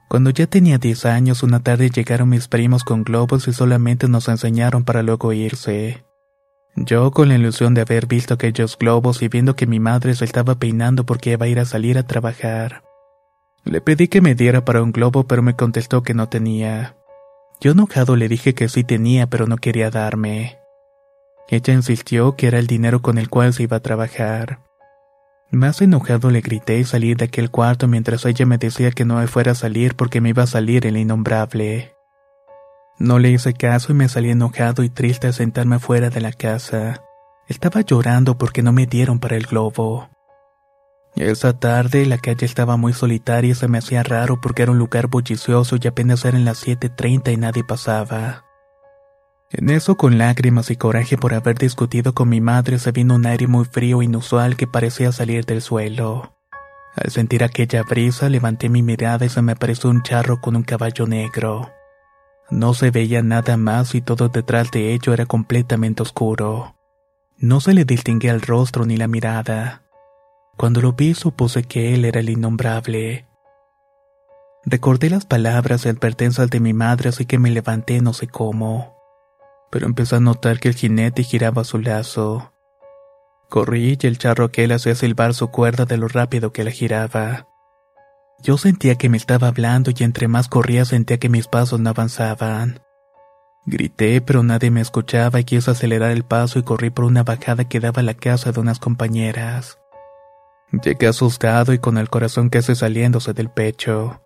Cuando 0.09 0.31
ya 0.31 0.47
tenía 0.47 0.79
10 0.79 1.07
años, 1.07 1.43
una 1.43 1.63
tarde 1.63 1.91
llegaron 1.91 2.29
mis 2.29 2.49
primos 2.49 2.85
con 2.85 3.05
globos 3.05 3.49
y 3.49 3.53
solamente 3.53 4.09
nos 4.09 4.29
enseñaron 4.29 4.85
para 4.85 5.03
luego 5.03 5.33
irse. 5.33 6.05
Yo, 6.77 7.11
con 7.11 7.29
la 7.29 7.35
ilusión 7.35 7.75
de 7.75 7.81
haber 7.83 8.07
visto 8.07 8.35
aquellos 8.35 8.79
globos 8.79 9.23
y 9.23 9.29
viendo 9.29 9.57
que 9.57 9.67
mi 9.67 9.81
madre 9.81 10.15
se 10.15 10.25
estaba 10.25 10.55
peinando 10.55 11.05
porque 11.05 11.33
iba 11.33 11.47
a 11.47 11.49
ir 11.49 11.59
a 11.59 11.65
salir 11.65 11.99
a 11.99 12.07
trabajar, 12.07 12.85
le 13.65 13.81
pedí 13.81 14.09
que 14.09 14.21
me 14.21 14.35
diera 14.35 14.65
para 14.65 14.83
un 14.83 14.93
globo, 14.93 15.25
pero 15.25 15.43
me 15.43 15.55
contestó 15.55 16.03
que 16.03 16.15
no 16.15 16.29
tenía. 16.29 16.97
Yo 17.61 17.73
enojado 17.73 18.17
le 18.17 18.29
dije 18.29 18.55
que 18.55 18.69
sí 18.69 18.85
tenía, 18.85 19.27
pero 19.27 19.47
no 19.47 19.59
quería 19.59 19.91
darme. 19.91 20.60
Ella 21.51 21.75
insistió 21.75 22.37
que 22.37 22.47
era 22.47 22.61
el 22.61 22.69
dinero 22.69 23.03
con 23.03 23.19
el 23.19 23.29
cual 23.29 23.53
se 23.53 23.65
iba 23.65 23.79
a 23.79 23.81
trabajar. 23.81 24.61
Más 25.51 25.83
enojado 25.83 26.31
le 26.31 26.43
grité 26.43 26.79
y 26.79 26.85
salí 26.85 27.15
de 27.15 27.25
aquel 27.25 27.51
cuarto 27.51 27.89
mientras 27.89 28.25
ella 28.25 28.47
me 28.47 28.57
decía 28.57 28.93
que 28.93 29.05
no 29.05 29.17
me 29.17 29.27
fuera 29.27 29.53
a 29.53 29.57
salir 29.57 29.97
porque 29.97 30.21
me 30.21 30.29
iba 30.29 30.45
a 30.45 30.47
salir 30.47 30.87
el 30.87 30.97
innombrable. 30.97 31.97
No 33.01 33.19
le 33.19 33.31
hice 33.31 33.53
caso 33.53 33.91
y 33.91 33.97
me 33.97 34.09
salí 34.09 34.31
enojado 34.31 34.85
y 34.85 34.91
triste 34.91 35.27
a 35.27 35.33
sentarme 35.33 35.81
fuera 35.81 36.09
de 36.09 36.21
la 36.21 36.33
casa. 36.33 37.03
Estaba 37.49 37.81
llorando 37.81 38.39
porque 38.39 38.63
no 38.63 38.73
me 38.73 38.87
dieron 38.87 39.19
para 39.19 39.35
el 39.35 39.47
globo. 39.47 40.09
Esa 41.17 41.59
tarde 41.59 42.07
la 42.07 42.19
calle 42.19 42.47
estaba 42.47 42.77
muy 42.77 42.93
solitaria 42.93 43.51
y 43.51 43.55
se 43.57 43.67
me 43.67 43.79
hacía 43.79 44.05
raro 44.05 44.41
porque 44.41 44.63
era 44.63 44.71
un 44.71 44.79
lugar 44.79 45.09
bullicioso 45.09 45.77
y 45.83 45.89
apenas 45.89 46.25
eran 46.25 46.45
las 46.45 46.65
7.30 46.65 47.33
y 47.33 47.37
nadie 47.37 47.65
pasaba. 47.65 48.45
En 49.53 49.69
eso, 49.69 49.97
con 49.97 50.17
lágrimas 50.17 50.71
y 50.71 50.77
coraje 50.77 51.19
por 51.19 51.35
haber 51.35 51.59
discutido 51.59 52.15
con 52.15 52.29
mi 52.29 52.41
madre, 52.41 52.79
se 52.79 52.93
vino 52.93 53.17
un 53.17 53.27
aire 53.27 53.49
muy 53.49 53.65
frío 53.65 54.01
e 54.01 54.05
inusual 54.05 54.57
que 54.57 54.69
parecía 54.69 55.11
salir 55.11 55.45
del 55.45 55.61
suelo. 55.61 56.37
Al 56.95 57.11
sentir 57.11 57.43
aquella 57.43 57.83
brisa, 57.83 58.29
levanté 58.29 58.69
mi 58.69 58.85
mirada 58.85 59.27
y 59.27 59.29
se 59.29 59.43
me 59.43 59.53
apareció 59.53 59.91
un 59.91 60.03
charro 60.03 60.41
con 60.41 60.55
un 60.55 60.63
caballo 60.63 61.05
negro. 61.07 61.69
No 62.49 62.75
se 62.75 62.93
veía 62.93 63.23
nada 63.23 63.57
más 63.57 63.97
y 63.97 64.01
todo 64.01 64.29
detrás 64.29 64.71
de 64.71 64.93
ello 64.95 65.13
era 65.13 65.27
completamente 65.27 66.03
oscuro. 66.03 66.77
No 67.37 67.61
se 67.61 67.75
le 67.75 67.85
distinguía 67.85 68.33
el 68.33 68.43
rostro 68.43 68.87
ni 68.87 68.97
la 68.97 69.09
mirada. 69.09 69.83
Cuando 70.57 70.81
lo 70.81 70.93
vi 70.93 71.15
supuse 71.15 71.65
que 71.65 71.95
él 71.95 72.05
era 72.05 72.21
el 72.21 72.31
innombrable. 72.31 73.27
Recordé 74.65 75.11
las 75.11 75.27
palabras 75.27 75.87
y 75.87 75.89
advertencias 75.89 76.51
de 76.51 76.61
mi 76.61 76.73
madre 76.73 77.09
así 77.09 77.25
que 77.25 77.39
me 77.39 77.51
levanté 77.51 78.01
no 78.01 78.13
sé 78.13 78.29
cómo 78.29 79.00
pero 79.71 79.87
empecé 79.87 80.17
a 80.17 80.21
notar 80.21 80.59
que 80.59 80.69
el 80.69 80.75
jinete 80.75 81.23
giraba 81.23 81.65
su 81.65 81.79
lazo. 81.79 82.53
Corrí 83.49 83.99
y 84.01 84.07
el 84.07 84.19
charro 84.19 84.45
aquel 84.45 84.73
hacía 84.73 84.95
silbar 84.95 85.35
su 85.35 85.49
cuerda 85.49 85.85
de 85.85 85.97
lo 85.97 86.09
rápido 86.09 86.53
que 86.53 86.65
la 86.65 86.71
giraba. 86.71 87.49
Yo 88.43 88.57
sentía 88.57 88.95
que 88.95 89.09
me 89.09 89.17
estaba 89.17 89.49
hablando 89.49 89.91
y 89.95 90.03
entre 90.05 90.29
más 90.29 90.49
corría 90.49 90.85
sentía 90.85 91.19
que 91.19 91.29
mis 91.29 91.47
pasos 91.47 91.81
no 91.81 91.91
avanzaban. 91.91 92.81
Grité, 93.67 94.21
pero 94.21 94.43
nadie 94.43 94.71
me 94.71 94.81
escuchaba 94.81 95.41
y 95.41 95.45
quise 95.45 95.71
acelerar 95.71 96.11
el 96.13 96.25
paso 96.25 96.59
y 96.59 96.63
corrí 96.63 96.91
por 96.91 97.05
una 97.05 97.23
bajada 97.23 97.69
que 97.69 97.81
daba 97.81 98.01
a 98.01 98.05
la 98.05 98.15
casa 98.15 98.53
de 98.53 98.61
unas 98.61 98.79
compañeras. 98.79 99.79
Llegué 100.73 101.09
asustado 101.09 101.73
y 101.73 101.79
con 101.79 101.99
el 101.99 102.09
corazón 102.09 102.49
casi 102.49 102.75
saliéndose 102.75 103.33
del 103.35 103.51
pecho. 103.51 104.23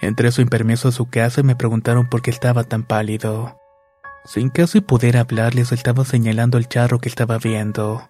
Entré 0.00 0.32
sin 0.32 0.48
permiso 0.48 0.88
a 0.88 0.92
su 0.92 1.06
casa 1.06 1.40
y 1.40 1.44
me 1.44 1.56
preguntaron 1.56 2.08
por 2.08 2.22
qué 2.22 2.30
estaba 2.30 2.64
tan 2.64 2.84
pálido. 2.84 3.58
Sin 4.24 4.48
casi 4.48 4.80
poder 4.80 5.18
hablarles 5.18 5.70
estaba 5.72 6.04
señalando 6.04 6.56
el 6.56 6.66
charro 6.66 6.98
que 6.98 7.10
estaba 7.10 7.38
viendo. 7.38 8.08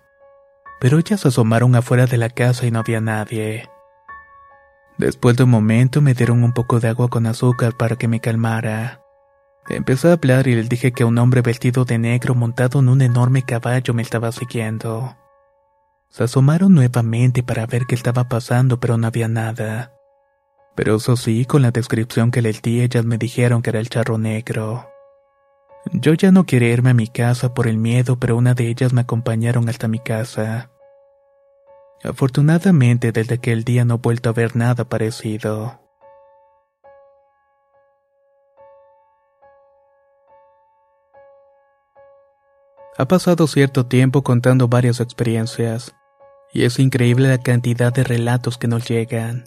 Pero 0.81 0.99
ellas 0.99 1.21
se 1.21 1.29
asomaron 1.29 1.75
afuera 1.75 2.07
de 2.07 2.19
la 2.19 2.31
casa 2.31 2.67
y 2.67 2.71
no 2.71 2.79
había 2.79 3.01
nadie. 3.01 3.69
Después 4.97 5.37
de 5.37 5.43
un 5.43 5.51
momento 5.51 6.01
me 6.01 6.15
dieron 6.15 6.45
un 6.45 6.53
poco 6.53 6.79
de 6.79 6.89
agua 6.89 7.09
con 7.09 7.27
azúcar 7.27 7.77
para 7.77 7.97
que 7.97 8.07
me 8.07 8.21
calmara. 8.21 9.01
Empecé 9.69 10.09
a 10.09 10.13
hablar 10.13 10.47
y 10.47 10.55
les 10.55 10.69
dije 10.69 10.93
que 10.93 11.05
un 11.05 11.19
hombre 11.19 11.41
vestido 11.41 11.85
de 11.85 11.99
negro 11.99 12.35
montado 12.37 12.79
en 12.79 12.89
un 12.89 13.03
enorme 13.03 13.43
caballo 13.43 13.93
me 13.93 14.03
estaba 14.03 14.31
siguiendo. 14.31 15.17
Se 16.11 16.23
asomaron 16.23 16.75
nuevamente 16.75 17.43
para 17.43 17.67
ver 17.67 17.87
qué 17.89 17.97
estaba 17.97 18.29
pasando, 18.29 18.79
pero 18.79 18.99
no 18.99 19.09
había 19.09 19.27
nada. 19.27 19.93
Pero 20.77 20.97
eso 20.97 21.17
sí, 21.17 21.45
con 21.45 21.63
la 21.63 21.73
descripción 21.73 22.31
que 22.31 22.43
les 22.43 22.63
di, 22.63 22.83
ellas 22.83 23.05
me 23.05 23.19
dijeron 23.19 23.63
que 23.63 23.71
era 23.71 23.81
el 23.81 23.89
charro 23.89 24.17
negro. 24.17 24.94
Yo 25.93 26.15
ya 26.15 26.33
no 26.33 26.45
quería 26.45 26.71
irme 26.71 26.91
a 26.91 26.95
mi 26.95 27.09
casa 27.09 27.53
por 27.53 27.67
el 27.67 27.77
miedo, 27.77 28.19
pero 28.19 28.37
una 28.37 28.55
de 28.55 28.69
ellas 28.69 28.93
me 28.93 29.03
acompañaron 29.03 29.69
hasta 29.69 29.87
mi 29.87 29.99
casa. 29.99 30.71
Afortunadamente, 32.03 33.13
desde 33.13 33.35
aquel 33.35 33.65
día 33.65 33.85
no 33.85 33.95
he 33.95 33.99
vuelto 33.99 34.31
a 34.31 34.33
ver 34.33 34.57
nada 34.57 34.85
parecido. 34.85 35.81
Ha 42.97 43.09
pasado 43.09 43.47
cierto 43.47 43.87
tiempo 43.87 44.23
contando 44.23 44.69
varias 44.69 45.01
experiencias, 45.01 45.95
y 46.53 46.65
es 46.65 46.79
increíble 46.79 47.29
la 47.29 47.39
cantidad 47.39 47.93
de 47.93 48.05
relatos 48.05 48.57
que 48.57 48.69
nos 48.69 48.89
llegan. 48.89 49.47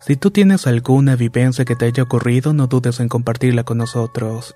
Si 0.00 0.16
tú 0.16 0.30
tienes 0.30 0.66
alguna 0.66 1.16
vivencia 1.16 1.64
que 1.64 1.74
te 1.74 1.86
haya 1.86 2.02
ocurrido, 2.02 2.52
no 2.52 2.66
dudes 2.66 3.00
en 3.00 3.08
compartirla 3.08 3.64
con 3.64 3.78
nosotros. 3.78 4.54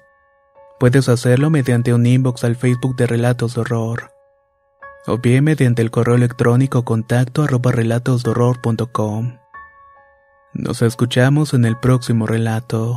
Puedes 0.81 1.11
hacerlo 1.11 1.51
mediante 1.51 1.93
un 1.93 2.07
inbox 2.07 2.43
al 2.43 2.57
Facebook 2.57 2.97
de 2.97 3.07
Relatos 3.07 3.55
de 3.55 3.61
Horror. 3.61 4.13
O 5.07 5.19
bien 5.19 5.45
mediante 5.45 5.83
el 5.83 5.91
correo 5.91 6.15
electrónico 6.15 6.87
contacto 6.87 7.43
arroba 7.43 7.71
relatosdehorror.com. 7.71 9.37
Nos 10.55 10.81
escuchamos 10.81 11.53
en 11.53 11.67
el 11.67 11.77
próximo 11.79 12.27
relato. 12.27 12.97